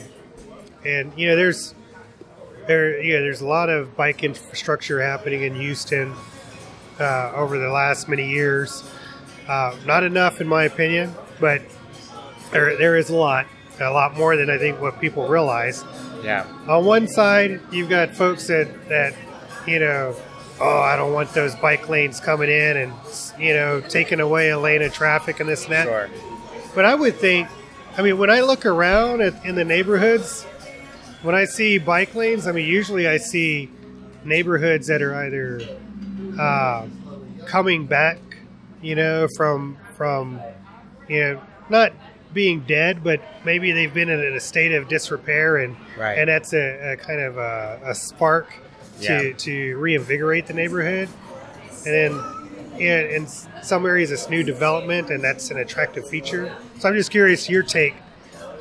and 0.85 1.13
you 1.17 1.29
know 1.29 1.37
there's 1.37 1.75
there 2.67 3.01
yeah 3.03 3.21
there's 3.21 3.41
a 3.41 3.47
lot 3.47 3.69
of 3.69 3.97
bike 3.97 4.23
infrastructure 4.25 5.01
happening 5.01 5.43
in 5.43 5.55
Houston 5.55 6.15
uh, 6.99 7.33
over 7.35 7.59
the 7.59 7.69
last 7.69 8.09
many 8.09 8.29
years. 8.29 8.89
Uh, 9.49 9.75
not 9.87 10.03
enough, 10.03 10.41
in 10.41 10.47
my 10.47 10.65
opinion, 10.65 11.15
but 11.41 11.63
there 12.51 12.77
there 12.77 12.97
is 12.97 13.11
a 13.11 13.17
lot, 13.17 13.47
a 13.81 13.91
lot 13.91 14.17
more 14.17 14.37
than 14.37 14.51
I 14.51 14.59
think 14.59 14.81
what 14.81 15.01
people 15.01 15.27
realize. 15.27 15.85
Yeah. 16.23 16.47
On 16.67 16.85
one 16.85 17.09
side, 17.09 17.61
you've 17.73 17.89
got 17.89 18.15
folks 18.15 18.47
that 18.49 18.89
that 18.89 19.15
you 19.67 19.79
know, 19.79 20.15
oh, 20.61 20.79
I 20.79 20.97
don't 20.97 21.13
want 21.13 21.33
those 21.33 21.55
bike 21.57 21.89
lanes 21.89 22.21
coming 22.21 22.51
in 22.51 22.77
and 22.77 22.93
you 23.39 23.55
know 23.55 23.81
taking 23.81 24.21
away 24.21 24.51
a 24.51 24.59
lane 24.59 24.83
of 24.83 24.93
traffic 24.93 25.41
and 25.41 25.49
this 25.49 25.65
and 25.65 25.73
that. 25.73 25.85
Sure. 25.87 26.11
But 26.75 26.85
I 26.85 26.95
would 26.95 27.17
think, 27.17 27.49
I 27.97 28.03
mean, 28.03 28.19
when 28.19 28.31
I 28.31 28.41
look 28.41 28.67
around 28.67 29.21
at, 29.21 29.45
in 29.45 29.55
the 29.55 29.65
neighborhoods, 29.65 30.45
when 31.23 31.35
I 31.35 31.45
see 31.45 31.79
bike 31.79 32.15
lanes, 32.15 32.47
I 32.47 32.53
mean, 32.53 32.69
usually 32.69 33.09
I 33.09 33.17
see 33.17 33.71
neighborhoods 34.25 34.87
that 34.89 35.03
are 35.03 35.15
either 35.15 35.61
uh, 36.39 36.87
coming 37.47 37.87
back, 37.87 38.19
you 38.83 38.95
know, 38.95 39.27
from 39.37 39.77
from 39.97 40.41
you 41.09 41.21
know 41.21 41.41
not 41.69 41.93
being 42.33 42.61
dead, 42.61 43.03
but 43.03 43.21
maybe 43.45 43.73
they've 43.73 43.93
been 43.93 44.09
in 44.11 44.21
a 44.21 44.41
state 44.41 44.73
of 44.73 44.89
disrepair, 44.89 45.57
and 45.57 45.77
Right. 45.99 46.19
and 46.19 46.29
that's 46.29 46.53
a, 46.53 46.93
a 46.93 46.97
kind 46.97 47.21
of 47.21 47.37
a, 47.39 47.81
a 47.85 47.95
spark 47.95 48.53
to 49.03 49.29
Yeah. 49.29 49.33
to 49.37 49.77
reinvigorate 49.79 50.47
the 50.47 50.55
neighborhood, 50.55 51.09
and 51.87 51.95
then. 51.95 52.35
In, 52.79 53.11
in 53.11 53.27
some 53.27 53.85
areas, 53.87 54.13
it's 54.13 54.29
new 54.31 54.45
development, 54.45 55.11
and 55.11 55.21
that's 55.21 55.51
an 55.51 55.59
attractive 55.59 56.09
feature. 56.09 56.55
So 56.79 56.89
I'm 56.89 56.95
just 56.95 57.11
curious 57.11 57.51
your 57.51 57.65
take 57.65 57.97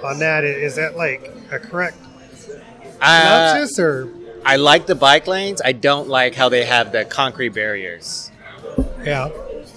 on 0.03 0.17
that. 0.17 0.43
Is 0.43 0.77
that 0.77 0.97
like 0.97 1.31
a 1.51 1.59
correct 1.59 1.97
Uh, 2.99 3.67
or 3.79 4.09
I 4.47 4.55
like 4.55 4.85
the 4.87 4.95
bike 4.95 5.27
lanes. 5.27 5.61
I 5.63 5.73
don't 5.73 6.07
like 6.07 6.33
how 6.35 6.47
they 6.49 6.63
have 6.63 6.91
the 6.91 7.03
concrete 7.05 7.49
barriers. 7.49 8.31
yeah, 9.03 9.29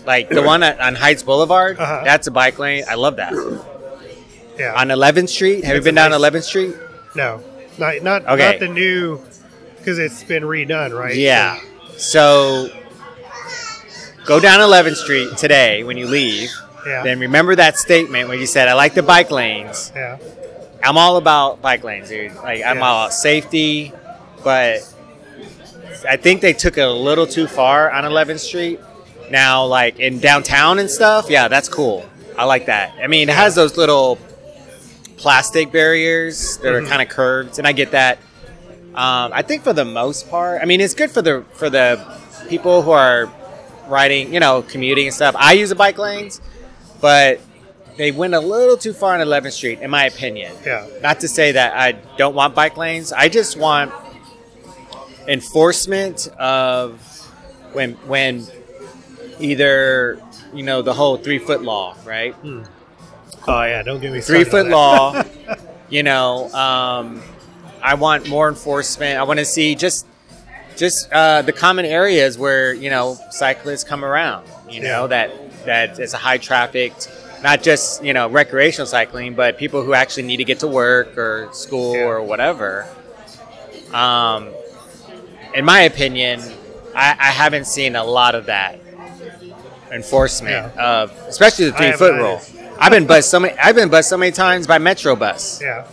Like 0.07 0.29
the 0.31 0.43
one 0.43 0.63
at, 0.63 0.81
on 0.81 0.95
Heights 0.95 1.23
Boulevard, 1.25 1.79
Uh-huh. 1.79 2.03
that's 2.05 2.27
a 2.27 2.31
bike 2.31 2.59
lane. 2.59 2.85
I 2.89 2.95
love 2.95 3.17
that. 3.17 3.33
yeah? 4.59 4.75
On 4.77 4.89
11th 4.89 5.29
Street, 5.29 5.65
have 5.65 5.75
you 5.77 5.83
been 5.83 5.95
down 5.97 6.11
nice- 6.11 6.21
11th 6.21 6.45
Street? 6.45 6.75
no, 7.17 7.43
not 7.79 8.03
not 8.03 8.27
Okay. 8.27 8.51
not 8.53 8.61
the 8.61 8.69
new 8.69 9.21
because 9.79 9.99
it's 9.99 10.23
been 10.23 10.43
redone, 10.45 10.93
right? 10.97 11.17
Yeah. 11.17 11.59
So 11.97 12.69
go 14.27 14.39
down 14.41 14.61
11th 14.61 14.97
Street 14.97 15.37
today 15.37 15.83
when 15.83 15.97
you 15.97 16.07
leave. 16.07 16.51
yeah, 16.87 17.03
Then 17.03 17.19
remember 17.21 17.57
that 17.57 17.77
statement 17.79 18.29
when 18.29 18.39
you 18.39 18.47
said, 18.47 18.69
I 18.69 18.75
like 18.75 18.95
the 18.95 19.03
bike 19.03 19.31
lanes. 19.31 19.93
yeah, 19.97 20.17
I'm 20.85 20.97
all 20.97 21.17
about 21.17 21.61
bike 21.61 21.83
lanes, 21.85 22.09
dude. 22.09 22.35
Like, 22.37 22.63
I'm 22.65 22.79
Yeah. 22.79 22.85
all 22.89 22.97
about 23.07 23.13
safety, 23.15 23.93
but 24.45 24.81
I 26.09 26.17
think 26.17 26.41
they 26.41 26.53
took 26.53 26.79
it 26.79 26.83
a 26.87 26.91
little 26.93 27.27
too 27.27 27.47
far 27.47 27.91
on 27.91 28.05
11th 28.05 28.41
Street. 28.41 28.81
Now, 29.31 29.65
like 29.67 29.99
in 30.01 30.19
downtown 30.19 30.79
and 30.79 30.91
stuff, 30.91 31.27
yeah, 31.31 31.49
that's 31.49 31.69
cool. 31.69 32.05
I 32.37 32.45
like 32.45 32.67
that. 32.67 32.95
I 33.03 33.07
mean, 33.07 33.29
it 33.29 33.35
has 33.35 33.55
those 33.55 33.77
little 33.77 34.19
plastic 35.17 35.71
barriers 35.73 36.57
that 36.59 36.73
are 36.75 36.81
Mhm. 36.83 36.89
kind 36.89 37.03
of 37.03 37.09
curved, 37.09 37.59
and 37.59 37.67
I 37.67 37.73
get 37.73 37.91
that. 37.93 38.19
Um, 38.95 39.31
I 39.33 39.43
think 39.43 39.63
for 39.63 39.73
the 39.73 39.85
most 39.85 40.29
part, 40.31 40.61
I 40.63 40.65
mean, 40.65 40.81
it's 40.81 40.95
good 40.95 41.11
for 41.11 41.23
the 41.23 41.45
for 41.55 41.71
the 41.71 42.01
people 42.49 42.83
who 42.83 42.91
are 42.91 43.29
riding, 43.89 44.33
you 44.35 44.41
know, 44.41 44.63
commuting 44.63 45.07
and 45.07 45.15
stuff. 45.15 45.35
I 45.39 45.53
use 45.53 45.69
the 45.69 45.75
bike 45.75 45.99
lanes, 45.99 46.41
but 47.01 47.41
they 47.97 48.11
went 48.11 48.35
a 48.35 48.41
little 48.41 48.77
too 48.77 48.93
far 48.93 49.15
on 49.15 49.21
11th 49.21 49.53
Street, 49.55 49.81
in 49.81 49.91
my 49.91 50.07
opinion. 50.07 50.53
yeah, 50.65 50.87
Not 51.03 51.21
to 51.21 51.29
say 51.29 51.53
that 51.53 51.75
I 51.77 51.93
don't 52.17 52.35
want 52.35 52.55
bike 52.55 52.77
lanes. 52.77 53.13
I 53.13 53.29
just 53.29 53.57
want 53.59 53.93
enforcement 55.29 56.29
of 56.39 57.01
when 57.73 57.93
when 58.07 58.47
either 59.39 60.21
you 60.53 60.63
know 60.63 60.83
the 60.83 60.93
whole 60.95 61.17
three 61.17 61.39
foot 61.39 61.63
law, 61.63 61.97
right? 62.05 62.35
Oh 63.47 63.63
yeah, 63.63 63.83
don't 63.83 64.01
get 64.01 64.13
me 64.13 64.21
Three 64.21 64.45
foot 64.45 64.67
law. 64.67 65.23
you 65.89 66.03
know, 66.03 66.51
um, 66.53 67.23
I 67.83 67.95
want 67.95 68.29
more 68.29 68.49
enforcement. 68.49 69.19
I 69.19 69.23
want 69.23 69.39
to 69.39 69.45
see 69.45 69.75
just 69.75 70.07
just 70.77 71.11
uh, 71.13 71.43
the 71.43 71.53
common 71.53 71.85
areas 71.85 72.37
where 72.39 72.73
you 72.75 72.91
know 72.91 73.19
cyclists 73.31 73.85
come 73.85 74.05
around. 74.05 74.47
You 74.69 74.83
know 74.83 75.03
Yeah. 75.03 75.07
that 75.09 75.65
that 75.67 75.99
it's 75.99 76.15
a 76.15 76.19
high 76.19 76.39
trafficked, 76.39 77.11
not 77.43 77.63
just 77.63 78.05
you 78.05 78.13
know 78.13 78.29
recreational 78.29 78.87
cycling, 78.87 79.35
but 79.35 79.59
people 79.59 79.83
who 79.83 79.95
actually 79.95 80.25
need 80.25 80.39
to 80.39 80.45
get 80.45 80.61
to 80.61 80.69
work 80.69 81.17
or 81.17 81.49
school 81.53 81.95
Yeah. 81.95 82.05
or 82.05 82.23
whatever. 82.23 82.87
Um, 83.93 84.49
in 85.55 85.65
my 85.65 85.83
opinion, 85.83 86.41
I, 86.95 87.11
I 87.19 87.31
haven't 87.31 87.67
seen 87.67 87.97
a 87.97 88.05
lot 88.05 88.35
of 88.35 88.47
that 88.47 88.79
enforcement 89.93 90.53
Yeah. 90.77 91.03
of, 91.03 91.13
especially 91.29 91.67
the 91.67 91.73
three 91.77 91.93
foot 91.93 92.15
rule. 92.15 92.41
I've 92.79 92.93
been 92.93 93.07
buzzed 93.07 93.29
so 93.29 93.41
many. 93.41 93.59
I've 93.59 93.75
been 93.75 93.89
buzzed 93.91 94.09
so 94.09 94.17
many 94.17 94.33
times 94.33 94.67
by 94.67 94.79
Metro 94.79 95.15
Bus. 95.17 95.61
yeah, 95.63 95.87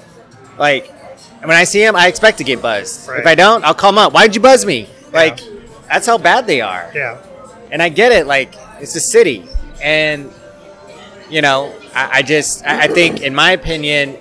Like, 0.57 0.89
when 1.41 1.51
I 1.55 1.65
see 1.65 1.83
him, 1.83 1.95
I 1.95 2.07
expect 2.07 2.37
to 2.39 2.43
get 2.43 2.61
buzzed. 2.61 3.07
Right. 3.09 3.19
If 3.19 3.27
I 3.27 3.35
don't, 3.35 3.63
I'll 3.65 3.73
call 3.73 3.89
him 3.91 3.97
up. 3.97 4.13
Why'd 4.13 4.35
you 4.35 4.41
buzz 4.41 4.65
me? 4.65 4.87
Like, 5.11 5.39
that's 5.87 6.07
how 6.07 6.17
bad 6.17 6.47
they 6.47 6.61
are. 6.61 6.89
yeah, 6.95 7.17
And 7.71 7.81
I 7.81 7.89
get 7.89 8.11
it. 8.11 8.25
Like, 8.27 8.53
it's 8.79 8.95
a 8.95 8.99
city, 8.99 9.45
and 9.81 10.31
you 11.29 11.41
know, 11.41 11.73
I, 11.93 12.19
I 12.19 12.21
just, 12.21 12.65
I, 12.65 12.83
I 12.83 12.87
think, 12.87 13.21
in 13.21 13.35
my 13.35 13.51
opinion, 13.51 14.17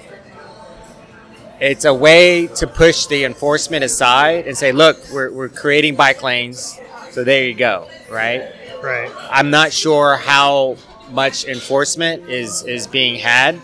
it's 1.61 1.85
a 1.85 1.95
way 1.95 2.47
to 2.49 2.67
push 2.67 3.07
the 3.07 3.25
enforcement 3.25 3.85
aside 3.85 4.47
and 4.47 4.57
say, 4.57 4.73
look, 4.73 4.99
we're, 5.13 5.31
we're 5.33 5.49
creating 5.49 5.97
bike 5.97 6.23
lanes, 6.23 6.79
so 7.11 7.25
there 7.25 7.45
you 7.45 7.55
go, 7.55 7.89
right? 8.11 8.53
right, 8.83 9.11
I'm 9.31 9.51
not 9.51 9.73
sure 9.73 10.17
how 10.17 10.77
much 11.11 11.45
enforcement 11.45 12.29
is 12.29 12.65
is 12.65 12.87
being 12.87 13.19
had 13.19 13.61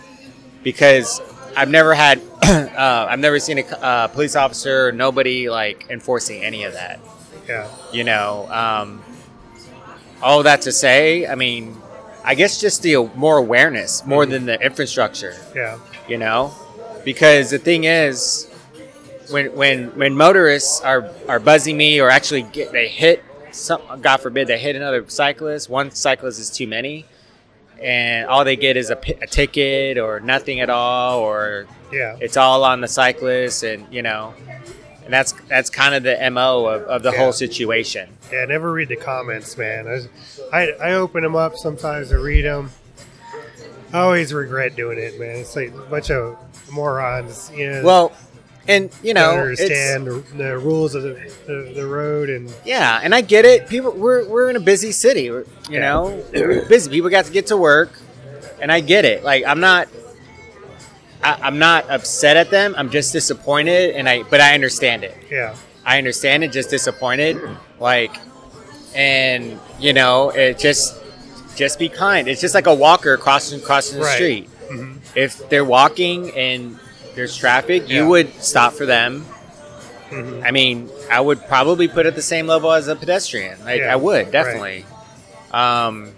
because 0.63 1.21
I've 1.55 1.69
never 1.69 1.93
had 1.93 2.21
uh, 2.43 3.07
I've 3.09 3.19
never 3.19 3.39
seen 3.39 3.59
a 3.59 3.65
uh, 3.65 4.07
police 4.07 4.35
officer 4.35 4.87
or 4.87 4.91
nobody 4.91 5.49
like 5.49 5.85
enforcing 5.89 6.43
any 6.43 6.63
of 6.63 6.73
that. 6.73 6.99
yeah, 7.47 7.69
You 7.91 8.05
know, 8.05 8.47
um, 8.49 9.03
all 10.21 10.41
that 10.43 10.61
to 10.61 10.71
say, 10.71 11.27
I 11.27 11.35
mean, 11.35 11.77
I 12.23 12.35
guess 12.35 12.59
just 12.59 12.81
the 12.81 13.09
more 13.15 13.37
awareness 13.37 14.05
more 14.05 14.25
than 14.25 14.45
the 14.45 14.59
infrastructure 14.61 15.35
yeah, 15.53 15.77
you 16.07 16.17
know 16.17 16.53
because 17.05 17.49
the 17.49 17.59
thing 17.59 17.83
is 17.85 18.47
when 19.29 19.55
when 19.55 19.87
when 19.97 20.15
motorists 20.15 20.81
are 20.81 21.09
are 21.27 21.39
buzzing 21.39 21.77
me 21.77 21.99
or 21.99 22.09
actually 22.09 22.41
get 22.43 22.71
they 22.71 22.87
hit 22.87 23.23
some 23.51 23.81
god 24.01 24.17
forbid 24.17 24.47
they 24.47 24.57
hit 24.59 24.75
another 24.75 25.07
cyclist 25.09 25.69
one 25.69 25.91
cyclist 25.91 26.39
is 26.39 26.49
too 26.49 26.67
many 26.67 27.05
and 27.81 28.27
all 28.27 28.43
they 28.43 28.55
get 28.55 28.77
is 28.77 28.89
a, 28.89 28.97
a 29.21 29.27
ticket 29.27 29.97
or 29.97 30.19
nothing 30.19 30.59
at 30.59 30.69
all 30.69 31.19
or 31.19 31.67
yeah, 31.91 32.17
it's 32.19 32.37
all 32.37 32.63
on 32.63 32.81
the 32.81 32.87
cyclist 32.87 33.63
and 33.63 33.91
you 33.93 34.01
know 34.01 34.33
and 35.05 35.13
that's 35.13 35.33
that's 35.47 35.69
kind 35.69 35.93
of 35.93 36.03
the 36.03 36.29
mo 36.31 36.65
of, 36.65 36.81
of 36.83 37.03
the 37.03 37.11
Yeah. 37.11 37.17
whole 37.17 37.31
situation 37.33 38.09
yeah. 38.31 38.45
Never 38.45 38.71
read 38.71 38.87
the 38.89 38.95
comments, 38.95 39.57
man. 39.57 39.87
I, 40.51 40.57
I, 40.57 40.71
I 40.89 40.93
open 40.93 41.21
them 41.23 41.35
up 41.35 41.55
sometimes 41.55 42.09
to 42.09 42.17
read 42.17 42.45
them. 42.45 42.71
I 43.93 43.99
always 43.99 44.33
regret 44.33 44.75
doing 44.75 44.97
it, 44.97 45.19
man. 45.19 45.37
It's 45.37 45.55
like 45.55 45.69
a 45.73 45.77
bunch 45.83 46.09
of 46.09 46.37
morons, 46.71 47.51
you 47.55 47.69
know. 47.69 47.83
well 47.83 48.11
and 48.65 48.89
you 49.03 49.13
know 49.13 49.37
understand 49.39 50.07
the, 50.07 50.23
the 50.37 50.57
rules 50.57 50.95
of 50.95 51.03
the, 51.03 51.13
the, 51.45 51.73
the 51.75 51.85
road 51.85 52.29
and 52.29 52.51
Yeah, 52.65 52.99
and 53.03 53.13
I 53.13 53.19
get 53.21 53.43
it. 53.45 53.67
People, 53.67 53.91
we're 53.91 54.27
we're 54.27 54.49
in 54.49 54.55
a 54.55 54.59
busy 54.61 54.91
city. 54.91 55.23
You 55.23 55.45
Yeah. 55.69 55.79
know, 55.81 56.23
busy. 56.69 56.89
People 56.89 57.09
got 57.09 57.25
to 57.25 57.31
get 57.31 57.47
to 57.47 57.57
work, 57.57 57.91
and 58.61 58.71
I 58.71 58.79
get 58.79 59.03
it. 59.05 59.23
Like 59.23 59.43
I'm 59.45 59.59
not, 59.59 59.89
I, 61.21 61.37
I'm 61.43 61.59
not 61.59 61.89
upset 61.89 62.37
at 62.37 62.49
them. 62.51 62.73
I'm 62.77 62.89
just 62.89 63.11
disappointed, 63.13 63.95
and 63.95 64.07
I 64.09 64.23
but 64.23 64.39
I 64.41 64.53
understand 64.55 65.03
it. 65.03 65.15
yeah, 65.29 65.55
I 65.85 65.97
understand 65.97 66.43
it. 66.45 66.51
Just 66.53 66.69
disappointed, 66.69 67.37
like, 67.79 68.15
and 68.95 69.59
you 69.77 69.91
know, 69.93 70.29
it 70.29 70.57
just 70.57 71.02
just 71.55 71.79
be 71.79 71.89
kind. 71.89 72.27
It's 72.27 72.41
just 72.41 72.55
like 72.55 72.67
a 72.67 72.73
walker 72.73 73.17
crossing 73.17 73.61
crossing 73.61 73.99
the 73.99 74.05
Right. 74.05 74.15
street. 74.15 74.49
Mhm. 74.71 74.97
If 75.15 75.49
they're 75.49 75.65
walking 75.65 76.31
and 76.37 76.79
there's 77.15 77.35
traffic, 77.35 77.87
you 77.89 78.03
Yeah. 78.03 78.07
would 78.07 78.43
stop 78.43 78.73
for 78.73 78.85
them. 78.85 79.25
Mhm. 80.09 80.43
I 80.45 80.51
mean, 80.51 80.89
I 81.11 81.19
would 81.21 81.47
probably 81.47 81.87
put 81.87 82.05
it 82.05 82.09
at 82.09 82.15
the 82.15 82.21
same 82.21 82.47
level 82.47 82.71
as 82.71 82.87
a 82.87 82.95
pedestrian. 82.95 83.57
Like, 83.63 83.81
Yeah, 83.81 83.93
I 83.93 83.95
would 83.95 84.31
definitely. 84.31 84.85
Um, 85.51 86.11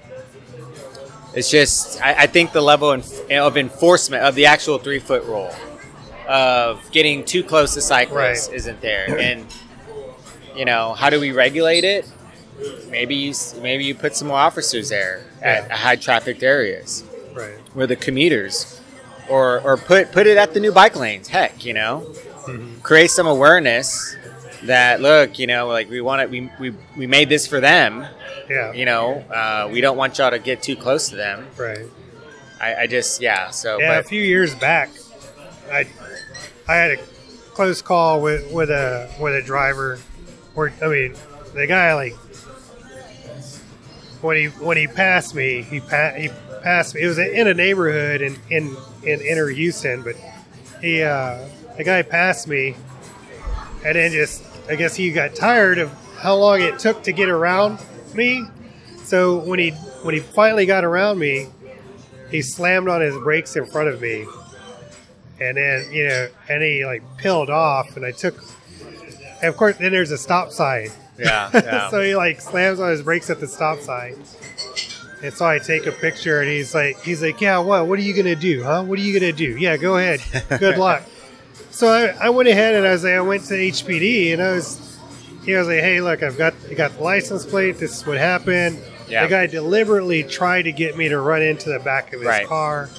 it's 1.33 1.49
just, 1.49 2.01
I, 2.01 2.13
I 2.23 2.27
think 2.27 2.53
the 2.53 2.61
level 2.61 2.91
of, 2.91 3.05
of 3.31 3.57
enforcement 3.57 4.23
of 4.23 4.35
the 4.35 4.45
actual 4.45 4.77
three 4.77 4.99
foot 4.99 5.23
rule 5.25 5.53
of 6.27 6.79
getting 6.91 7.23
too 7.25 7.43
close 7.43 7.73
to 7.73 7.81
cyclists 7.81 8.47
Right. 8.47 8.55
isn't 8.57 8.81
there, 8.81 9.17
and 9.19 9.45
you 10.55 10.63
know, 10.65 10.93
how 10.93 11.09
do 11.09 11.19
we 11.19 11.31
regulate 11.31 11.83
it? 11.83 12.05
Maybe 12.89 13.15
you 13.15 13.33
maybe 13.61 13.83
you 13.83 13.95
put 13.95 14.15
some 14.15 14.29
more 14.29 14.37
officers 14.37 14.89
there 14.89 15.21
at 15.41 15.67
Yeah. 15.67 15.75
high 15.75 15.95
trafficked 15.97 16.43
areas 16.43 17.03
Right. 17.33 17.55
where 17.73 17.87
the 17.87 17.95
commuters, 17.95 18.79
or 19.29 19.59
or 19.61 19.77
put 19.77 20.11
put 20.11 20.25
it 20.27 20.37
at 20.37 20.53
the 20.53 20.59
new 20.59 20.71
bike 20.71 20.95
lanes. 20.95 21.27
Heck, 21.27 21.65
you 21.65 21.73
know, 21.73 22.07
Mhm. 22.47 22.81
create 22.81 23.11
some 23.11 23.27
awareness 23.27 24.15
that 24.63 25.01
look, 25.01 25.37
you 25.37 25.47
know, 25.47 25.67
like 25.67 25.89
we 25.89 25.99
want 26.01 26.21
it. 26.21 26.29
We, 26.29 26.49
we 26.59 26.73
we 26.97 27.07
made 27.07 27.27
this 27.29 27.45
for 27.45 27.59
them. 27.59 28.05
Yeah. 28.49 28.71
You 28.73 28.85
know, 28.85 29.23
uh, 29.33 29.67
we 29.71 29.81
don't 29.81 29.97
want 29.97 30.17
y'all 30.17 30.31
to 30.31 30.39
get 30.39 30.61
too 30.61 30.75
close 30.75 31.09
to 31.09 31.15
them. 31.15 31.47
Right. 31.57 31.85
I, 32.61 32.75
I 32.83 32.87
just 32.87 33.21
yeah. 33.21 33.49
So 33.49 33.79
Yeah, 33.79 33.99
a 33.99 34.03
few 34.03 34.21
years 34.21 34.55
back, 34.55 34.89
I 35.71 35.87
I 36.67 36.75
had 36.75 36.91
a 36.91 36.97
close 37.53 37.81
call 37.81 38.21
with 38.21 38.49
with 38.51 38.69
a 38.69 39.09
with 39.19 39.35
a 39.35 39.41
driver. 39.41 39.99
Where 40.53 40.71
I 40.81 40.87
mean, 40.87 41.15
the 41.53 41.67
guy 41.67 41.93
like 41.95 42.15
when 44.25 44.37
he 44.37 44.45
when 44.47 44.77
he 44.77 44.87
passed 44.87 45.35
me, 45.35 45.61
he 45.61 45.79
pa- 45.79 46.13
he 46.17 46.29
passed 46.63 46.95
me. 46.95 47.01
It 47.01 47.07
was 47.07 47.19
in 47.19 47.47
a 47.47 47.53
neighborhood 47.53 48.21
in 48.21 48.37
in 48.49 48.75
in 49.03 49.21
inner 49.21 49.47
Houston, 49.47 50.01
but 50.01 50.15
he 50.81 51.03
uh, 51.03 51.47
the 51.77 51.83
guy 51.83 52.01
passed 52.01 52.47
me, 52.47 52.75
and 53.85 53.95
then 53.95 54.11
just 54.11 54.43
I 54.67 54.75
guess 54.75 54.95
he 54.95 55.11
got 55.11 55.35
tired 55.35 55.77
of 55.77 55.91
how 56.17 56.35
long 56.35 56.61
it 56.61 56.79
took 56.79 57.03
to 57.03 57.11
get 57.11 57.29
around 57.29 57.79
me. 58.13 58.45
So 59.03 59.37
when 59.37 59.59
he 59.59 59.71
when 60.01 60.15
he 60.15 60.21
finally 60.21 60.65
got 60.65 60.83
around 60.83 61.19
me, 61.19 61.47
he 62.31 62.41
slammed 62.41 62.89
on 62.89 63.01
his 63.01 63.15
brakes 63.15 63.55
in 63.55 63.65
front 63.65 63.89
of 63.89 64.01
me 64.01 64.25
and 65.39 65.57
then 65.57 65.91
you 65.91 66.07
know 66.07 66.27
and 66.47 66.63
he 66.63 66.85
like 66.85 67.03
peeled 67.17 67.49
off 67.49 67.97
and 67.97 68.05
i 68.05 68.11
took 68.11 68.41
and 69.41 69.49
of 69.49 69.57
course 69.57 69.75
then 69.77 69.91
there's 69.91 70.11
a 70.11 70.17
stop 70.17 70.49
sign 70.51 70.89
yeah, 71.17 71.49
yeah. 71.53 71.89
so 71.89 72.01
he 72.01 72.15
like 72.15 72.41
slams 72.41 72.79
on 72.79 72.89
his 72.89 73.01
brakes 73.01 73.29
at 73.29 73.39
the 73.39 73.47
stop 73.47 73.79
sign. 73.79 74.15
And 75.23 75.33
so 75.33 75.45
i 75.45 75.57
take 75.59 75.85
a 75.87 75.91
picture 75.91 76.41
and 76.41 76.49
he's 76.49 76.75
like 76.75 77.01
he's 77.01 77.21
like 77.21 77.39
yeah 77.41 77.57
what 77.57 77.87
what 77.87 77.97
are 77.97 78.01
you 78.01 78.13
gonna 78.13 78.35
do 78.35 78.63
huh? 78.63 78.83
What 78.83 78.99
are 78.99 79.01
you 79.01 79.17
gonna 79.17 79.31
do? 79.33 79.57
Yeah 79.57 79.77
go 79.77 79.97
ahead. 79.97 80.21
Good 80.59 80.77
luck. 80.87 81.03
So 81.71 81.87
I, 81.87 82.27
I 82.27 82.29
went 82.29 82.47
ahead 82.49 82.75
and 82.75 82.85
i 82.85 82.91
was 82.91 83.03
like 83.03 83.13
i 83.13 83.21
went 83.21 83.43
to 83.45 83.53
hpd 83.53 84.33
and 84.33 84.41
i 84.41 84.51
was 84.53 84.97
he 85.45 85.53
was 85.53 85.67
like 85.67 85.79
hey 85.79 85.99
look 86.01 86.21
i've 86.23 86.37
got 86.37 86.53
I 86.69 86.73
got 86.73 86.97
the 86.97 87.03
license 87.03 87.45
plate. 87.45 87.77
This 87.77 87.95
is 87.97 88.05
what 88.05 88.17
happened. 88.17 88.79
Yeah. 89.07 89.23
the 89.23 89.29
guy 89.29 89.47
deliberately 89.47 90.23
tried 90.23 90.63
to 90.63 90.71
get 90.71 90.97
me 90.97 91.09
to 91.09 91.19
run 91.19 91.41
into 91.41 91.69
the 91.69 91.79
back 91.79 92.11
of 92.13 92.19
his 92.21 92.27
Right. 92.27 92.47
car. 92.47 92.89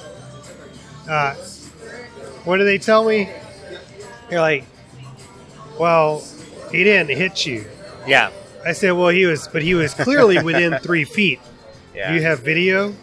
Uh, 1.09 1.35
what 2.45 2.57
do 2.59 2.65
they 2.65 2.79
tell 2.79 3.05
me? 3.05 3.29
They're 4.31 4.41
like 4.41 4.65
well 5.79 6.25
he 6.73 6.83
didn't 6.83 7.17
hit 7.17 7.45
you 7.47 7.67
yeah, 8.07 8.31
I 8.65 8.73
said, 8.73 8.93
well, 8.93 9.09
he 9.09 9.27
was, 9.27 9.49
but 9.49 9.63
he 9.63 9.75
was 9.75 9.95
clearly 9.95 10.43
within 10.43 10.79
three 10.83 11.05
feet. 11.05 11.41
yeah. 11.95 12.09
Do 12.11 12.15
you 12.17 12.23
have 12.23 12.41
video? 12.41 12.95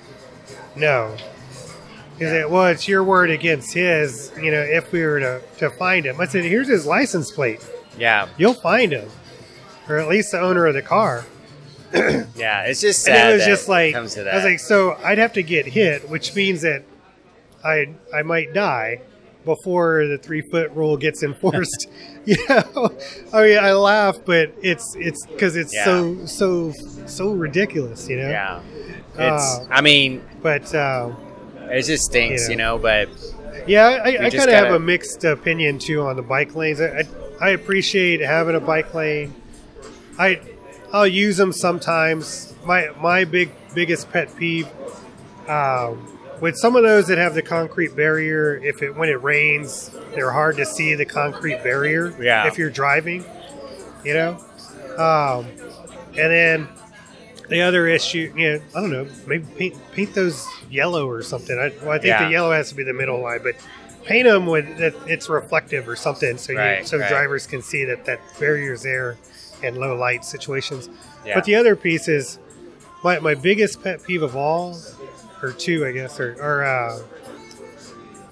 No. 0.75 1.15
He 2.19 2.25
said, 2.25 2.49
well, 2.49 2.67
it's 2.67 2.87
your 2.87 3.03
word 3.03 3.29
against 3.31 3.73
his, 3.73 4.31
you 4.39 4.51
know, 4.51 4.61
if 4.61 4.91
we 4.91 5.01
were 5.03 5.19
to, 5.19 5.41
to 5.57 5.69
find 5.71 6.05
him. 6.05 6.19
I 6.21 6.25
said, 6.27 6.43
here's 6.43 6.67
his 6.67 6.85
license 6.85 7.31
plate. 7.31 7.59
yeah, 7.97 8.27
You'll 8.37 8.53
find 8.53 8.91
him. 8.91 9.09
Or 9.89 9.97
at 9.97 10.07
least 10.07 10.31
the 10.31 10.39
owner 10.39 10.65
of 10.67 10.73
the 10.75 10.81
car. 10.81 11.25
yeah. 11.93 12.63
It's 12.63 12.81
just 12.81 13.07
And 13.07 13.15
sad. 13.17 13.31
it 13.31 13.35
was 13.35 13.45
just 13.45 13.67
like, 13.67 13.93
comes 13.93 14.13
to 14.13 14.23
that. 14.23 14.33
I 14.33 14.37
was 14.37 14.45
like, 14.45 14.59
so 14.59 14.93
I'd 15.03 15.17
have 15.17 15.33
to 15.33 15.43
get 15.43 15.65
hit, 15.65 16.07
which 16.09 16.35
means 16.35 16.61
that 16.61 16.83
I, 17.63 17.93
I 18.13 18.21
might 18.23 18.53
die 18.53 19.01
before 19.45 20.07
the 20.07 20.17
three 20.17 20.41
foot 20.41 20.71
rule 20.71 20.97
gets 20.97 21.23
enforced. 21.23 21.87
you 22.25 22.35
know, 22.49 22.89
I 23.33 23.43
mean, 23.43 23.59
I 23.59 23.73
laugh, 23.73 24.17
but 24.25 24.53
it's 24.61 24.95
it's 24.97 25.25
because 25.25 25.55
it's 25.55 25.73
Yeah. 25.73 25.85
so 25.85 26.25
so 26.25 26.73
so 27.05 27.31
ridiculous, 27.31 28.07
you 28.09 28.17
know. 28.17 28.29
yeah. 28.29 28.61
It's. 29.15 29.59
Uh, 29.59 29.67
I 29.69 29.81
mean, 29.81 30.23
But 30.41 30.73
um, 30.73 31.15
it 31.69 31.83
just 31.83 32.05
stinks, 32.05 32.43
you 32.45 32.51
you 32.51 32.55
know. 32.55 32.77
know. 32.77 32.81
But 32.81 33.09
yeah, 33.67 34.01
I, 34.03 34.25
I 34.25 34.29
kind 34.29 34.49
of 34.49 34.55
have 34.55 34.71
a 34.73 34.79
mixed 34.79 35.23
opinion 35.23 35.79
too 35.79 36.01
on 36.01 36.15
the 36.15 36.21
bike 36.23 36.55
lanes. 36.55 36.81
I, 36.81 36.99
I 36.99 37.03
I 37.41 37.49
appreciate 37.49 38.21
having 38.21 38.55
a 38.55 38.59
bike 38.59 38.93
lane. 38.93 39.33
I 40.17 40.39
I'll 40.91 41.07
use 41.07 41.37
them 41.37 41.51
sometimes. 41.51 42.53
My 42.65 42.89
my 43.01 43.25
big 43.25 43.51
biggest 43.75 44.09
pet 44.11 44.35
peeve 44.37 44.67
um, 45.47 46.12
with 46.43 46.57
some 46.57 46.75
of 46.75 46.83
those 46.83 47.07
that 47.07 47.17
have 47.17 47.33
the 47.35 47.41
concrete 47.41 47.95
barrier. 47.95 48.57
If 48.57 48.81
it 48.81 48.93
when 48.97 49.07
it 49.07 49.23
rains, 49.23 49.89
they're 50.13 50.33
hard 50.33 50.57
to 50.57 50.65
see 50.65 50.93
the 50.93 51.05
concrete 51.05 51.63
barrier. 51.63 52.13
Yeah. 52.21 52.47
If 52.47 52.57
you're 52.57 52.69
driving, 52.69 53.23
you 54.03 54.13
know, 54.13 54.31
um, 54.97 55.45
and 56.17 56.31
then 56.31 56.67
the 57.47 57.61
other 57.61 57.87
issue, 57.87 58.33
you 58.35 58.49
know, 58.51 58.61
I 58.75 58.81
don't 58.81 58.91
know, 58.91 59.07
maybe 59.25 59.45
paint 59.57 59.77
paint 59.93 60.13
those 60.15 60.45
yellow 60.69 61.09
or 61.09 61.23
something. 61.23 61.57
I, 61.57 61.71
well, 61.81 61.91
I 61.91 61.99
think 61.99 62.07
Yeah. 62.07 62.25
the 62.25 62.31
yellow 62.31 62.51
has 62.51 62.67
to 62.69 62.75
be 62.75 62.83
the 62.83 62.93
middle 62.93 63.21
line, 63.21 63.39
but 63.41 63.55
paint 64.03 64.27
them 64.27 64.45
with 64.45 64.77
that 64.79 64.95
it's 65.07 65.29
reflective 65.29 65.87
or 65.87 65.95
something, 65.95 66.37
so 66.37 66.51
you, 66.51 66.83
so 66.85 66.97
right. 66.97 67.07
drivers 67.07 67.47
can 67.47 67.61
see 67.61 67.85
that 67.85 68.03
that 68.03 68.19
barrier's 68.37 68.83
there 68.83 69.15
in 69.61 69.75
low 69.75 69.95
light 69.95 70.25
situations. 70.25 70.89
yeah, 71.25 71.35
But 71.35 71.45
the 71.45 71.55
other 71.55 71.77
piece 71.77 72.09
is 72.09 72.37
my, 73.01 73.19
my 73.19 73.33
biggest 73.33 73.81
pet 73.81 74.03
peeve 74.03 74.23
of 74.23 74.35
all, 74.35 74.77
or 75.43 75.51
two, 75.51 75.85
I 75.85 75.91
guess, 75.91 76.19
are, 76.19 76.35
are 76.41 76.63
uh, 76.63 76.99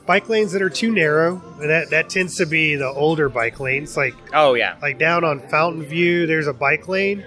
bike 0.06 0.30
lanes 0.30 0.52
that 0.52 0.62
are 0.62 0.70
too 0.70 0.92
narrow. 0.92 1.42
And 1.60 1.70
that, 1.70 1.90
that 1.92 2.10
tends 2.10 2.36
to 2.38 2.46
be 2.46 2.76
the 2.76 2.90
older 2.90 3.30
bike 3.30 3.60
lanes. 3.60 3.96
Like 3.98 4.16
oh 4.34 4.54
yeah, 4.56 4.78
like 4.82 4.98
down 4.98 5.24
on 5.24 5.40
Fountain 5.50 5.84
View, 5.84 6.26
there's 6.28 6.48
a 6.48 6.54
bike 6.54 6.88
lane, 6.88 7.24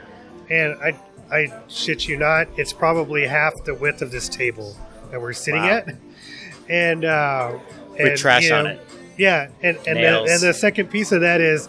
and 0.50 0.74
I 0.82 0.98
I 1.30 1.52
shit 1.68 2.06
you 2.06 2.16
not, 2.16 2.48
it's 2.56 2.72
probably 2.72 3.26
half 3.26 3.64
the 3.64 3.74
width 3.74 4.02
of 4.02 4.10
this 4.10 4.28
table 4.28 4.76
that 5.10 5.20
we're 5.20 5.32
sitting 5.32 5.62
Wow. 5.62 5.76
at, 5.78 5.94
and 6.68 7.04
uh, 7.04 7.58
with 7.92 8.00
and, 8.00 8.16
trash 8.18 8.48
you 8.48 8.54
on 8.54 8.66
it. 8.66 8.80
Yeah, 9.16 9.48
and 9.62 9.76
and 9.86 9.96
the, 9.96 10.32
and 10.32 10.40
the 10.42 10.52
second 10.52 10.88
piece 10.90 11.12
of 11.12 11.20
that 11.20 11.40
is 11.40 11.68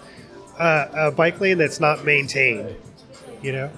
uh, 0.58 0.88
a 0.94 1.12
bike 1.12 1.40
lane 1.40 1.58
that's 1.58 1.80
not 1.80 2.04
maintained. 2.04 2.76
You 3.42 3.52
know, 3.52 3.72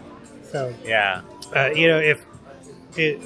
so 0.52 0.74
Yeah, 0.86 1.22
uh, 1.54 1.72
you 1.76 1.88
know 1.90 2.00
if 2.00 2.26
it 2.96 3.22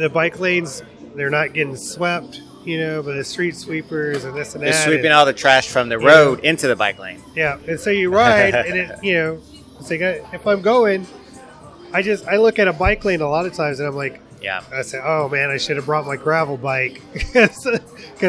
the 0.00 0.08
bike 0.08 0.38
lanes 0.40 0.82
they're 1.14 1.30
not 1.30 1.52
getting 1.52 1.76
swept. 1.76 2.42
You 2.64 2.78
know, 2.78 3.02
but 3.02 3.14
the 3.14 3.24
street 3.24 3.56
sweepers 3.56 4.24
and 4.24 4.36
this 4.36 4.54
and 4.54 4.60
that. 4.62 4.66
they're 4.66 4.74
that. 4.74 4.84
sweeping 4.84 5.06
and- 5.06 5.14
all 5.14 5.24
the 5.24 5.32
trash 5.32 5.68
from 5.68 5.88
the 5.88 5.98
Yeah. 5.98 6.08
road 6.08 6.40
into 6.40 6.68
the 6.68 6.76
bike 6.76 6.98
lane. 6.98 7.22
yeah, 7.34 7.56
and 7.66 7.80
so 7.80 7.88
you 7.88 8.10
ride, 8.10 8.54
and 8.54 8.76
it, 8.76 8.98
you 9.02 9.14
know, 9.14 9.38
it's 9.78 9.90
like 9.90 10.02
I, 10.02 10.20
if 10.34 10.46
I'm 10.46 10.60
going, 10.60 11.06
I 11.94 12.02
just 12.02 12.26
I 12.28 12.36
look 12.36 12.58
at 12.58 12.68
a 12.68 12.72
bike 12.74 13.02
lane 13.04 13.22
a 13.22 13.28
lot 13.30 13.46
of 13.46 13.54
times, 13.54 13.80
and 13.80 13.88
I'm 13.88 13.96
like, 13.96 14.20
Yeah, 14.42 14.60
I 14.74 14.82
say, 14.82 15.00
oh 15.02 15.30
man, 15.30 15.48
I 15.48 15.56
should 15.56 15.76
have 15.76 15.86
brought 15.86 16.06
my 16.06 16.16
gravel 16.16 16.58
bike 16.58 17.00
because 17.12 17.64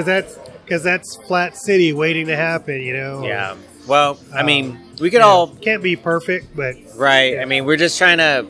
that's 0.06 0.40
because 0.64 0.84
that's 0.84 1.18
flat 1.28 1.58
city 1.58 1.92
waiting 1.92 2.28
to 2.28 2.36
happen, 2.38 2.82
you 2.82 2.94
know. 2.94 3.26
yeah. 3.26 3.56
Well, 3.86 4.18
I 4.34 4.40
Um, 4.40 4.46
mean, 4.46 4.80
we 5.02 5.10
could 5.10 5.20
know, 5.20 5.28
all 5.28 5.48
can't 5.48 5.84
be 5.84 5.98
perfect, 5.98 6.56
but 6.56 6.76
right. 6.96 7.34
Yeah. 7.34 7.42
I 7.42 7.46
mean, 7.46 7.66
we're 7.66 7.76
just 7.76 7.98
trying 7.98 8.20
to 8.20 8.46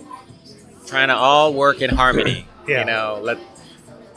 trying 0.86 1.08
to 1.08 1.16
all 1.16 1.54
work 1.56 1.82
in 1.82 1.90
harmony. 1.90 2.46
Yeah. 2.72 2.80
You 2.80 2.86
know, 2.86 3.20
let 3.22 3.38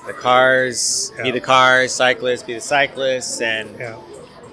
the 0.06 0.12
cars 0.12 1.12
be 1.22 1.30
the 1.30 1.40
cars, 1.40 1.92
cyclists 1.92 2.42
be 2.42 2.54
the 2.54 2.60
cyclists, 2.60 3.40
and 3.40 3.68
yeah, 3.78 3.96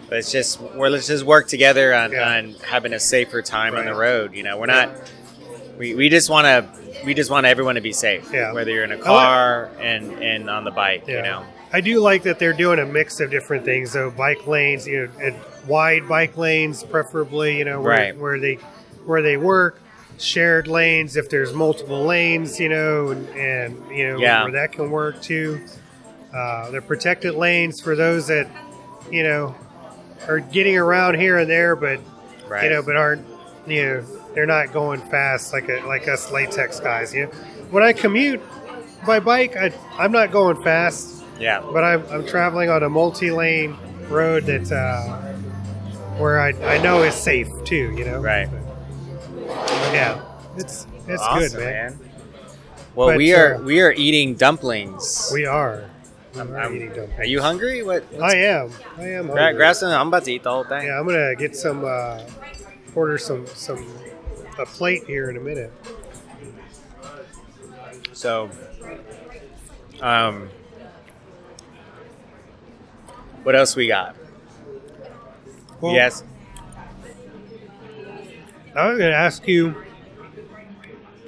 let's 0.09 0.31
just 0.31 0.59
we're 0.61 0.89
let's 0.89 1.07
just 1.07 1.23
work 1.25 1.47
together 1.47 1.93
on, 1.93 2.11
Yeah. 2.11 2.37
on 2.37 2.55
having 2.65 2.93
a 2.93 2.99
safer 2.99 3.41
time 3.41 3.75
on 3.75 3.85
the 3.85 3.93
road. 3.95 4.33
You 4.33 4.43
know, 4.43 4.57
we're 4.57 4.65
not 4.67 4.89
we, 5.77 5.93
we 5.95 6.09
just 6.09 6.29
want 6.29 6.45
to 6.45 7.03
we 7.05 7.13
just 7.13 7.29
want 7.31 7.45
everyone 7.45 7.75
to 7.75 7.81
be 7.81 7.93
safe. 7.93 8.29
Yeah. 8.33 8.53
Whether 8.53 8.71
you're 8.71 8.83
in 8.83 8.91
a 8.91 8.95
like- 8.95 9.03
car 9.03 9.71
and 9.79 10.11
and 10.23 10.49
on 10.49 10.63
the 10.63 10.71
bike. 10.71 11.03
yeah. 11.07 11.17
You 11.17 11.21
know. 11.23 11.45
I 11.73 11.79
do 11.79 12.01
like 12.01 12.23
that 12.23 12.37
they're 12.37 12.51
doing 12.51 12.79
a 12.79 12.85
mix 12.85 13.21
of 13.21 13.31
different 13.31 13.63
things, 13.63 13.93
though. 13.93 14.11
Bike 14.11 14.45
lanes, 14.45 14.85
you 14.85 15.07
know, 15.07 15.25
and 15.25 15.35
wide 15.67 16.05
bike 16.07 16.35
lanes, 16.37 16.83
preferably, 16.83 17.57
you 17.57 17.63
know, 17.63 17.79
where, 17.79 17.97
Right. 17.97 18.17
where 18.17 18.37
they 18.39 18.55
where 19.05 19.21
they 19.21 19.37
work. 19.37 19.80
Shared 20.21 20.67
lanes, 20.67 21.15
if 21.17 21.29
there's 21.29 21.53
multiple 21.53 22.05
lanes, 22.05 22.59
you 22.59 22.69
know, 22.69 23.09
and, 23.09 23.27
and 23.29 23.95
you 23.95 24.07
know 24.07 24.19
Yeah. 24.19 24.43
where 24.43 24.51
that 24.53 24.71
can 24.71 24.91
work 24.91 25.21
too. 25.21 25.59
Uh, 26.33 26.71
they're 26.71 26.81
protected 26.81 27.35
lanes 27.35 27.81
for 27.81 27.95
those 27.95 28.27
that, 28.27 28.47
you 29.11 29.23
know, 29.23 29.53
are 30.27 30.39
getting 30.39 30.77
around 30.77 31.15
here 31.15 31.37
and 31.39 31.49
there, 31.49 31.75
but 31.75 31.99
Right. 32.47 32.65
you 32.65 32.69
know, 32.69 32.81
but 32.81 32.95
aren't 32.95 33.25
you 33.67 33.83
know 33.85 34.03
they're 34.33 34.45
not 34.45 34.71
going 34.71 35.01
fast 35.01 35.53
like 35.53 35.67
a, 35.69 35.81
like 35.85 36.07
us 36.07 36.31
latex 36.31 36.79
guys. 36.79 37.13
You 37.13 37.25
know, 37.25 37.31
when 37.71 37.83
I 37.83 37.91
commute 37.93 38.41
by 39.05 39.19
bike, 39.19 39.55
I, 39.57 39.73
I'm 39.97 40.11
not 40.11 40.31
going 40.31 40.61
fast 40.63 41.23
yeah. 41.39 41.61
but 41.73 41.83
I'm, 41.83 42.05
I'm 42.11 42.25
traveling 42.25 42.69
on 42.69 42.83
a 42.83 42.89
multi-lane 42.89 43.75
road 44.09 44.45
that 44.45 44.71
uh, 44.71 45.17
where 46.17 46.39
I, 46.39 46.49
I 46.75 46.77
know 46.83 47.01
is 47.03 47.15
safe 47.15 47.47
too. 47.65 47.91
You 47.97 48.05
know, 48.05 48.19
Right. 48.19 48.47
Yeah, 49.91 50.21
it's 50.57 50.87
it's 51.07 51.21
Awesome, 51.21 51.59
good, 51.59 51.65
man. 51.65 51.99
Well, 52.95 53.09
But, 53.09 53.17
we 53.17 53.33
are 53.33 53.55
uh, 53.55 53.61
we 53.61 53.81
are 53.81 53.91
eating 53.93 54.35
dumplings. 54.35 55.29
We 55.33 55.45
are. 55.45 55.85
We 56.33 56.39
I'm- 56.39 56.51
are 56.53 56.57
I'm- 56.59 56.75
eating 56.75 56.89
dumplings. 56.89 57.19
are 57.19 57.25
you 57.25 57.41
hungry? 57.41 57.83
What? 57.83 58.03
I 58.21 58.35
am. 58.35 58.71
I 58.97 59.03
am. 59.09 59.27
Gra- 59.27 59.41
hungry. 59.43 59.57
grab 59.57 59.75
some. 59.75 59.91
I'm 59.91 60.07
about 60.09 60.25
to 60.25 60.31
eat 60.33 60.43
the 60.43 60.51
whole 60.51 60.63
thing. 60.63 60.87
Yeah, 60.87 60.99
I'm 60.99 61.05
gonna 61.05 61.35
get 61.35 61.55
some 61.55 61.83
uh, 61.85 62.19
order 62.95 63.17
some 63.17 63.45
some 63.47 63.85
a 64.59 64.65
plate 64.65 65.05
here 65.05 65.29
in 65.29 65.37
a 65.37 65.39
minute. 65.39 65.71
So, 68.13 68.49
um, 70.01 70.49
what 73.43 73.55
else 73.55 73.75
we 73.75 73.87
got? 73.87 74.15
Well, 75.79 75.93
yes. 75.93 76.23
I 78.75 78.87
was 78.87 78.97
going 78.97 79.11
to 79.11 79.17
ask 79.17 79.47
you 79.47 79.75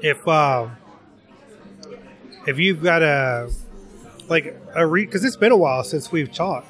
if 0.02 0.26
uh, 0.28 0.70
if 2.48 2.58
you've 2.58 2.82
got 2.82 3.02
a 3.02 3.52
like 4.30 4.56
a 4.76 4.86
re 4.88 5.06
because 5.06 5.24
it's 5.26 5.36
been 5.36 5.52
a 5.52 5.58
while 5.58 5.84
since 5.84 6.12
we've 6.12 6.32
talked. 6.32 6.68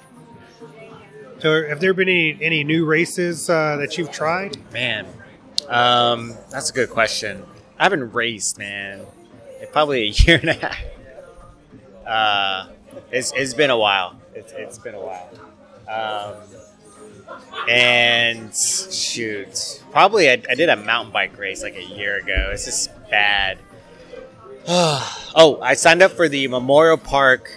So, 1.39 1.67
have 1.67 1.79
there 1.79 1.93
been 1.93 2.09
any 2.09 2.37
any 2.41 2.63
new 2.63 2.85
races 2.85 3.49
uh, 3.49 3.77
that 3.77 3.97
you've 3.97 4.11
tried? 4.11 4.57
Man, 4.71 5.05
um, 5.67 6.35
that's 6.49 6.69
a 6.69 6.73
good 6.73 6.89
question. 6.89 7.45
I 7.77 7.83
haven't 7.83 8.13
raced, 8.13 8.57
man. 8.57 9.05
In 9.61 9.67
probably 9.71 10.03
a 10.03 10.05
year 10.11 10.39
and 10.41 10.49
a 10.49 10.53
half. 10.53 10.77
Uh, 12.05 12.67
it's, 13.11 13.31
it's 13.33 13.53
been 13.53 13.69
a 13.69 13.77
while. 13.77 14.19
It's, 14.33 14.51
it's 14.53 14.77
been 14.77 14.95
a 14.95 14.99
while. 14.99 15.29
Um, 15.87 16.35
and 17.69 18.53
shoot, 18.55 19.83
probably 19.91 20.29
I, 20.29 20.41
I 20.49 20.55
did 20.55 20.69
a 20.69 20.75
mountain 20.75 21.11
bike 21.11 21.37
race 21.37 21.63
like 21.63 21.75
a 21.75 21.83
year 21.83 22.17
ago. 22.17 22.51
It's 22.53 22.65
just 22.65 22.89
bad. 23.09 23.57
oh, 24.67 25.59
I 25.61 25.73
signed 25.73 26.01
up 26.01 26.11
for 26.11 26.29
the 26.29 26.47
Memorial 26.47 26.97
Park 26.97 27.51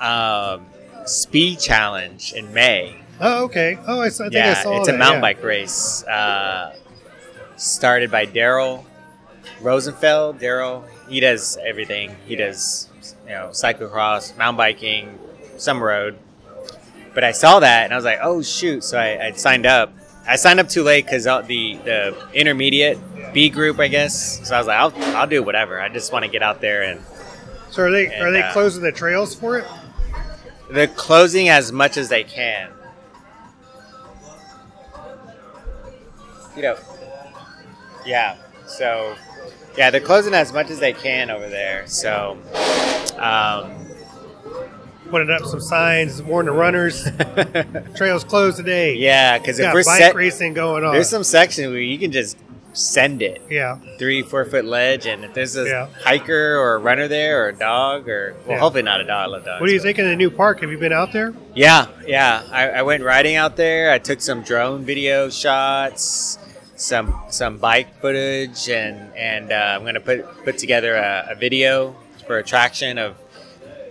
um, 0.00 0.66
Speed 1.04 1.60
Challenge 1.60 2.32
in 2.32 2.52
May. 2.52 3.02
Oh, 3.20 3.44
okay. 3.44 3.78
Oh, 3.86 4.00
I, 4.00 4.08
saw- 4.08 4.24
I 4.24 4.28
think 4.28 4.34
yeah, 4.34 4.54
I 4.58 4.62
saw 4.62 4.78
it's 4.78 4.88
that, 4.88 4.94
a 4.94 4.98
mountain 4.98 5.16
yeah. 5.16 5.20
bike 5.20 5.42
race. 5.42 6.02
Uh, 6.04 6.76
started 7.56 8.10
by 8.10 8.26
Daryl 8.26 8.84
Rosenfeld. 9.60 10.38
Daryl, 10.38 10.84
he 11.08 11.20
does 11.20 11.58
everything. 11.64 12.16
He 12.26 12.36
does, 12.36 12.88
you 13.24 13.30
know, 13.30 13.48
cyclocross, 13.52 14.36
mountain 14.36 14.56
biking, 14.56 15.18
some 15.56 15.82
road. 15.82 16.18
But 17.16 17.24
I 17.24 17.32
saw 17.32 17.60
that 17.60 17.84
and 17.84 17.94
I 17.94 17.96
was 17.96 18.04
like, 18.04 18.18
oh 18.20 18.42
shoot! 18.42 18.84
So 18.84 18.98
I, 18.98 19.28
I 19.28 19.30
signed 19.32 19.64
up. 19.64 19.90
I 20.28 20.36
signed 20.36 20.60
up 20.60 20.68
too 20.68 20.82
late 20.82 21.06
because 21.06 21.24
the 21.24 21.78
the 21.82 22.14
intermediate 22.34 22.98
B 23.32 23.48
group, 23.48 23.80
I 23.80 23.88
guess. 23.88 24.46
So 24.46 24.54
I 24.54 24.58
was 24.58 24.66
like, 24.66 24.78
I'll, 24.78 25.16
I'll 25.16 25.26
do 25.26 25.42
whatever. 25.42 25.80
I 25.80 25.88
just 25.88 26.12
want 26.12 26.26
to 26.26 26.30
get 26.30 26.42
out 26.42 26.60
there 26.60 26.82
and 26.82 27.00
So 27.70 27.84
are 27.84 27.90
they 27.90 28.14
are 28.20 28.30
they 28.30 28.42
uh, 28.42 28.52
closing 28.52 28.82
the 28.82 28.92
trails 28.92 29.34
for 29.34 29.56
it? 29.58 29.66
they're 30.70 30.88
closing 30.88 31.48
as 31.48 31.72
much 31.72 31.96
as 31.96 32.10
they 32.10 32.22
can. 32.22 32.70
You 36.54 36.62
know, 36.62 36.78
yeah. 38.04 38.36
So, 38.66 39.16
yeah, 39.78 39.88
they're 39.88 40.02
closing 40.02 40.34
as 40.34 40.52
much 40.52 40.68
as 40.68 40.80
they 40.80 40.92
can 40.92 41.30
over 41.30 41.48
there. 41.48 41.86
So, 41.86 42.36
um, 43.18 43.85
Putting 45.10 45.30
up 45.30 45.42
some 45.44 45.60
signs, 45.60 46.20
warn 46.22 46.46
the 46.46 46.52
runners, 46.52 47.06
trails 47.96 48.24
closed 48.24 48.56
today. 48.56 48.94
yeah, 48.94 49.38
because 49.38 49.58
if 49.58 49.72
we're 49.72 49.84
bike 49.84 49.98
set, 49.98 50.14
racing 50.14 50.52
going 50.54 50.84
on. 50.84 50.92
there's 50.92 51.08
some 51.08 51.22
section 51.24 51.70
where 51.70 51.78
you 51.80 51.98
can 51.98 52.10
just 52.12 52.36
send 52.72 53.22
it 53.22 53.40
yeah, 53.48 53.78
three, 53.98 54.20
four 54.22 54.44
foot 54.44 54.64
ledge, 54.64 55.06
and 55.06 55.24
if 55.24 55.32
there's 55.32 55.56
a 55.56 55.64
Yeah. 55.64 55.86
hiker 56.02 56.56
or 56.58 56.74
a 56.74 56.78
runner 56.78 57.08
there 57.08 57.44
or 57.44 57.48
a 57.48 57.54
dog 57.56 58.08
or 58.08 58.34
well, 58.44 58.56
Yeah. 58.56 58.60
hopefully 58.60 58.82
not 58.82 59.00
a 59.00 59.04
dog. 59.04 59.22
I 59.22 59.26
love 59.26 59.44
dogs. 59.44 59.60
what 59.60 59.68
do 59.68 59.72
you 59.72 59.78
but- 59.78 59.84
think 59.84 59.98
of 59.98 60.06
the 60.06 60.16
new 60.16 60.30
park? 60.30 60.60
Have 60.60 60.70
you 60.70 60.78
been 60.78 60.92
out 60.92 61.12
there? 61.12 61.32
Yeah, 61.54 61.86
yeah. 62.06 62.42
I, 62.50 62.68
I 62.70 62.82
went 62.82 63.02
riding 63.04 63.36
out 63.36 63.56
there. 63.56 63.90
I 63.92 63.98
took 63.98 64.20
some 64.20 64.42
drone 64.42 64.84
video 64.84 65.30
shots, 65.30 66.38
some 66.74 67.14
some 67.30 67.58
bike 67.58 67.98
footage, 68.00 68.68
and 68.68 69.14
and 69.16 69.52
uh, 69.52 69.54
I'm 69.78 69.84
gonna 69.84 70.00
put 70.00 70.44
put 70.44 70.58
together 70.58 70.96
a, 70.96 71.28
a 71.30 71.34
video 71.36 71.96
for 72.26 72.38
attraction 72.38 72.98
of 72.98 73.14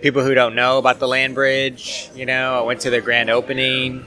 people 0.06 0.22
who 0.22 0.34
don't 0.34 0.54
know 0.54 0.78
about 0.78 1.00
the 1.00 1.08
land 1.08 1.34
bridge. 1.34 2.08
You 2.14 2.26
know, 2.26 2.60
I 2.60 2.62
went 2.62 2.80
to 2.82 2.90
the 2.90 3.00
grand 3.00 3.28
opening, 3.28 4.04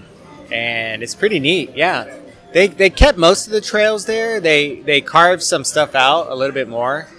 and 0.50 1.04
it's 1.04 1.14
pretty 1.14 1.42
neat. 1.42 1.76
Yeah, 1.76 2.16
they 2.54 2.68
they 2.68 2.90
kept 2.90 3.18
most 3.18 3.48
of 3.48 3.52
the 3.52 3.60
trails 3.60 4.06
there. 4.06 4.40
They 4.40 4.80
they 4.80 5.02
carved 5.02 5.44
some 5.44 5.66
stuff 5.66 5.96
out 5.96 6.30
a 6.30 6.36
little 6.36 6.54
bit 6.54 6.70
more. 6.70 7.10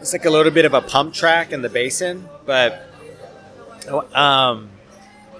It's 0.00 0.12
like 0.12 0.24
a 0.24 0.30
little 0.30 0.50
bit 0.50 0.64
of 0.64 0.74
a 0.74 0.80
pump 0.80 1.14
track 1.14 1.52
in 1.52 1.62
the 1.62 1.68
basin, 1.68 2.28
but 2.44 2.82
um, 4.12 4.70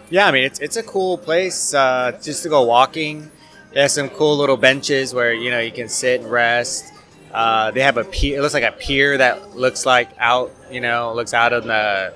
yeah, 0.09 0.29
I 0.29 0.31
mean 0.31 0.45
it's 0.45 0.61
it's 0.61 0.77
a 0.77 0.85
cool 0.85 1.19
place 1.19 1.75
uh, 1.75 2.13
just 2.23 2.45
to 2.45 2.49
go 2.49 2.63
walking. 2.63 3.33
Have 3.75 3.91
some 3.91 4.09
cool 4.11 4.37
little 4.37 4.57
benches 4.57 5.13
where 5.13 5.35
you 5.35 5.51
know 5.51 5.59
you 5.59 5.73
can 5.73 5.89
sit 5.89 6.21
and 6.21 6.31
rest. 6.31 6.93
Uh, 7.33 7.73
they 7.73 7.81
have 7.81 7.97
a 7.97 8.05
pier. 8.05 8.39
It 8.39 8.43
looks 8.43 8.55
like 8.55 8.63
a 8.63 8.71
pier 8.71 9.19
that 9.19 9.57
looks 9.57 9.85
like 9.85 10.11
out. 10.19 10.53
You 10.71 10.81
know, 10.81 11.13
looks 11.15 11.35
out 11.35 11.53
on 11.53 11.67
the 11.67 12.15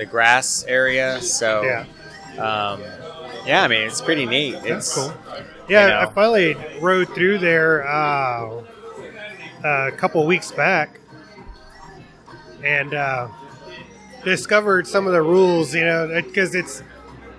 the 0.00 0.06
grass 0.06 0.64
area. 0.66 1.20
So 1.20 1.62
Yeah, 1.62 1.84
um, 2.42 2.80
yeah, 3.46 3.62
I 3.62 3.68
mean 3.68 3.82
it's 3.82 4.00
pretty 4.00 4.24
neat. 4.26 4.56
that's 4.62 4.94
cool. 4.94 5.12
Yeah, 5.68 5.84
you 5.84 5.90
know. 5.92 6.00
I 6.00 6.12
finally 6.14 6.56
rode 6.80 7.08
through 7.14 7.38
there 7.38 7.86
uh, 7.86 8.62
a 9.62 9.92
couple 9.92 10.26
weeks 10.26 10.50
back, 10.50 10.98
and 12.64 12.94
uh, 12.94 13.28
discovered 14.24 14.86
some 14.86 15.06
of 15.06 15.12
the 15.12 15.22
rules. 15.22 15.74
You 15.74 15.84
know, 15.84 16.08
because 16.22 16.54
it's 16.54 16.82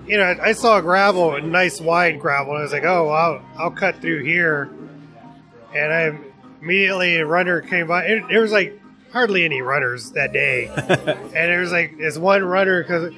you 0.07 0.17
know 0.17 0.35
I 0.41 0.53
saw 0.53 0.79
gravel, 0.81 1.35
a 1.35 1.41
nice 1.41 1.81
wide 1.81 2.19
gravel, 2.19 2.53
and 2.53 2.59
I 2.59 2.63
was 2.63 2.71
like, 2.73 2.83
oh, 2.85 3.09
I'll 3.09 3.41
I'll 3.57 3.71
cut 3.71 3.99
through 4.01 4.23
here, 4.23 4.69
and 5.75 5.91
I 5.93 6.17
immediately 6.61 7.17
a 7.17 7.25
runner 7.25 7.59
came 7.61 7.87
by. 7.87 8.03
It, 8.05 8.23
there 8.29 8.41
was 8.41 8.51
like 8.51 8.79
hardly 9.11 9.45
any 9.45 9.61
runners 9.61 10.11
that 10.11 10.33
day, 10.33 10.67
and 10.75 11.33
there 11.33 11.59
was 11.59 11.71
like 11.71 11.97
this 11.97 12.17
one 12.17 12.43
runner 12.43 12.81
because 12.83 13.13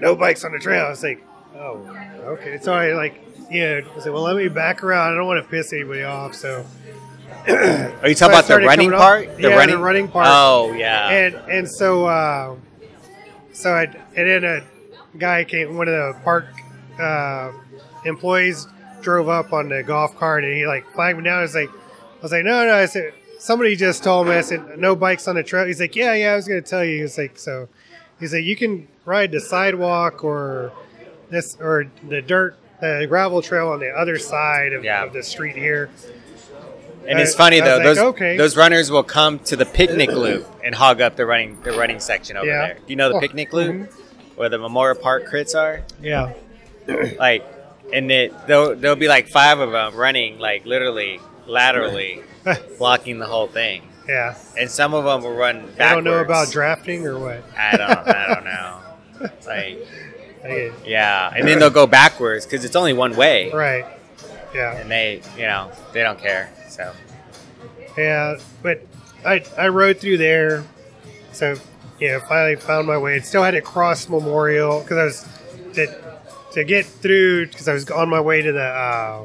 no 0.00 0.14
bikes 0.14 0.44
on 0.44 0.52
the 0.52 0.58
trail. 0.58 0.86
I 0.86 0.90
was 0.90 1.02
like, 1.02 1.24
oh, 1.56 1.76
okay. 2.24 2.58
So 2.60 2.72
I 2.72 2.92
like, 2.92 3.22
you 3.50 3.60
know, 3.60 3.90
I 3.96 4.00
said, 4.00 4.12
well, 4.12 4.22
let 4.22 4.36
me 4.36 4.48
back 4.48 4.82
around. 4.84 5.12
I 5.12 5.16
don't 5.16 5.26
want 5.26 5.42
to 5.44 5.50
piss 5.50 5.72
anybody 5.72 6.02
off. 6.02 6.34
So, 6.34 6.64
Are 7.48 8.08
you 8.08 8.14
So 8.14 8.28
talking 8.28 8.34
about 8.38 8.44
the 8.46 8.58
running 8.66 8.90
part? 8.90 9.28
yeah, 9.38 9.66
the 9.66 9.78
running 9.78 10.08
part. 10.08 10.26
Oh 10.28 10.72
yeah. 10.72 11.08
and 11.08 11.34
and 11.50 11.70
so, 11.70 12.06
uh, 12.06 12.56
so 13.52 13.72
I 13.72 13.84
and 13.84 13.94
then 14.28 14.44
a 14.44 14.60
guy 15.18 15.44
came, 15.44 15.76
one 15.76 15.88
of 15.88 15.94
the 15.94 16.20
park 16.22 16.46
uh, 17.00 17.52
employees 18.04 18.66
drove 19.00 19.28
up 19.28 19.52
on 19.52 19.68
the 19.68 19.82
golf 19.82 20.16
cart 20.16 20.44
and 20.44 20.52
he 20.52 20.66
like 20.66 20.90
flagged 20.92 21.18
me 21.18 21.24
down. 21.24 21.38
I 21.38 21.42
was 21.42 21.54
like, 21.54 21.70
I 21.70 22.22
was 22.22 22.32
like, 22.32 22.44
no, 22.44 22.66
no. 22.66 22.74
I 22.74 22.86
said, 22.86 23.12
somebody 23.38 23.76
just 23.76 24.02
told 24.04 24.26
me. 24.28 24.34
I 24.34 24.40
said, 24.40 24.78
no 24.78 24.96
bikes 24.96 25.28
on 25.28 25.36
the 25.36 25.42
trail. 25.42 25.66
He's 25.66 25.80
like, 25.80 25.96
yeah, 25.96 26.14
yeah. 26.14 26.32
I 26.32 26.36
was 26.36 26.48
going 26.48 26.62
to 26.62 26.68
tell 26.68 26.84
you. 26.84 27.02
He's 27.02 27.18
like, 27.18 27.38
so. 27.38 27.68
He's 28.18 28.32
like, 28.32 28.44
you 28.44 28.56
can 28.56 28.88
ride 29.04 29.30
the 29.32 29.40
sidewalk 29.40 30.24
or 30.24 30.72
this 31.28 31.56
or 31.60 31.90
the 32.08 32.22
dirt, 32.22 32.56
the 32.80 33.06
gravel 33.08 33.42
trail 33.42 33.68
on 33.68 33.80
the 33.80 33.90
other 33.90 34.18
side 34.18 34.72
of, 34.72 34.84
Yeah. 34.84 35.04
of 35.04 35.12
the 35.12 35.22
street 35.22 35.54
here. 35.56 35.90
And 37.08 37.20
it's 37.20 37.34
funny 37.36 37.60
I 37.60 37.64
was 37.64 37.68
though; 37.70 37.76
like, 37.76 37.84
those 37.84 37.98
okay. 37.98 38.36
those 38.36 38.56
runners 38.56 38.90
will 38.90 39.04
come 39.04 39.38
to 39.40 39.54
the 39.54 39.64
picnic 39.66 40.10
loop 40.10 40.44
and 40.64 40.74
hog 40.74 41.00
up 41.00 41.14
the 41.14 41.24
running 41.24 41.60
the 41.62 41.70
running 41.70 42.00
section 42.00 42.36
over 42.36 42.46
Yeah. 42.46 42.66
there. 42.66 42.74
Do 42.74 42.80
you 42.88 42.96
know 42.96 43.10
the 43.10 43.16
Oh, 43.16 43.20
picnic 43.20 43.52
loop 43.52 43.72
mhm. 43.76 43.92
where 44.34 44.48
the 44.48 44.58
Memorial 44.58 45.00
Park 45.00 45.26
crits 45.30 45.54
are? 45.54 45.84
Yeah, 46.02 46.32
Like, 47.16 47.44
and 47.92 48.10
it 48.10 48.34
there'll 48.48 48.74
there'll 48.74 48.96
be 48.96 49.06
like 49.06 49.28
five 49.28 49.60
of 49.60 49.70
them 49.70 49.94
running 49.94 50.40
like 50.40 50.66
literally 50.66 51.20
laterally, 51.46 52.22
blocking 52.78 53.18
the 53.18 53.26
whole 53.26 53.46
thing. 53.46 53.82
yeah. 54.08 54.36
And 54.58 54.70
some 54.70 54.94
of 54.94 55.04
them 55.04 55.22
will 55.22 55.36
run 55.36 55.60
backwards. 55.60 55.80
I 55.80 55.94
don't 55.94 56.04
know 56.04 56.20
about 56.20 56.50
drafting 56.50 57.06
or 57.06 57.18
what. 57.18 57.42
I 57.56 57.76
don't. 57.76 57.90
I 57.90 58.34
don't 58.34 58.44
know. 59.24 59.30
Like, 59.46 59.86
I- 60.44 60.72
yeah, 60.84 61.32
and 61.34 61.46
then 61.48 61.58
they'll 61.58 61.70
go 61.70 61.86
backwards 61.86 62.44
because 62.46 62.64
it's 62.64 62.76
only 62.76 62.92
one 62.92 63.16
way, 63.16 63.50
right. 63.52 63.84
Yeah. 64.54 64.76
and 64.78 64.90
they, 64.90 65.20
you 65.36 65.42
know, 65.46 65.70
they 65.92 66.02
don't 66.02 66.18
care. 66.18 66.50
So 66.68 66.92
Yeah, 67.98 68.36
but 68.62 68.86
I 69.24 69.44
I 69.58 69.68
rode 69.68 69.98
through 69.98 70.18
there, 70.18 70.64
so 71.32 71.56
yeah, 71.98 72.20
finally 72.28 72.56
found 72.56 72.86
my 72.86 72.96
way. 72.98 73.16
And 73.16 73.24
still 73.24 73.42
had 73.42 73.52
to 73.52 73.60
cross 73.62 74.08
Memorial 74.08 74.80
because 74.82 74.98
I 74.98 75.04
was 75.04 75.28
to 75.74 76.16
to 76.52 76.64
get 76.64 76.86
through 76.86 77.46
because 77.48 77.66
I 77.68 77.72
was 77.72 77.90
on 77.90 78.08
my 78.08 78.20
way 78.20 78.40
to 78.42 78.52
the 78.52 78.62
uh, 78.62 79.24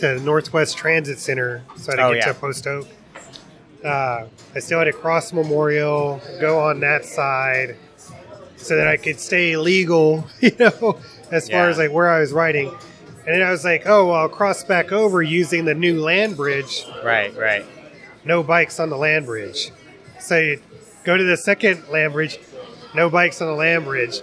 to 0.00 0.18
Northwest 0.20 0.76
Transit 0.76 1.18
Center, 1.18 1.62
so 1.76 1.92
I 1.92 1.96
had 1.96 1.96
to 1.96 2.02
Oh, 2.04 2.14
get 2.14 2.26
yeah. 2.26 2.32
to 2.32 2.38
Post 2.38 2.66
Oak. 2.66 2.86
Uh, 3.84 4.26
I 4.54 4.58
still 4.58 4.78
had 4.78 4.86
to 4.86 4.92
cross 4.92 5.32
Memorial, 5.32 6.20
go 6.40 6.58
on 6.58 6.80
that 6.80 7.04
side, 7.04 7.76
so 8.56 8.76
that 8.76 8.88
I 8.88 8.96
could 8.96 9.20
stay 9.20 9.56
legal, 9.56 10.26
you 10.40 10.52
know, 10.58 10.98
as 11.30 11.48
far 11.48 11.64
Yeah. 11.64 11.68
as 11.68 11.78
like 11.78 11.92
where 11.92 12.08
I 12.10 12.20
was 12.20 12.32
riding. 12.32 12.68
And 12.68 13.34
then 13.34 13.42
I 13.42 13.50
was 13.50 13.64
like, 13.64 13.86
oh, 13.86 14.06
well, 14.06 14.14
I'll 14.16 14.28
cross 14.28 14.64
back 14.64 14.92
over 14.92 15.20
using 15.22 15.64
the 15.64 15.74
new 15.74 16.00
land 16.00 16.36
bridge 16.36 16.86
right, 17.04 17.36
right. 17.36 17.64
no 18.24 18.42
bikes 18.42 18.78
on 18.80 18.88
the 18.88 18.96
land 18.96 19.26
bridge. 19.26 19.72
So 20.20 20.38
you 20.38 20.60
go 21.04 21.16
to 21.16 21.24
the 21.24 21.36
second 21.36 21.88
land 21.88 22.12
bridge, 22.12 22.38
no 22.94 23.10
bikes 23.10 23.40
on 23.40 23.48
the 23.48 23.54
land 23.54 23.84
bridge. 23.84 24.20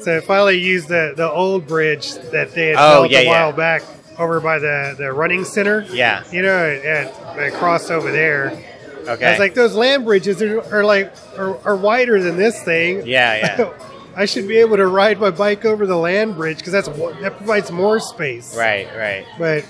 So 0.00 0.16
I 0.16 0.20
finally 0.20 0.58
used 0.60 0.88
the, 0.88 1.12
the 1.16 1.28
old 1.30 1.66
bridge 1.66 2.12
that 2.32 2.52
they 2.54 2.68
had 2.68 2.76
Oh, 2.78 3.02
built 3.02 3.10
yeah, 3.12 3.18
a 3.20 3.26
while 3.26 3.50
yeah. 3.50 3.56
back 3.56 3.82
over 4.18 4.40
by 4.40 4.58
the 4.58 4.94
the 4.96 5.12
running 5.12 5.44
center. 5.44 5.82
Yeah. 5.90 6.24
You 6.30 6.42
know, 6.42 6.64
and 6.64 7.40
I 7.40 7.50
crossed 7.50 7.90
over 7.90 8.10
there. 8.10 8.62
Okay. 9.06 9.26
I 9.26 9.30
was 9.30 9.38
like, 9.38 9.54
those 9.54 9.74
land 9.74 10.04
bridges 10.04 10.42
are, 10.42 10.60
are 10.74 10.84
like 10.84 11.12
are, 11.38 11.56
are 11.66 11.76
wider 11.76 12.20
than 12.20 12.36
this 12.36 12.62
thing. 12.62 13.06
yeah, 13.06 13.58
yeah. 13.58 13.72
I 14.16 14.24
should 14.24 14.48
be 14.48 14.56
able 14.56 14.78
to 14.78 14.86
ride 14.86 15.20
my 15.20 15.30
bike 15.30 15.66
over 15.66 15.86
the 15.86 15.96
land 15.96 16.36
bridge 16.36 16.56
because 16.56 16.72
that's 16.72 16.88
that 16.88 17.36
provides 17.36 17.70
more 17.70 18.00
space. 18.00 18.56
right, 18.56 18.88
right. 18.96 19.26
But 19.38 19.66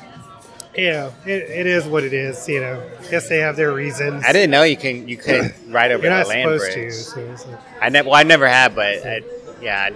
you 0.76 0.90
know, 0.90 1.12
it, 1.24 1.42
it 1.42 1.66
is 1.66 1.84
what 1.86 2.05
it 2.05 2.12
is. 2.12 2.49
You 2.49 2.61
know, 2.61 2.90
guess 3.11 3.28
they 3.28 3.38
have 3.38 3.57
their 3.57 3.72
reasons. 3.72 4.24
I 4.24 4.32
didn't 4.32 4.51
know 4.53 4.62
you 4.62 4.76
can 4.76 5.09
you 5.09 5.16
could 5.16 5.53
ride 5.68 5.90
over 5.90 6.05
You're 6.07 6.22
the 6.22 6.28
land 6.28 6.59
bridge. 6.61 6.74
to. 6.74 6.92
So 6.92 7.20
like 7.51 7.59
I 7.82 7.88
never, 7.88 8.09
well, 8.09 8.18
I 8.18 8.22
never 8.22 8.47
have, 8.47 8.76
but 8.76 9.05
I, 9.05 9.22
yeah, 9.61 9.90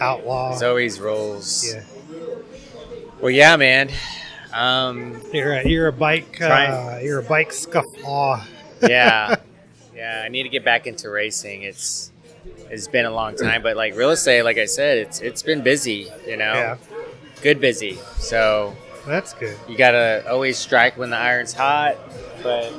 outlaw. 0.00 0.54
it's 0.54 0.62
always 0.62 0.98
rules. 0.98 1.74
yeah, 1.74 1.82
Well, 3.22 3.30
yeah, 3.30 3.56
man. 3.56 3.88
Um, 4.52 5.20
you're 5.32 5.52
a, 5.54 5.66
you're 5.66 5.86
a 5.88 5.92
bike. 5.92 6.40
Uh, 6.40 6.98
you're 7.02 7.20
a 7.20 7.22
bike 7.22 7.50
scufflaw. 7.50 8.44
yeah, 8.82 9.36
yeah. 9.94 10.22
I 10.24 10.28
need 10.28 10.42
to 10.42 10.48
get 10.48 10.64
back 10.64 10.86
into 10.88 11.08
racing. 11.08 11.62
It's 11.62 12.10
it's 12.68 12.88
been 12.88 13.06
a 13.06 13.10
long 13.10 13.36
time, 13.36 13.62
but 13.62 13.76
like 13.76 13.94
real 13.94 14.10
estate, 14.10 14.42
like 14.42 14.58
I 14.58 14.64
said, 14.66 14.98
it's 14.98 15.20
it's 15.20 15.42
been 15.42 15.62
busy. 15.62 16.08
You 16.26 16.36
know, 16.36 16.52
Yeah, 16.52 16.76
good 17.42 17.60
busy. 17.60 17.94
So 18.18 18.76
that's 19.06 19.32
good. 19.34 19.56
you 19.68 19.76
gotta 19.76 20.24
always 20.28 20.58
strike 20.58 20.98
when 20.98 21.10
the 21.10 21.16
iron's 21.16 21.52
hot. 21.54 21.96
But 22.42 22.74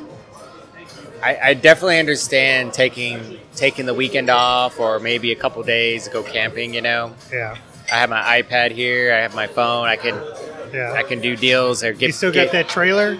I, 1.24 1.38
I 1.42 1.54
definitely 1.54 2.00
understand 2.00 2.74
taking 2.74 3.40
taking 3.56 3.86
the 3.86 3.94
weekend 3.94 4.30
off 4.30 4.78
or 4.80 5.00
maybe 5.00 5.32
a 5.32 5.36
couple 5.36 5.64
days 5.64 6.04
to 6.04 6.10
go 6.12 6.22
camping. 6.22 6.74
You 6.74 6.82
know, 6.82 7.14
Yeah, 7.32 7.58
I 7.92 7.96
have 7.96 8.10
my 8.10 8.42
iPad 8.42 8.72
here. 8.72 9.14
I 9.14 9.18
have 9.18 9.36
my 9.36 9.48
phone. 9.48 9.88
I 9.88 9.96
can 9.96 10.16
yeah. 10.74 10.94
I 10.94 11.04
can 11.04 11.22
do 11.22 11.36
deals 11.36 11.84
or 11.84 11.94
get. 11.94 12.08
you 12.08 12.12
still 12.14 12.32
get- 12.32 12.46
got 12.46 12.52
that 12.54 12.70
trailer? 12.70 13.20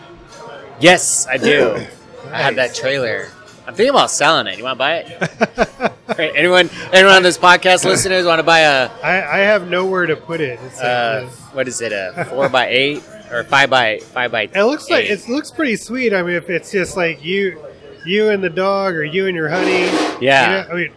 Yes, 0.80 1.28
I 1.28 1.38
do. 1.38 1.86
I 2.32 2.42
have 2.42 2.56
that 2.56 2.74
trailer. 2.74 3.28
I'm 3.68 3.76
thinking 3.76 3.92
about 3.92 4.12
selling 4.12 4.48
it. 4.48 4.58
You 4.58 4.64
want 4.64 4.76
to 4.76 4.80
buy 4.80 4.96
it? 4.98 5.90
Right, 6.06 6.34
anyone, 6.36 6.70
anyone 6.92 7.16
on 7.16 7.24
this 7.24 7.38
podcast 7.38 7.86
listeners 7.86 8.26
want 8.26 8.38
to 8.38 8.44
buy 8.44 8.60
a 8.60 8.92
I, 9.02 9.38
I 9.38 9.38
have 9.40 9.70
nowhere 9.70 10.06
to 10.06 10.16
put 10.16 10.42
it. 10.42 10.60
It's 10.64 10.78
like, 10.78 10.86
uh, 10.86 11.26
what 11.54 11.68
is 11.68 11.82
it? 11.82 11.92
A 11.94 12.26
four 12.26 12.50
by 12.50 12.68
eight 12.68 13.02
or 13.32 13.44
five 13.46 13.70
by 13.70 14.00
five 14.00 14.32
by? 14.32 14.44
it 14.44 14.64
looks 14.64 14.90
like 14.90 15.06
it 15.06 15.28
looks 15.30 15.50
pretty 15.50 15.76
sweet. 15.78 16.14
I 16.14 16.22
mean, 16.22 16.36
if 16.36 16.50
it's 16.50 16.72
just 16.72 16.98
like 16.98 17.24
you, 17.24 17.64
you 18.06 18.30
and 18.30 18.44
the 18.44 18.50
dog, 18.50 18.96
or 18.96 19.04
you 19.04 19.28
and 19.28 19.36
your 19.36 19.50
honey. 19.50 19.86
Yeah. 20.20 20.20
You 20.20 20.68
know, 20.68 20.70
I 20.70 20.76
mean, 20.76 20.94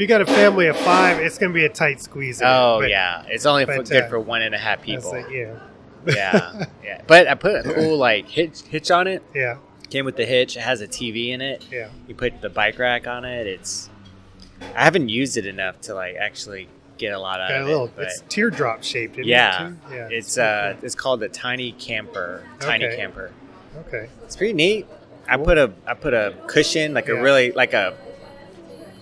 you 0.00 0.06
got 0.06 0.20
a 0.20 0.26
family 0.26 0.66
of 0.66 0.76
five, 0.78 1.18
it's 1.18 1.38
gonna 1.38 1.52
be 1.52 1.64
a 1.64 1.68
tight 1.68 2.00
squeeze. 2.00 2.40
Oh 2.42 2.78
but 2.80 2.90
yeah, 2.90 3.24
it's 3.28 3.46
only 3.46 3.64
but, 3.66 3.88
good 3.88 4.04
uh, 4.04 4.08
for 4.08 4.18
one 4.20 4.42
and 4.42 4.54
a 4.54 4.58
half 4.58 4.82
people. 4.82 5.10
like, 5.10 5.30
yeah, 5.30 5.58
yeah, 6.06 6.64
yeah. 6.84 7.02
But 7.06 7.28
I 7.28 7.34
put 7.34 7.66
a 7.66 7.74
cool 7.74 7.96
like 7.96 8.28
hitch 8.28 8.62
hitch 8.62 8.90
on 8.90 9.06
it. 9.06 9.22
yeah, 9.34 9.56
Came 9.90 10.04
with 10.04 10.16
the 10.16 10.24
hitch. 10.26 10.56
It 10.56 10.60
has 10.60 10.80
a 10.80 10.88
TV 10.88 11.30
in 11.30 11.40
it. 11.40 11.64
yeah. 11.70 11.88
You 12.08 12.14
put 12.14 12.40
the 12.40 12.48
bike 12.50 12.78
rack 12.78 13.06
on 13.06 13.24
it. 13.24 13.46
It's. 13.46 13.90
I 14.76 14.84
haven't 14.84 15.08
used 15.08 15.36
it 15.36 15.46
enough 15.46 15.80
to 15.82 15.94
like 15.94 16.16
actually 16.16 16.68
get 16.98 17.12
a 17.14 17.18
lot 17.18 17.40
out 17.40 17.48
Got 17.48 17.56
a 17.56 17.60
of 17.62 17.66
little. 17.68 17.86
it. 17.86 17.92
It's 17.98 18.22
teardrop 18.28 18.84
shaped. 18.84 19.14
Isn't 19.14 19.24
yeah, 19.26 19.68
It 19.68 19.70
too? 19.70 19.94
yeah. 19.94 20.08
it's 20.10 20.36
uh, 20.38 20.76
it's 20.82 20.94
called 20.94 21.20
the 21.20 21.28
Tiny 21.30 21.72
Camper. 21.72 22.44
Tiny 22.60 22.84
Okay. 22.86 22.96
Camper. 22.96 23.32
okay. 23.86 24.08
It's 24.22 24.36
pretty 24.36 24.52
neat. 24.52 24.86
I 25.26 25.36
put 25.38 25.56
a 25.58 25.72
I 25.86 25.94
put 25.94 26.12
a 26.12 26.34
cushion 26.46 26.92
like 26.94 27.08
Yeah. 27.08 27.14
a 27.14 27.22
really 27.22 27.52
like 27.52 27.72
a 27.72 27.96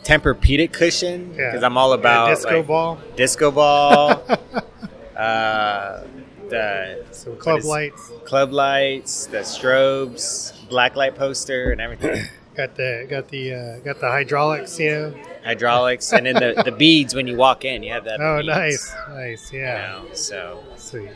Tempur-Pedic 0.08 0.72
cushion 0.72 1.34
Yeah. 1.36 1.50
because 1.50 1.62
I'm 1.62 1.76
all 1.76 1.92
about 1.92 2.28
disco 2.30 2.56
like, 2.58 2.66
ball. 2.66 2.98
disco 3.14 3.50
ball, 3.50 4.10
uh, 5.16 6.00
the 6.48 7.04
Some 7.10 7.36
club 7.36 7.58
is- 7.58 7.64
lights. 7.66 8.10
club 8.24 8.50
lights, 8.52 9.26
the 9.26 9.38
strobes, 9.38 10.54
black 10.70 10.96
light 10.96 11.14
poster, 11.14 11.72
and 11.72 11.80
everything. 11.80 12.24
Got 12.56 12.74
the 12.74 13.06
got 13.08 13.28
the 13.28 13.54
uh, 13.54 13.78
got 13.84 14.00
the 14.00 14.08
hydraulics. 14.08 14.80
You 14.80 14.90
know. 14.90 15.14
Hydraulics, 15.44 16.12
and 16.12 16.26
then 16.26 16.34
the, 16.34 16.60
the 16.64 16.72
beads 16.76 17.14
when 17.14 17.28
you 17.28 17.36
walk 17.36 17.64
in, 17.64 17.84
you 17.84 17.92
have 17.92 18.02
that. 18.04 18.20
Oh, 18.20 18.38
beads, 18.38 18.48
nice, 18.48 18.94
nice. 19.10 19.52
you 19.52 19.60
Yeah. 19.60 19.78
know, 20.02 20.12
so 20.14 20.64
Sweet. 20.76 21.10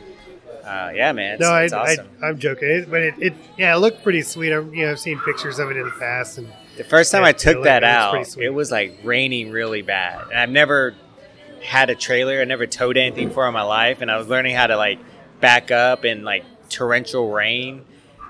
uh, 0.63 0.91
yeah, 0.95 1.11
man, 1.11 1.33
it's, 1.33 1.41
no, 1.41 1.49
I, 1.51 1.65
awesome. 1.67 2.07
I, 2.21 2.27
I'm 2.27 2.39
joking, 2.39 2.69
it, 2.69 2.89
but 2.89 3.01
it, 3.01 3.15
it, 3.19 3.33
yeah, 3.57 3.75
it 3.75 3.79
looked 3.79 4.03
pretty 4.03 4.21
sweet. 4.21 4.53
I'm, 4.53 4.73
you 4.73 4.85
know, 4.85 4.91
I've 4.91 4.99
seen 5.01 5.19
pictures 5.19 5.59
of 5.59 5.69
it 5.69 5.75
in 5.75 5.83
the 5.83 5.91
past, 5.99 6.37
and 6.37 6.47
The 6.77 6.83
first 6.83 7.11
time 7.11 7.21
Yeah, 7.21 7.29
I 7.29 7.31
took 7.33 7.63
that 7.63 7.83
out, 7.83 8.37
it 8.37 8.49
was 8.49 8.71
like 8.71 8.99
raining 9.03 9.51
really 9.51 9.81
bad. 9.81 10.27
And 10.29 10.39
I've 10.39 10.49
never 10.49 10.95
had 11.61 11.89
a 11.89 11.95
trailer. 11.95 12.41
I 12.41 12.45
never 12.45 12.65
towed 12.65 12.97
anything 12.97 13.29
for 13.29 13.47
in 13.47 13.53
my 13.53 13.61
life. 13.61 14.01
And 14.01 14.09
I 14.09 14.17
was 14.17 14.27
learning 14.27 14.55
how 14.55 14.67
to 14.67 14.75
like 14.75 14.99
back 15.39 15.71
up 15.71 16.03
in 16.03 16.23
like 16.23 16.43
torrential 16.69 17.31
rain. 17.31 17.85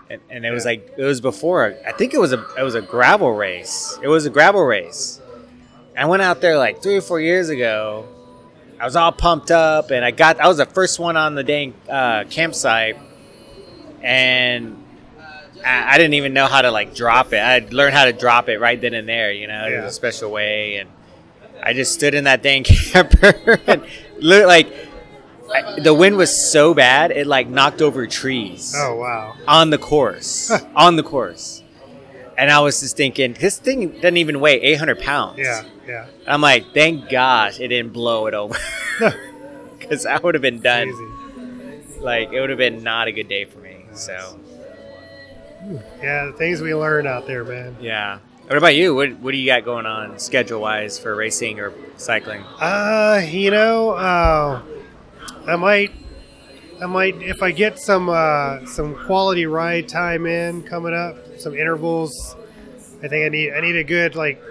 And, 0.09 0.21
and 0.29 0.45
it 0.45 0.51
was 0.51 0.65
like 0.65 0.93
it 0.97 1.03
was 1.03 1.21
before. 1.21 1.75
I 1.87 1.93
think 1.93 2.13
it 2.13 2.19
was 2.19 2.33
a 2.33 2.45
it 2.57 2.63
was 2.63 2.75
a 2.75 2.81
gravel 2.81 3.31
race. 3.31 3.97
It 4.01 4.07
was 4.07 4.25
a 4.25 4.29
gravel 4.29 4.63
race. 4.63 5.21
I 5.97 6.05
went 6.05 6.21
out 6.21 6.41
there 6.41 6.57
like 6.57 6.81
three 6.81 6.97
or 6.97 7.01
four 7.01 7.21
years 7.21 7.49
ago. 7.49 8.07
I 8.79 8.85
was 8.85 8.97
all 8.97 9.13
pumped 9.13 9.51
up, 9.51 9.91
and 9.91 10.03
I 10.03 10.11
got 10.11 10.39
I 10.41 10.47
was 10.47 10.57
the 10.57 10.65
first 10.65 10.99
one 10.99 11.15
on 11.15 11.35
the 11.35 11.43
dang 11.43 11.73
uh, 11.89 12.25
campsite, 12.29 12.97
and 14.01 14.82
I, 15.65 15.93
I 15.93 15.97
didn't 15.97 16.15
even 16.15 16.33
know 16.33 16.47
how 16.47 16.61
to 16.61 16.71
like 16.71 16.93
drop 16.95 17.33
it. 17.33 17.37
I 17.37 17.59
learned 17.71 17.93
how 17.95 18.05
to 18.05 18.13
drop 18.13 18.49
it 18.49 18.59
right 18.59 18.79
then 18.79 18.93
and 18.93 19.07
there. 19.07 19.31
You 19.31 19.47
know, 19.47 19.67
Yeah. 19.67 19.79
in 19.79 19.83
a 19.85 19.91
special 19.91 20.31
way, 20.31 20.77
and 20.77 20.89
I 21.61 21.73
just 21.73 21.93
stood 21.93 22.13
in 22.13 22.25
that 22.25 22.41
dang 22.43 22.63
camper 22.65 23.59
and 23.67 23.85
looked 24.19 24.47
like 24.47 24.67
I, 25.53 25.79
the 25.79 25.93
wind 25.93 26.15
was 26.17 26.51
so 26.51 26.73
bad 26.73 27.11
it 27.11 27.27
like 27.27 27.47
knocked 27.47 27.81
over 27.81 28.07
trees 28.07 28.73
oh 28.75 28.95
wow, 28.95 29.35
on 29.47 29.69
the 29.69 29.77
course, 29.77 30.51
on 30.75 30.95
the 30.95 31.03
course. 31.03 31.61
And 32.35 32.49
I 32.49 32.61
was 32.61 32.79
just 32.79 32.97
thinking, 32.97 33.33
this 33.33 33.59
thing 33.59 33.89
doesn't 33.91 34.17
even 34.17 34.39
weigh 34.39 34.59
800 34.59 34.99
pounds. 34.99 35.37
yeah, 35.37 35.61
yeah, 35.87 36.07
I'm 36.25 36.41
like, 36.41 36.73
thank 36.73 37.07
gosh 37.07 37.59
it 37.59 37.67
didn't 37.67 37.93
blow 37.93 38.25
it 38.25 38.33
over. 38.33 38.55
Because 39.77 40.05
I 40.07 40.17
would 40.17 40.33
have 40.33 40.41
been 40.41 40.59
done. 40.59 40.91
Like, 41.99 42.33
it 42.33 42.39
would 42.41 42.49
have 42.49 42.57
been 42.57 42.81
not 42.81 43.07
a 43.07 43.11
good 43.11 43.27
day 43.27 43.45
for 43.45 43.59
me. 43.59 43.85
So, 43.93 44.39
Yeah, 46.01 46.25
the 46.25 46.33
things 46.37 46.61
we 46.61 46.73
learn 46.75 47.07
out 47.07 47.25
there, 47.27 47.43
man. 47.43 47.75
yeah. 47.79 48.19
What 48.47 48.57
about 48.57 48.75
you? 48.75 48.93
What, 48.93 49.13
what 49.19 49.31
do 49.31 49.37
you 49.37 49.45
got 49.45 49.63
going 49.63 49.85
on 49.85 50.19
schedule 50.19 50.59
wise 50.59 50.99
for 50.99 51.15
racing 51.15 51.61
or 51.61 51.73
cycling? 51.95 52.43
Uh, 52.59 53.25
you 53.25 53.49
know, 53.51 53.91
uh, 53.91 54.61
I 55.47 55.55
might, 55.55 55.91
I 56.81 56.85
might, 56.85 57.15
if 57.21 57.41
I 57.41 57.51
get 57.51 57.79
some 57.79 58.09
uh, 58.09 58.65
some 58.65 58.95
quality 59.05 59.45
ride 59.45 59.87
time 59.87 60.25
in 60.25 60.61
coming 60.63 60.93
up, 60.93 61.15
some 61.39 61.55
intervals. 61.55 62.35
I 63.01 63.07
think 63.07 63.25
I 63.25 63.29
need 63.29 63.53
I 63.53 63.61
need 63.61 63.77
a 63.77 63.83
good 63.85 64.15
like 64.15 64.41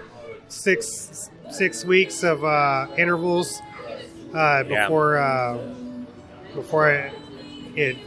six 0.47 1.29
six 1.51 1.85
weeks 1.85 2.23
of 2.23 2.43
uh, 2.43 2.87
intervals 2.97 3.61
uh, 4.33 4.63
Yeah. 4.67 4.85
before 4.85 5.17
uh, 5.17 5.57
before 6.55 6.91
I 6.91 7.11
it. 7.75 7.97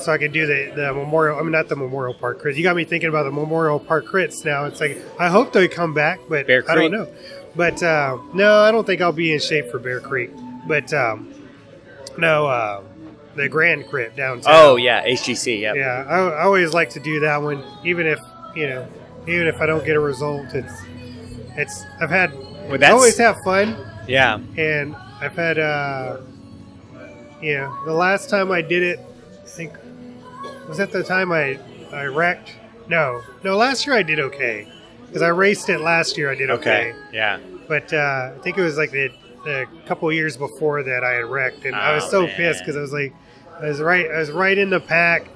So 0.00 0.12
I 0.12 0.18
can 0.18 0.32
do 0.32 0.46
the, 0.46 0.72
the 0.74 0.94
memorial. 0.94 1.38
I 1.38 1.42
mean, 1.42 1.52
not 1.52 1.68
the 1.68 1.76
Memorial 1.76 2.14
Park 2.14 2.42
crits. 2.42 2.56
You 2.56 2.62
got 2.62 2.76
me 2.76 2.84
thinking 2.84 3.08
about 3.08 3.24
the 3.24 3.32
Memorial 3.32 3.78
Park 3.78 4.06
crits 4.06 4.44
now. 4.44 4.64
It's 4.64 4.80
like 4.80 4.98
I 5.18 5.28
hope 5.28 5.52
they 5.52 5.68
come 5.68 5.94
back, 5.94 6.20
but 6.28 6.50
I 6.50 6.74
don't 6.74 6.92
know. 6.92 7.08
But 7.56 7.82
uh, 7.82 8.18
no, 8.34 8.60
I 8.60 8.70
don't 8.70 8.86
think 8.86 9.00
I'll 9.00 9.12
be 9.12 9.32
in 9.32 9.40
shape 9.40 9.70
for 9.70 9.78
Bear 9.78 10.00
Creek. 10.00 10.30
But 10.66 10.92
um, 10.92 11.32
no, 12.16 12.46
uh, 12.46 12.82
the 13.34 13.48
Grand 13.48 13.86
Crit 13.88 14.16
downtown. 14.16 14.52
Oh, 14.54 14.76
yeah. 14.76 15.04
HGC. 15.06 15.60
Yep. 15.60 15.76
yeah. 15.76 16.04
I, 16.08 16.18
I 16.18 16.42
always 16.42 16.72
like 16.72 16.90
to 16.90 17.00
do 17.00 17.20
that 17.20 17.42
one, 17.42 17.64
even 17.84 18.06
if 18.06 18.20
you 18.54 18.68
know, 18.68 18.86
even 19.22 19.46
if 19.46 19.60
I 19.60 19.66
don't 19.66 19.84
get 19.84 19.96
a 19.96 20.00
result. 20.00 20.54
It's 20.54 20.72
it's 21.56 21.84
I've 22.00 22.10
had 22.10 22.32
Well, 22.68 22.82
I 22.82 22.90
always 22.90 23.16
have 23.18 23.38
fun, 23.44 23.76
yeah. 24.06 24.38
and 24.56 24.94
I've 25.20 25.34
had 25.34 25.58
uh, 25.58 26.18
you 27.40 27.54
know, 27.54 27.84
the 27.84 27.92
last 27.92 28.28
time 28.28 28.50
I 28.50 28.62
did 28.62 28.82
it, 28.82 29.00
I 29.42 29.46
think 29.46 29.72
was 30.68 30.78
that 30.78 30.92
the 30.92 31.02
time 31.02 31.32
I 31.32 31.58
I 31.92 32.04
wrecked. 32.04 32.54
No, 32.88 33.22
no. 33.44 33.56
Last 33.56 33.86
year 33.86 33.96
I 33.96 34.02
did 34.02 34.18
okay 34.20 34.66
because 35.06 35.22
I 35.22 35.28
raced 35.28 35.68
it 35.68 35.80
last 35.80 36.16
year. 36.18 36.30
I 36.30 36.34
did 36.34 36.50
okay. 36.50 36.90
Okay. 36.90 36.94
Yeah. 37.12 37.38
But 37.66 37.92
uh, 37.92 38.32
I 38.34 38.38
think 38.42 38.56
it 38.56 38.62
was 38.62 38.76
like 38.78 38.90
the, 38.92 39.10
the 39.44 39.66
couple 39.86 40.10
years 40.12 40.36
before 40.38 40.82
that 40.82 41.04
I 41.04 41.12
had 41.12 41.26
wrecked, 41.26 41.64
and 41.66 41.74
I 41.76 41.94
was 41.94 42.04
Oh, 42.04 42.10
so 42.10 42.22
man. 42.26 42.36
pissed 42.36 42.60
because 42.60 42.76
I 42.76 42.80
was 42.80 42.92
like, 42.94 43.12
I 43.60 43.66
was 43.68 43.80
right, 43.80 44.10
I 44.10 44.18
was 44.18 44.30
right 44.30 44.56
in 44.56 44.70
the 44.70 44.80
pack. 44.80 45.28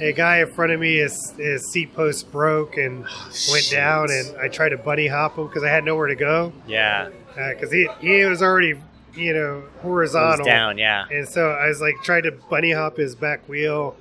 A 0.00 0.12
guy 0.12 0.38
in 0.38 0.50
front 0.52 0.72
of 0.72 0.80
me, 0.80 0.96
his, 0.96 1.32
his 1.32 1.70
seat 1.70 1.94
post 1.94 2.30
broke 2.32 2.78
and 2.78 3.00
went 3.02 3.34
Shit. 3.34 3.70
down, 3.72 4.10
and 4.10 4.34
I 4.38 4.48
tried 4.48 4.70
to 4.70 4.78
bunny 4.78 5.08
hop 5.08 5.36
him 5.36 5.46
because 5.48 5.62
I 5.62 5.68
had 5.68 5.84
nowhere 5.84 6.06
to 6.06 6.14
go 6.14 6.52
Yeah. 6.66 7.10
because 7.34 7.70
he 7.72 7.86
he 8.00 8.24
was 8.24 8.40
already 8.42 8.80
you 9.14 9.34
know 9.34 9.64
horizontal, 9.82 10.46
down. 10.46 10.78
Yeah. 10.78 11.04
and 11.10 11.28
so 11.28 11.50
I 11.50 11.66
was 11.68 11.80
like 11.82 11.96
tried 12.04 12.22
to 12.22 12.30
bunny 12.48 12.70
hop 12.72 12.96
his 12.96 13.14
back 13.16 13.46
wheel, 13.48 13.94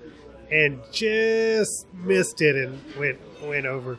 and 0.51 0.79
just 0.91 1.85
missed 1.93 2.41
it 2.41 2.55
and 2.55 2.79
went 2.97 3.19
went 3.43 3.65
over. 3.65 3.97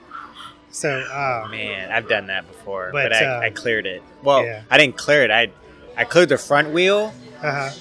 So 0.70 0.88
uh, 0.88 1.48
Man, 1.50 1.90
I've 1.90 2.08
done 2.08 2.26
that 2.26 2.46
before, 2.46 2.90
But, 2.92 3.10
but, 3.10 3.12
I, 3.14 3.24
uh, 3.24 3.40
I 3.40 3.50
cleared 3.50 3.86
it. 3.86 4.02
Well, 4.22 4.44
yeah. 4.44 4.62
I 4.70 4.78
didn't 4.78 4.96
clear 4.96 5.22
it. 5.24 5.30
I 5.30 5.50
I 5.96 6.04
cleared 6.04 6.28
the 6.28 6.38
front 6.38 6.70
wheel, 6.70 7.12
uh 7.42 7.72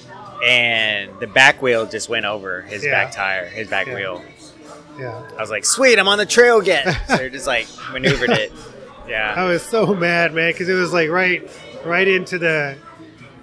and 0.44 1.10
the 1.20 1.26
back 1.26 1.60
wheel 1.62 1.86
just 1.86 2.08
went 2.08 2.24
over 2.24 2.62
his 2.62 2.84
Yeah. 2.84 2.90
back 2.92 3.12
tire, 3.12 3.44
his 3.46 3.68
back 3.68 3.86
Yeah. 3.86 3.94
wheel. 3.94 4.22
Yeah. 4.98 5.22
I 5.36 5.40
was 5.40 5.50
like, 5.50 5.64
"Sweet, 5.64 5.98
I'm 5.98 6.08
on 6.08 6.18
the 6.18 6.26
trail 6.26 6.58
again." 6.60 6.96
so 7.08 7.16
they 7.16 7.30
just 7.30 7.46
like 7.46 7.66
maneuvered 7.92 8.30
it. 8.30 8.52
Yeah. 9.08 9.34
I 9.36 9.44
was 9.44 9.62
so 9.62 9.94
mad, 9.94 10.34
man, 10.34 10.52
because 10.52 10.68
it 10.68 10.74
was 10.74 10.92
like 10.92 11.10
right, 11.10 11.48
right 11.84 12.06
into 12.08 12.38
the. 12.38 12.76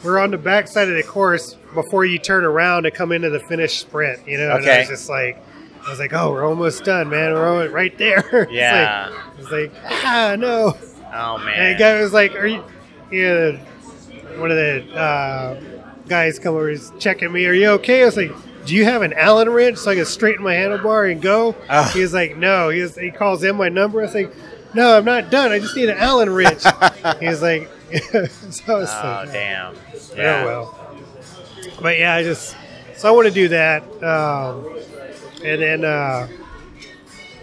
We're 0.03 0.19
on 0.19 0.31
the 0.31 0.37
back 0.37 0.67
side 0.67 0.87
of 0.87 0.95
the 0.95 1.03
course 1.03 1.56
before 1.73 2.05
you 2.05 2.17
turn 2.19 2.43
around 2.45 2.83
to 2.83 2.91
come 2.91 3.11
into 3.11 3.29
the 3.29 3.39
finish 3.39 3.79
sprint. 3.79 4.27
You 4.27 4.37
know, 4.37 4.55
and 4.55 4.65
I 4.65 4.79
was 4.79 4.87
just 4.87 5.09
like, 5.09 5.43
I 5.85 5.89
was 5.89 5.99
like, 5.99 6.13
oh, 6.13 6.31
we're 6.31 6.45
almost 6.45 6.83
done, 6.83 7.09
man. 7.09 7.33
We're 7.33 7.47
almost 7.47 7.73
right 7.73 7.97
there. 7.97 8.19
It's 8.43 8.51
Yeah. 8.51 9.09
like, 9.09 9.39
it's 9.39 9.51
like, 9.51 9.71
ah, 10.03 10.35
no. 10.37 10.77
Oh 11.13 11.35
And 11.37 11.45
man. 11.45 11.73
the 11.73 11.79
guy 11.79 12.01
was 12.01 12.11
like, 12.13 12.35
"Are 12.35 12.45
you?" 12.45 12.63
Yeah, 13.11 13.51
one 14.39 14.51
of 14.51 14.57
the 14.57 14.93
uh, 14.93 15.59
guys 16.09 16.37
come 16.37 16.53
over, 16.55 16.69
he's 16.69 16.91
checking 16.99 17.31
me. 17.31 17.45
Are 17.45 17.53
you 17.53 17.69
okay? 17.71 18.01
I 18.01 18.05
was 18.05 18.17
like, 18.17 18.31
"Do 18.65 18.75
you 18.75 18.83
have 18.83 19.01
an 19.01 19.13
Allen 19.13 19.49
wrench 19.49 19.77
so 19.77 19.91
I 19.91 19.95
can 19.95 20.05
straighten 20.05 20.43
my 20.43 20.53
handlebar 20.53 21.09
and 21.09 21.21
go?" 21.21 21.55
Oh. 21.69 21.83
He 21.93 22.01
was 22.01 22.13
like, 22.13 22.35
"No." 22.35 22.67
He 22.69 22.81
was, 22.81 22.95
he 22.97 23.09
calls 23.11 23.43
in 23.45 23.55
my 23.55 23.69
number. 23.69 24.01
I 24.01 24.03
was 24.03 24.13
like, 24.13 24.33
"No, 24.73 24.97
I'm 24.97 25.05
not 25.05 25.29
done. 25.31 25.53
I 25.53 25.59
just 25.59 25.75
need 25.77 25.87
an 25.87 25.97
Allen 25.97 26.29
wrench." 26.29 26.63
he 27.21 27.27
was 27.27 27.41
like, 27.41 27.69
"So 28.49 28.65
oh 28.67 28.79
like, 28.81 29.31
damn. 29.31 29.75
oh 29.75 29.99
Yeah. 30.15 30.43
well." 30.45 30.86
But 31.81 31.97
yeah, 31.99 32.15
I 32.15 32.23
just 32.23 32.55
so 32.95 33.07
I 33.07 33.11
want 33.11 33.27
to 33.27 33.33
do 33.33 33.47
that, 33.49 33.83
um, 34.03 34.65
and 35.43 35.61
then 35.61 35.85
uh, 35.85 36.27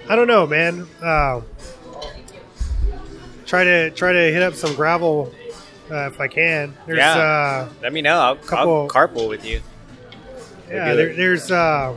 I 0.08 0.16
don't 0.16 0.26
know, 0.26 0.46
man. 0.46 0.86
Uh, 1.02 1.40
try 3.46 3.62
to 3.64 3.90
try 3.90 4.12
to 4.12 4.18
hit 4.32 4.42
up 4.42 4.54
some 4.54 4.74
gravel 4.74 5.32
uh, 5.90 6.06
if 6.08 6.20
I 6.20 6.26
can. 6.28 6.74
There's 6.86 6.98
Yeah. 6.98 7.12
uh, 7.16 7.68
Let 7.82 7.92
me 7.92 8.02
know. 8.02 8.18
I'll, 8.18 8.36
Couple- 8.36 8.82
I'll 8.82 8.88
carpool 8.88 9.28
with 9.28 9.44
you. 9.44 9.60
yeah, 10.68 10.94
there, 10.94 11.14
there's 11.14 11.50
uh, 11.52 11.96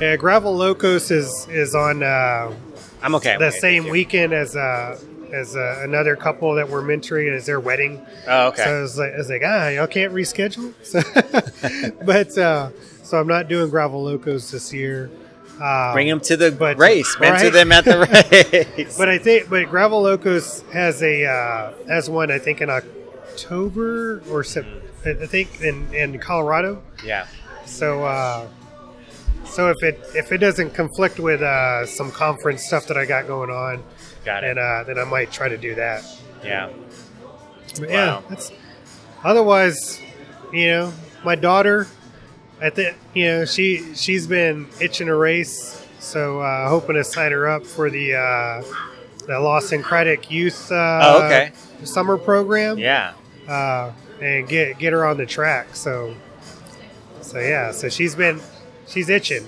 yeah, 0.00 0.16
gravel 0.16 0.54
locos 0.56 1.10
is 1.10 1.46
is 1.50 1.74
on 1.74 2.02
uh, 2.04 2.52
I'm 3.02 3.14
okay. 3.16 3.34
I'm 3.34 3.40
the 3.40 3.46
okay. 3.48 3.58
same 3.58 3.88
weekend 3.88 4.32
as 4.32 4.54
uh, 4.54 4.98
as 5.32 5.56
uh, 5.56 5.80
another 5.82 6.16
couple 6.16 6.54
that 6.54 6.68
we're 6.68 6.82
mentoring 6.82 7.34
as 7.34 7.46
their 7.46 7.60
wedding. 7.60 8.04
Oh, 8.26 8.48
okay. 8.48 8.64
So 8.64 8.78
I 8.78 8.80
was 8.82 8.98
like, 8.98 9.12
I 9.12 9.16
was 9.18 9.28
like, 9.30 9.42
ah, 9.44 9.68
y'all 9.68 9.86
can't 9.86 10.12
reschedule. 10.12 10.72
So, 10.84 11.00
but 12.04 12.36
uh, 12.38 12.70
so 13.02 13.18
I'm 13.20 13.26
not 13.26 13.48
doing 13.48 13.70
gravel 13.70 14.02
locos 14.02 14.50
this 14.50 14.72
year. 14.72 15.10
Um, 15.60 15.92
Bring 15.92 16.08
them 16.08 16.20
to 16.20 16.36
the 16.38 16.50
but- 16.52 16.78
race. 16.78 17.16
Mentor 17.20 17.50
them 17.50 17.70
at 17.72 17.84
the 17.84 17.98
race. 18.76 18.96
But 18.96 19.08
I 19.10 19.18
think, 19.18 19.50
but 19.50 19.68
Gravel 19.68 20.00
Locos 20.02 20.62
has 20.72 21.02
a 21.02 21.26
uh, 21.26 21.72
has 21.86 22.08
one 22.08 22.30
I 22.30 22.38
think 22.38 22.62
in 22.62 22.70
October 22.70 24.22
or 24.30 24.42
Sep- 24.42 24.64
I 25.04 25.26
think 25.26 25.60
in 25.60 25.92
in 25.94 26.18
Colorado. 26.18 26.82
yeah. 27.04 27.26
So 27.66 28.04
uh, 28.04 28.46
so 29.44 29.68
if 29.70 29.82
it 29.82 30.00
if 30.14 30.32
it 30.32 30.38
doesn't 30.38 30.70
conflict 30.74 31.18
with 31.18 31.42
uh, 31.42 31.84
some 31.86 32.10
conference 32.10 32.64
stuff 32.64 32.86
that 32.86 32.96
I 32.96 33.04
got 33.04 33.26
going 33.26 33.50
on, 33.50 33.82
Got 34.24 34.44
it. 34.44 34.54
then 34.56 34.58
uh, 34.64 34.84
then 34.84 34.98
I 34.98 35.04
might 35.04 35.30
try 35.32 35.48
to 35.48 35.56
do 35.58 35.74
that. 35.76 36.04
yeah. 36.44 36.70
But 37.78 37.88
yeah, 37.88 38.06
Wow. 38.16 38.22
that's 38.28 38.52
otherwise, 39.24 40.00
you 40.52 40.66
know, 40.68 40.92
my 41.24 41.34
daughter. 41.36 41.86
I 42.60 42.68
think 42.70 42.96
you 43.14 43.24
know 43.26 43.44
she 43.44 43.94
she's 43.94 44.26
been 44.26 44.66
itching 44.80 45.08
a 45.08 45.14
race, 45.16 45.86
so 45.98 46.40
uh, 46.40 46.68
hoping 46.68 46.96
to 46.96 47.04
sign 47.04 47.32
her 47.32 47.48
up 47.48 47.64
for 47.64 47.88
the 47.88 48.14
uh, 48.16 48.62
the 49.26 49.38
Lawson 49.40 49.82
Craddock 49.82 50.30
Youth 50.30 50.70
uh, 50.70 51.00
Oh, 51.02 51.24
okay. 51.24 51.52
summer 51.84 52.18
program. 52.18 52.78
Yeah. 52.78 53.12
uh, 53.48 53.92
and 54.20 54.46
get 54.46 54.78
get 54.78 54.92
her 54.92 55.06
on 55.06 55.16
the 55.16 55.24
track. 55.26 55.74
So 55.74 56.14
so 57.22 57.38
yeah, 57.38 57.70
so 57.70 57.88
she's 57.88 58.14
been 58.14 58.40
she's 58.86 59.08
itching. 59.08 59.46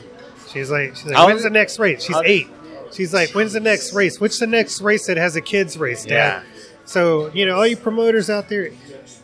She's 0.49 0.71
like 0.71 0.97
she's 0.97 1.07
like 1.11 1.27
when's 1.27 1.43
the 1.43 1.51
next 1.51 1.79
race? 1.79 2.03
She's 2.05 2.17
how- 2.17 2.23
eight. 2.25 2.49
She's 2.93 3.13
like 3.15 3.31
when's 3.31 3.53
the 3.55 3.61
next 3.61 3.93
race? 3.95 4.21
What's 4.21 4.39
the 4.39 4.47
next 4.47 4.81
race 4.83 5.07
that 5.07 5.17
has 5.17 5.37
a 5.37 5.41
kids 5.41 5.77
race, 5.79 6.05
Dad? 6.05 6.43
Yeah. 6.45 6.63
So 6.85 7.31
you 7.33 7.47
know 7.47 7.57
all 7.57 7.67
you 7.67 7.77
promoters 7.77 8.29
out 8.29 8.49
there, 8.49 8.71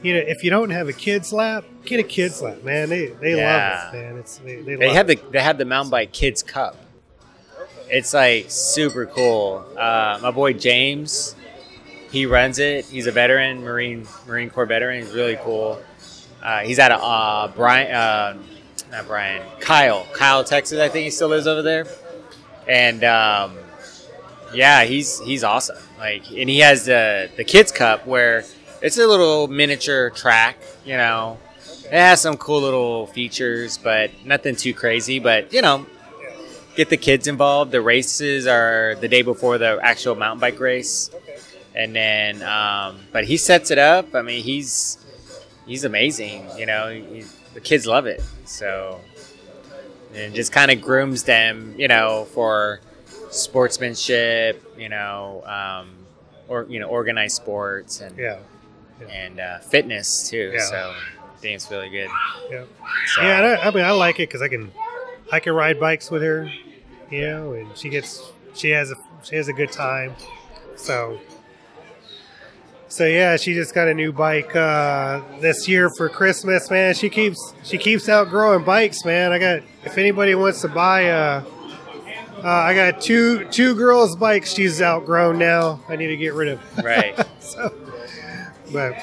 you 0.02 0.14
know 0.14 0.20
if 0.20 0.42
you 0.44 0.50
don't 0.50 0.70
have 0.70 0.88
a 0.88 0.92
kids 0.92 1.32
lap, 1.32 1.64
get 1.84 2.00
a 2.00 2.04
kids 2.04 2.40
lap, 2.40 2.62
man. 2.64 2.88
They 2.88 3.06
they 3.06 3.36
Yeah. 3.36 3.82
love 3.84 3.94
it, 3.94 3.98
man. 3.98 4.16
It's 4.18 4.38
they, 4.38 4.56
they, 4.62 4.74
They 4.76 4.86
love 4.86 4.96
have 4.96 5.10
it. 5.10 5.22
the 5.24 5.30
they 5.32 5.40
have 5.42 5.58
the 5.58 5.64
mountain 5.64 5.90
bike 5.90 6.12
kids 6.12 6.42
cup. 6.42 6.76
It's 7.90 8.12
like 8.14 8.46
super 8.50 9.06
cool. 9.06 9.64
Uh, 9.76 10.18
my 10.22 10.30
boy 10.30 10.52
James, 10.52 11.34
he 12.10 12.26
runs 12.26 12.58
it. 12.58 12.84
He's 12.86 13.06
a 13.06 13.12
veteran, 13.12 13.62
Marine 13.62 14.06
Marine 14.26 14.50
Corps 14.50 14.66
veteran. 14.66 15.02
He's 15.04 15.14
really 15.14 15.38
cool. 15.42 15.80
Uh, 16.42 16.60
he's 16.60 16.78
out 16.78 16.92
of 16.92 17.00
uh, 17.02 17.52
Bryan, 17.56 17.92
uh, 17.94 18.38
not 18.92 19.06
Bryan, 19.06 19.42
Kyle, 19.60 20.06
Kyle, 20.12 20.44
Texas. 20.44 20.78
I 20.78 20.88
think 20.88 21.04
he 21.04 21.10
still 21.10 21.28
lives 21.28 21.46
over 21.46 21.62
there. 21.62 21.86
And 22.68 23.02
um, 23.04 23.56
yeah, 24.52 24.84
he's 24.84 25.18
he's 25.20 25.44
awesome. 25.44 25.78
Like, 25.98 26.30
and 26.30 26.48
he 26.48 26.60
has 26.60 26.86
the 26.86 27.30
the 27.36 27.44
kids 27.44 27.72
cup 27.72 28.06
where 28.06 28.44
it's 28.82 28.98
a 28.98 29.06
little 29.06 29.48
miniature 29.48 30.10
track. 30.10 30.58
You 30.84 30.96
know, 30.96 31.38
it 31.86 31.92
has 31.92 32.20
some 32.20 32.36
cool 32.36 32.60
little 32.60 33.06
features, 33.08 33.78
but 33.78 34.10
nothing 34.24 34.56
too 34.56 34.74
crazy. 34.74 35.18
But 35.18 35.52
you 35.52 35.62
know, 35.62 35.86
get 36.76 36.90
the 36.90 36.96
kids 36.96 37.26
involved. 37.26 37.72
The 37.72 37.80
races 37.80 38.46
are 38.46 38.94
the 39.00 39.08
day 39.08 39.22
before 39.22 39.58
the 39.58 39.78
actual 39.82 40.14
mountain 40.14 40.40
bike 40.40 40.60
race, 40.60 41.10
and 41.74 41.94
then 41.94 42.42
um, 42.42 42.98
but 43.12 43.24
he 43.24 43.36
sets 43.36 43.70
it 43.70 43.78
up. 43.78 44.14
I 44.14 44.22
mean, 44.22 44.42
he's 44.42 44.98
he's 45.66 45.84
amazing. 45.84 46.46
You 46.56 46.66
know, 46.66 46.90
he, 46.90 47.24
the 47.54 47.60
kids 47.60 47.86
love 47.86 48.06
it. 48.06 48.22
So 48.44 49.00
and 50.18 50.34
just 50.34 50.52
kind 50.52 50.70
of 50.70 50.80
grooms 50.80 51.22
them. 51.24 51.74
You 51.78 51.88
know, 51.88 52.26
for 52.34 52.80
sportsmanship. 53.30 54.64
You 54.78 54.88
know, 54.88 55.42
um, 55.46 55.90
or 56.48 56.66
you 56.68 56.80
know, 56.80 56.88
organized 56.88 57.36
sports 57.36 58.00
and 58.00 58.16
yeah 58.18 58.38
and 59.10 59.40
uh, 59.40 59.58
fitness 59.60 60.28
too. 60.28 60.52
Yeah. 60.54 60.64
So 60.64 60.94
I 60.94 61.36
think 61.38 61.54
it's 61.56 61.70
really 61.70 61.88
good. 61.88 62.08
yeah 62.50 62.64
So, 63.14 63.22
yeah. 63.22 63.58
I, 63.62 63.68
I 63.68 63.70
mean 63.70 63.84
I 63.84 63.92
like 63.92 64.16
it 64.16 64.28
because 64.28 64.42
I 64.42 64.48
can 64.48 64.72
I 65.30 65.40
can 65.40 65.52
ride 65.52 65.78
bikes 65.78 66.10
with 66.10 66.22
her, 66.22 66.50
you 67.10 67.20
know, 67.22 67.52
and 67.52 67.76
she 67.76 67.88
gets 67.88 68.22
she 68.54 68.70
has 68.70 68.90
a 68.90 68.96
she 69.22 69.36
has 69.36 69.48
a 69.48 69.52
good 69.52 69.72
time. 69.72 70.14
So 70.76 71.20
so 72.88 73.04
yeah, 73.04 73.36
she 73.36 73.52
just 73.52 73.74
got 73.74 73.86
a 73.86 73.94
new 73.94 74.12
bike 74.12 74.56
uh, 74.56 75.20
this 75.40 75.68
year 75.68 75.90
for 75.90 76.08
Christmas, 76.08 76.70
man. 76.70 76.94
She 76.94 77.10
keeps 77.10 77.54
she 77.62 77.78
keeps 77.78 78.08
outgrowing 78.08 78.64
bikes, 78.64 79.04
man. 79.04 79.32
I 79.32 79.38
got 79.38 79.62
if 79.90 79.98
anybody 79.98 80.34
wants 80.34 80.60
to 80.62 80.68
buy 80.68 81.08
uh, 81.10 81.42
uh 82.42 82.48
I 82.48 82.74
got 82.74 83.00
two 83.00 83.44
two 83.46 83.74
girls' 83.74 84.14
bikes 84.16 84.52
she's 84.54 84.80
outgrown 84.80 85.38
now. 85.38 85.80
I 85.88 85.96
need 85.96 86.08
to 86.08 86.16
get 86.16 86.34
rid 86.34 86.48
of. 86.48 86.60
Right. 86.84 87.18
so, 87.40 87.74
but 88.72 88.94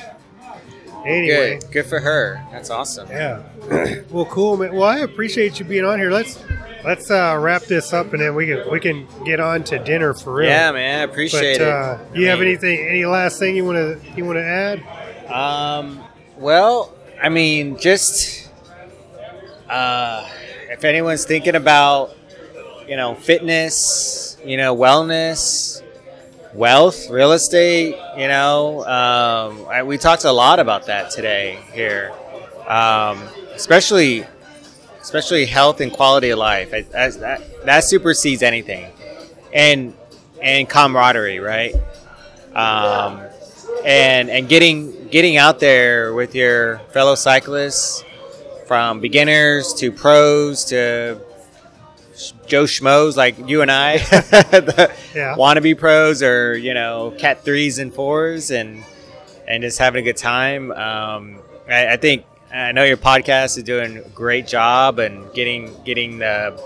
anyway, 1.05 1.59
Good. 1.59 1.71
Good 1.71 1.85
for 1.87 1.99
her. 1.99 2.45
That's 2.51 2.69
awesome. 2.69 3.09
yeah. 3.09 3.43
well, 4.11 4.25
cool, 4.25 4.57
man. 4.57 4.73
Well, 4.73 4.83
I 4.87 4.99
appreciate 4.99 5.59
you 5.59 5.65
being 5.65 5.85
on 5.85 5.99
here. 5.99 6.11
Let's 6.11 6.41
let's 6.83 7.09
uh, 7.11 7.37
wrap 7.39 7.63
this 7.63 7.91
up, 7.93 8.13
and 8.13 8.21
then 8.21 8.35
we 8.35 8.45
can 8.47 8.69
we 8.71 8.79
can 8.79 9.07
get 9.25 9.39
on 9.39 9.63
to 9.65 9.79
dinner 9.79 10.13
for 10.13 10.33
real. 10.35 10.49
Yeah, 10.49 10.71
man. 10.71 10.99
I 10.99 11.03
appreciate 11.03 11.57
But 11.59 11.67
uh, 11.67 11.97
it. 12.13 12.17
you 12.19 12.27
I 12.27 12.29
have 12.29 12.39
mean, 12.39 12.47
anything? 12.49 12.87
Any 12.87 13.05
last 13.05 13.39
thing 13.39 13.55
you 13.55 13.65
want 13.65 13.77
to 13.77 13.99
you 14.15 14.23
want 14.25 14.37
to 14.37 14.43
add? 14.45 14.79
Um. 15.31 16.01
Well, 16.37 16.93
I 17.21 17.29
mean, 17.29 17.77
just 17.79 18.49
uh, 19.69 20.29
if 20.75 20.83
anyone's 20.83 21.23
thinking 21.23 21.55
about, 21.55 22.17
you 22.85 22.97
know, 22.97 23.15
fitness, 23.15 24.37
you 24.43 24.57
know, 24.57 24.75
wellness, 24.75 25.81
wealth, 26.53 27.09
real 27.09 27.31
estate, 27.31 27.95
you 28.17 28.27
know, 28.27 28.81
um, 28.81 29.65
I, 29.69 29.83
we 29.83 29.97
talked 29.97 30.25
a 30.25 30.31
lot 30.33 30.59
about 30.59 30.87
that 30.87 31.11
today 31.11 31.59
here, 31.71 32.11
um, 32.67 33.23
especially 33.53 34.25
especially 34.99 35.45
health 35.45 35.79
and 35.79 35.93
quality 35.93 36.31
of 36.31 36.39
life. 36.39 36.73
I, 36.73 36.85
I, 36.97 37.09
that 37.09 37.65
that 37.65 37.83
supersedes 37.85 38.43
anything, 38.43 38.91
and 39.53 39.93
and 40.41 40.67
camaraderie, 40.67 41.39
right? 41.39 41.73
Um, 42.53 43.21
and 43.85 44.29
and 44.29 44.49
getting 44.49 45.07
getting 45.07 45.37
out 45.37 45.61
there 45.61 46.13
with 46.13 46.35
your 46.35 46.79
fellow 46.91 47.15
cyclists, 47.15 48.03
from 48.65 48.99
beginners 48.99 49.73
to 49.75 49.91
pros 49.91 50.65
to 50.65 51.19
Joe 52.47 52.63
Schmoes 52.63 53.17
like 53.17 53.35
you 53.47 53.61
and 53.61 53.71
I, 53.71 53.97
the 53.97 54.91
Yeah. 55.15 55.35
wannabe 55.37 55.77
pros 55.77 56.23
or 56.23 56.55
you 56.57 56.73
know 56.73 57.13
cat 57.17 57.43
threes 57.43 57.77
and 57.79 57.93
fours 57.93 58.51
and 58.51 58.83
and 59.47 59.61
just 59.63 59.77
having 59.77 60.01
a 60.01 60.03
good 60.03 60.17
time. 60.17 60.71
Um, 60.71 61.39
I, 61.69 61.93
I 61.93 61.97
think 61.97 62.25
I 62.53 62.71
know 62.71 62.83
your 62.83 62.97
podcast 62.97 63.57
is 63.57 63.63
doing 63.63 63.97
a 63.97 64.09
great 64.09 64.47
job 64.47 64.99
and 64.99 65.31
getting 65.33 65.75
getting 65.83 66.17
the 66.19 66.59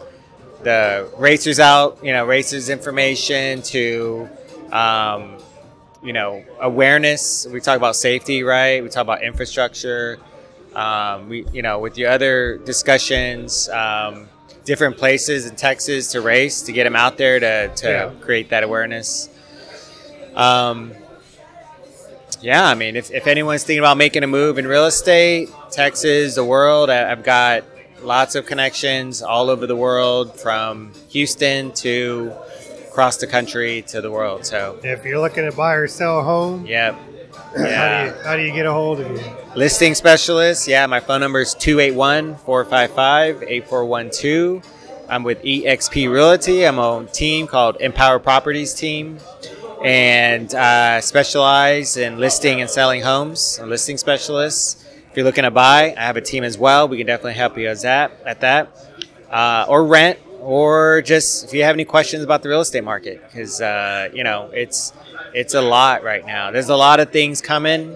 the 0.64 1.10
racers 1.18 1.60
out, 1.60 2.00
you 2.04 2.12
know, 2.12 2.26
racers 2.26 2.70
information 2.70 3.62
to 3.64 4.30
um, 4.72 5.38
you 6.04 6.14
know 6.14 6.43
awareness. 6.62 7.47
We 7.52 7.60
talk 7.60 7.78
about 7.78 7.95
safety, 7.95 8.43
right? 8.43 8.84
We 8.84 8.89
talk 8.89 9.02
about 9.04 9.24
infrastructure. 9.24 10.20
Um, 10.80 11.30
we, 11.30 11.46
you 11.52 11.62
know, 11.62 11.80
with 11.80 11.98
your 11.98 12.10
other 12.12 12.58
discussions, 12.60 13.68
um, 13.70 14.28
different 14.66 14.98
places 14.98 15.46
in 15.48 15.56
Texas 15.56 16.12
to 16.14 16.22
race 16.22 16.62
to 16.64 16.72
get 16.72 16.84
them 16.86 16.96
out 16.96 17.18
there 17.18 17.40
to, 17.40 17.70
to 17.76 17.90
Yeah. 17.90 18.12
create 18.22 18.50
that 18.50 18.64
awareness. 18.64 19.30
Um, 20.36 20.94
yeah, 22.42 22.66
I 22.68 22.76
mean, 22.76 22.96
if, 22.96 23.12
if 23.12 23.28
anyone's 23.28 23.64
thinking 23.64 23.80
about 23.80 23.98
making 23.98 24.24
a 24.24 24.28
move 24.28 24.58
in 24.58 24.66
real 24.68 24.86
estate, 24.86 25.50
Texas, 25.72 26.36
the 26.36 26.46
world, 26.46 26.90
I, 26.90 27.12
I've 27.12 27.24
got 27.24 27.64
lots 28.02 28.36
of 28.36 28.46
connections 28.46 29.22
all 29.22 29.50
over 29.50 29.68
the 29.68 29.76
world 29.76 30.40
from 30.40 30.94
Houston 31.10 31.74
to 31.74 32.32
across 32.88 33.18
the 33.18 33.28
country 33.28 33.82
to 33.88 34.02
the 34.02 34.10
world. 34.12 34.46
So, 34.46 34.80
If 34.84 35.04
you're 35.04 35.20
looking 35.20 35.50
to 35.50 35.56
buy 35.56 35.74
or 35.74 35.88
sell 35.88 36.20
a 36.20 36.24
home, 36.24 36.66
yeah. 37.58 37.76
how, 37.76 38.04
do 38.04 38.18
you, 38.18 38.24
how 38.24 38.36
do 38.36 38.41
you 38.43 38.54
get 38.54 38.66
a 38.66 38.74
hold 38.74 39.00
of 39.00 39.12
you? 39.12 39.24
Listing 39.56 39.95
specialist. 39.95 40.68
Yeah, 40.68 40.86
my 40.86 41.00
phone 41.00 41.22
number 41.22 41.39
is 41.39 41.54
281 41.54 42.36
455 42.38 43.43
8412. 43.43 44.76
I'm 45.10 45.24
with 45.24 45.41
EXP 45.41 46.12
Realty. 46.12 46.68
I'm 46.68 46.78
on 46.78 47.06
a 47.06 47.08
team 47.08 47.47
called 47.47 47.78
Empower 47.80 48.20
Properties 48.20 48.74
Team 48.74 49.20
and 49.84 50.54
uh, 50.54 51.02
specialize 51.02 51.97
in 51.97 52.20
listing 52.20 52.62
and 52.62 52.70
selling 52.70 53.02
homes. 53.02 53.58
I'm 53.60 53.68
a 53.68 53.72
listing 53.72 53.97
specialist. 53.97 54.86
If 55.10 55.18
you're 55.18 55.26
looking 55.26 55.45
to 55.45 55.52
buy, 55.52 55.95
I 55.97 56.02
have 56.02 56.18
a 56.18 56.22
team 56.22 56.43
as 56.43 56.58
well. 56.58 56.88
We 56.88 56.97
can 56.97 57.08
definitely 57.08 57.34
help 57.34 57.58
you 57.58 57.68
as 57.68 57.82
that, 57.82 58.12
at 58.26 58.41
that. 58.41 58.70
Uh, 59.32 59.66
or 59.68 59.86
rent, 59.86 60.20
or 60.39 61.02
just 61.02 61.45
if 61.45 61.54
you 61.54 61.64
have 61.64 61.76
any 61.76 61.86
questions 61.86 62.24
about 62.24 62.43
the 62.43 62.50
real 62.50 62.62
estate 62.62 62.84
market, 62.84 63.22
because 63.24 63.62
uh, 63.62 64.10
you 64.14 64.24
know 64.24 64.50
it's 64.54 64.91
it's 65.34 65.54
a 65.54 65.62
lot 65.62 66.04
right 66.04 66.26
now. 66.26 66.52
There's 66.52 66.70
a 66.70 66.76
lot 66.76 67.00
of 67.00 67.12
things 67.12 67.42
coming. 67.42 67.96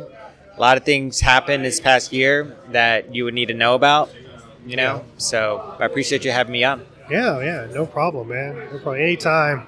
A 0.55 0.59
lot 0.61 0.77
of 0.77 0.83
things 0.83 1.19
happened 1.19 1.65
this 1.65 1.79
past 1.79 2.13
year 2.13 2.55
that 2.69 3.13
you 3.13 3.25
would 3.25 3.33
need 3.33 3.47
to 3.47 3.53
know 3.53 3.75
about. 3.75 4.11
You 4.65 4.77
know, 4.77 5.03
so 5.17 5.75
I 5.79 5.85
appreciate 5.85 6.23
you 6.23 6.31
having 6.31 6.53
me 6.53 6.63
on. 6.63 6.85
Yeah, 7.09 7.41
yeah, 7.41 7.67
no 7.73 7.85
problem, 7.85 8.29
man. 8.29 8.55
No 8.55 8.79
problem. 8.79 9.01
Anytime, 9.01 9.67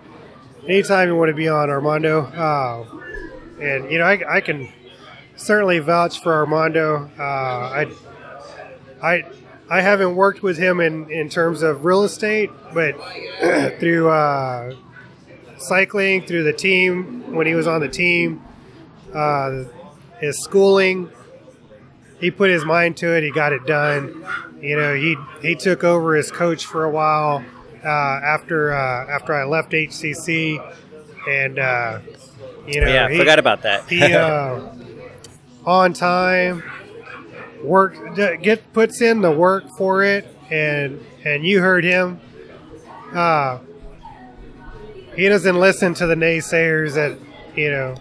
anytime 0.68 1.10
you 1.10 1.16
want 1.16 1.30
to 1.30 1.36
be 1.36 1.50
on 1.50 1.70
Armando, 1.70 2.22
uh, 2.22 2.86
and 3.60 3.92
you 3.92 3.98
know, 3.98 4.06
I, 4.06 4.38
I 4.38 4.42
can 4.42 4.72
certainly 5.36 5.80
vouch 5.80 6.22
for 6.22 6.34
Armando. 6.34 7.10
Uh, 7.20 7.22
I, 7.22 7.92
I, 9.04 9.24
I 9.70 9.82
haven't 9.82 10.16
worked 10.16 10.42
with 10.44 10.58
him 10.58 10.80
in 10.80 11.12
in 11.12 11.28
terms 11.30 11.62
of 11.62 11.84
real 11.84 12.04
estate, 12.04 12.52
but 12.74 12.96
through 13.80 14.10
uh, 14.10 14.76
cycling, 15.58 16.26
through 16.26 16.44
the 16.44 16.54
team 16.54 17.34
when 17.34 17.48
he 17.48 17.54
was 17.54 17.68
on 17.68 17.82
the 17.82 17.90
team, 17.90 18.44
uh, 19.14 19.64
his 20.20 20.42
schooling, 20.44 21.10
he 22.20 22.32
put 22.32 22.50
his 22.50 22.66
mind 22.66 22.98
to 22.98 23.16
it. 23.16 23.24
He 23.24 23.32
got 23.32 23.54
it 23.54 23.66
done. 23.66 24.26
You 24.62 24.78
know, 24.78 24.96
he 24.96 25.16
he 25.42 25.56
took 25.56 25.84
over 25.84 26.16
as 26.16 26.32
coach 26.32 26.66
for 26.66 26.86
a 26.86 26.90
while 26.90 27.44
uh, 27.84 27.88
after 27.88 28.74
uh, 28.74 29.08
after 29.08 29.34
I 29.34 29.44
left 29.46 29.72
HCC, 29.72 30.60
and 31.30 31.60
uh, 31.60 32.00
you 32.68 32.82
know, 32.82 32.88
yeah, 32.88 33.10
he, 33.10 33.18
forgot 33.18 33.40
about 33.40 33.62
that. 33.62 33.88
he 33.88 34.02
uh, 34.02 34.74
on 35.66 35.94
time 35.94 36.64
work 37.64 38.16
get 38.16 38.74
puts 38.74 39.02
in 39.02 39.22
the 39.22 39.32
work 39.32 39.66
for 39.78 40.04
it, 40.04 40.26
and 40.50 41.00
and 41.24 41.46
you 41.46 41.62
heard 41.62 41.84
him. 41.84 42.20
Uh, 43.14 43.60
he 45.16 45.28
doesn't 45.30 45.60
listen 45.60 45.94
to 45.96 46.08
the 46.08 46.16
naysayers 46.16 46.96
that 46.96 47.18
you 47.56 47.72
know 47.72 47.96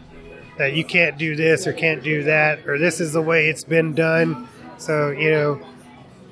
that 0.59 0.75
you 0.75 0.85
can't 0.85 1.19
do 1.19 1.35
this 1.35 1.67
or 1.67 1.73
can't 1.73 2.03
do 2.03 2.23
that 2.25 2.67
or 2.67 2.79
this 2.79 3.01
is 3.01 3.13
the 3.13 3.23
way 3.23 3.49
it's 3.49 3.65
been 3.65 3.95
done. 3.95 4.49
So 4.79 5.11
you 5.11 5.31
know, 5.31 5.67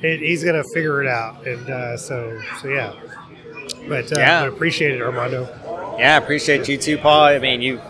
it, 0.01 0.20
he's 0.20 0.45
gonna 0.45 0.64
figure 0.74 1.03
it 1.03 1.09
out, 1.09 1.47
and 1.47 1.68
uh, 1.70 1.97
so 1.97 2.41
so 2.61 2.68
yeah. 2.68 2.95
But 3.89 4.12
uh, 4.16 4.20
Yeah. 4.20 4.43
I 4.43 4.47
appreciate 4.47 4.93
it, 4.95 5.03
Armando. 5.03 5.49
Yeah, 5.99 6.14
I 6.14 6.16
appreciate 6.16 6.68
you 6.68 6.76
too, 6.76 6.99
Paul. 6.99 7.24
I 7.24 7.39
mean, 7.39 7.62
you 7.62 7.80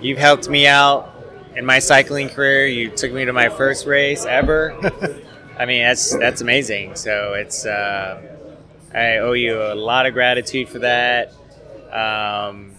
you've 0.00 0.18
helped 0.18 0.48
me 0.48 0.66
out 0.66 1.08
in 1.56 1.64
my 1.66 1.78
cycling 1.78 2.28
career. 2.28 2.66
You 2.66 2.90
took 2.90 3.12
me 3.12 3.24
to 3.24 3.32
my 3.32 3.48
first 3.48 3.86
race 3.86 4.24
ever. 4.24 4.74
I 5.58 5.66
mean, 5.66 5.82
that's 5.82 6.16
that's 6.16 6.40
amazing. 6.40 6.96
So 6.96 7.34
it's 7.34 7.66
uh, 7.66 8.20
I 8.94 9.18
owe 9.18 9.32
you 9.32 9.60
a 9.60 9.74
lot 9.74 10.06
of 10.06 10.14
gratitude 10.14 10.68
for 10.68 10.80
that, 10.80 11.32
um, 11.92 12.72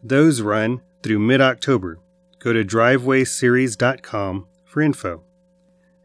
Those 0.02 0.40
run 0.40 0.80
through 1.02 1.18
mid 1.18 1.40
October. 1.40 1.98
Go 2.38 2.52
to 2.52 2.64
drivewayseries.com 2.64 4.46
for 4.76 4.82
info. 4.82 5.22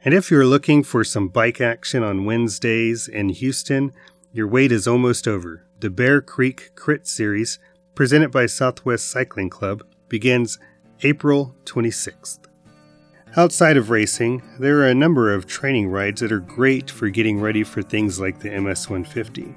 And 0.05 0.13
if 0.13 0.32
you're 0.32 0.45
looking 0.45 0.82
for 0.82 1.03
some 1.03 1.28
bike 1.28 1.59
action 1.59 2.03
on 2.03 2.24
Wednesdays 2.24 3.05
in 3.05 3.28
Houston, 3.28 3.91
your 4.32 4.47
wait 4.47 4.72
is 4.72 4.88
almost 4.88 5.28
over. 5.28 5.65
The 5.82 5.89
Bear 5.89 6.22
Creek 6.22 6.72
Crit 6.74 7.05
Series, 7.05 7.59
presented 7.95 8.32
by 8.32 8.45
Southwest 8.45 9.11
Cycling 9.11 9.49
Club, 9.49 9.84
begins 10.07 10.57
April 11.03 11.53
26th. 11.65 12.39
Outside 13.36 13.76
of 13.76 13.89
racing, 13.89 14.41
there 14.57 14.80
are 14.80 14.88
a 14.88 14.95
number 14.95 15.34
of 15.34 15.47
training 15.47 15.89
rides 15.89 16.22
that 16.22 16.32
are 16.32 16.39
great 16.39 16.89
for 16.89 17.09
getting 17.09 17.41
ready 17.41 17.65
for 17.65 17.82
things 17.82 18.22
like 18.22 18.39
the 18.39 18.57
MS 18.57 18.89
150. 18.89 19.53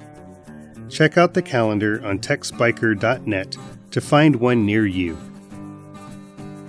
Check 0.88 1.16
out 1.16 1.34
the 1.34 1.42
calendar 1.42 2.04
on 2.04 2.18
TexBiker.net 2.18 3.56
to 3.92 4.00
find 4.00 4.34
one 4.34 4.66
near 4.66 4.84
you. 4.84 5.16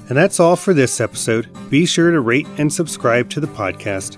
And 0.08 0.18
that's 0.18 0.40
all 0.40 0.56
for 0.56 0.74
this 0.74 1.02
episode. 1.02 1.50
Be 1.70 1.86
sure 1.86 2.12
to 2.12 2.20
rate 2.20 2.48
and 2.58 2.72
subscribe 2.72 3.30
to 3.32 3.40
the 3.40 3.48
podcast. 3.48 4.18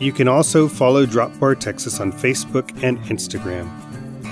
You 0.00 0.12
can 0.12 0.28
also 0.28 0.68
follow 0.68 1.06
Drop 1.06 1.38
Bar 1.38 1.54
Texas 1.56 2.00
on 2.00 2.12
Facebook 2.12 2.70
and 2.82 2.98
Instagram. 3.00 3.70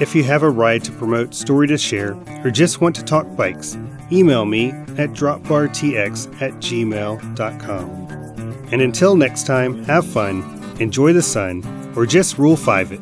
If 0.00 0.14
you 0.14 0.24
have 0.24 0.42
a 0.42 0.50
ride 0.50 0.84
to 0.84 0.92
promote, 0.92 1.34
story 1.34 1.66
to 1.68 1.78
share, 1.78 2.14
or 2.44 2.50
just 2.50 2.80
want 2.80 2.96
to 2.96 3.04
talk 3.04 3.36
bikes, 3.36 3.76
email 4.10 4.44
me 4.44 4.70
at 4.70 5.10
dropbartx 5.10 6.42
at 6.42 6.52
gmail.com. 6.54 7.88
And 8.72 8.82
until 8.82 9.16
next 9.16 9.46
time, 9.46 9.84
have 9.84 10.06
fun, 10.06 10.42
enjoy 10.80 11.12
the 11.12 11.22
sun, 11.22 11.62
or 11.94 12.06
just 12.06 12.38
rule 12.38 12.56
5 12.56 12.92
it. 12.92 13.00